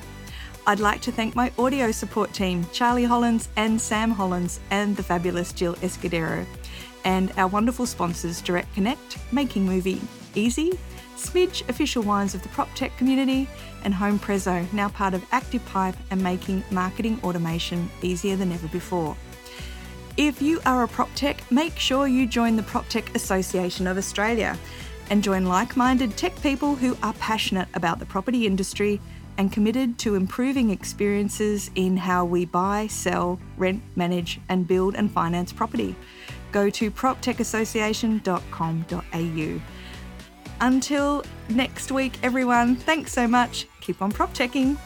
I'd 0.66 0.81
like 0.81 1.01
to 1.03 1.12
thank 1.12 1.35
my 1.35 1.53
audio 1.59 1.91
support 1.91 2.35
team, 2.35 2.66
Charlie 2.70 3.05
Hollins 3.05 3.49
and 3.57 3.81
Sam 3.81 4.11
Hollins, 4.11 4.61
and 4.70 4.95
the 4.95 5.03
fabulous 5.03 5.53
Jill 5.53 5.75
Escudero. 5.77 6.45
And 7.05 7.33
our 7.37 7.47
wonderful 7.47 7.87
sponsors 7.87 8.41
Direct 8.43 8.73
Connect, 8.75 9.19
Making 9.33 9.67
Movie 9.67 10.01
Easy, 10.35 10.79
Smidge, 11.17 11.67
official 11.69 12.03
wines 12.03 12.35
of 12.35 12.43
the 12.43 12.49
prop 12.49 12.69
tech 12.75 12.97
community, 12.97 13.49
and 13.85 13.95
Home 13.95 14.19
Prezzo, 14.19 14.71
now 14.73 14.89
part 14.89 15.15
of 15.15 15.25
Active 15.31 15.65
Pipe 15.67 15.95
and 16.11 16.23
making 16.23 16.65
marketing 16.71 17.21
automation 17.23 17.91
easier 18.03 18.37
than 18.37 18.53
ever 18.53 18.69
before. 18.69 19.17
If 20.17 20.41
you 20.41 20.61
are 20.65 20.85
a 20.85 20.89
prop 20.89 21.11
tech, 21.15 21.51
make 21.51 21.79
sure 21.79 22.07
you 22.07 22.27
join 22.27 22.57
the 22.57 22.63
Prop 22.63 22.89
Tech 22.89 23.15
Association 23.15 23.87
of 23.87 23.99
Australia 23.99 24.57
and 25.11 25.23
join 25.23 25.47
like 25.47 25.77
minded 25.77 26.17
tech 26.17 26.41
people 26.41 26.77
who 26.77 26.97
are 27.03 27.13
passionate 27.15 27.69
about 27.75 27.99
the 27.99 28.07
property 28.07 28.47
industry 28.47 29.01
and 29.37 29.53
committed 29.53 29.99
to 29.99 30.15
improving 30.15 30.71
experiences 30.71 31.71
in 31.75 31.97
how 31.97 32.25
we 32.25 32.45
buy, 32.45 32.87
sell, 32.87 33.41
rent, 33.57 33.83
manage, 33.97 34.41
and 34.49 34.69
build 34.69 34.95
and 34.95 35.11
finance 35.11 35.53
property. 35.53 35.97
Go 36.55 36.71
to 36.71 36.89
proptechassociation.com.au. 36.89 39.61
Until 40.61 41.25
next 41.49 41.91
week, 41.91 42.17
everyone, 42.23 42.77
thanks 42.77 43.13
so 43.13 43.27
much. 43.27 43.67
Keep 43.81 44.01
on 44.01 44.13
prop 44.13 44.33
teching. 44.33 44.79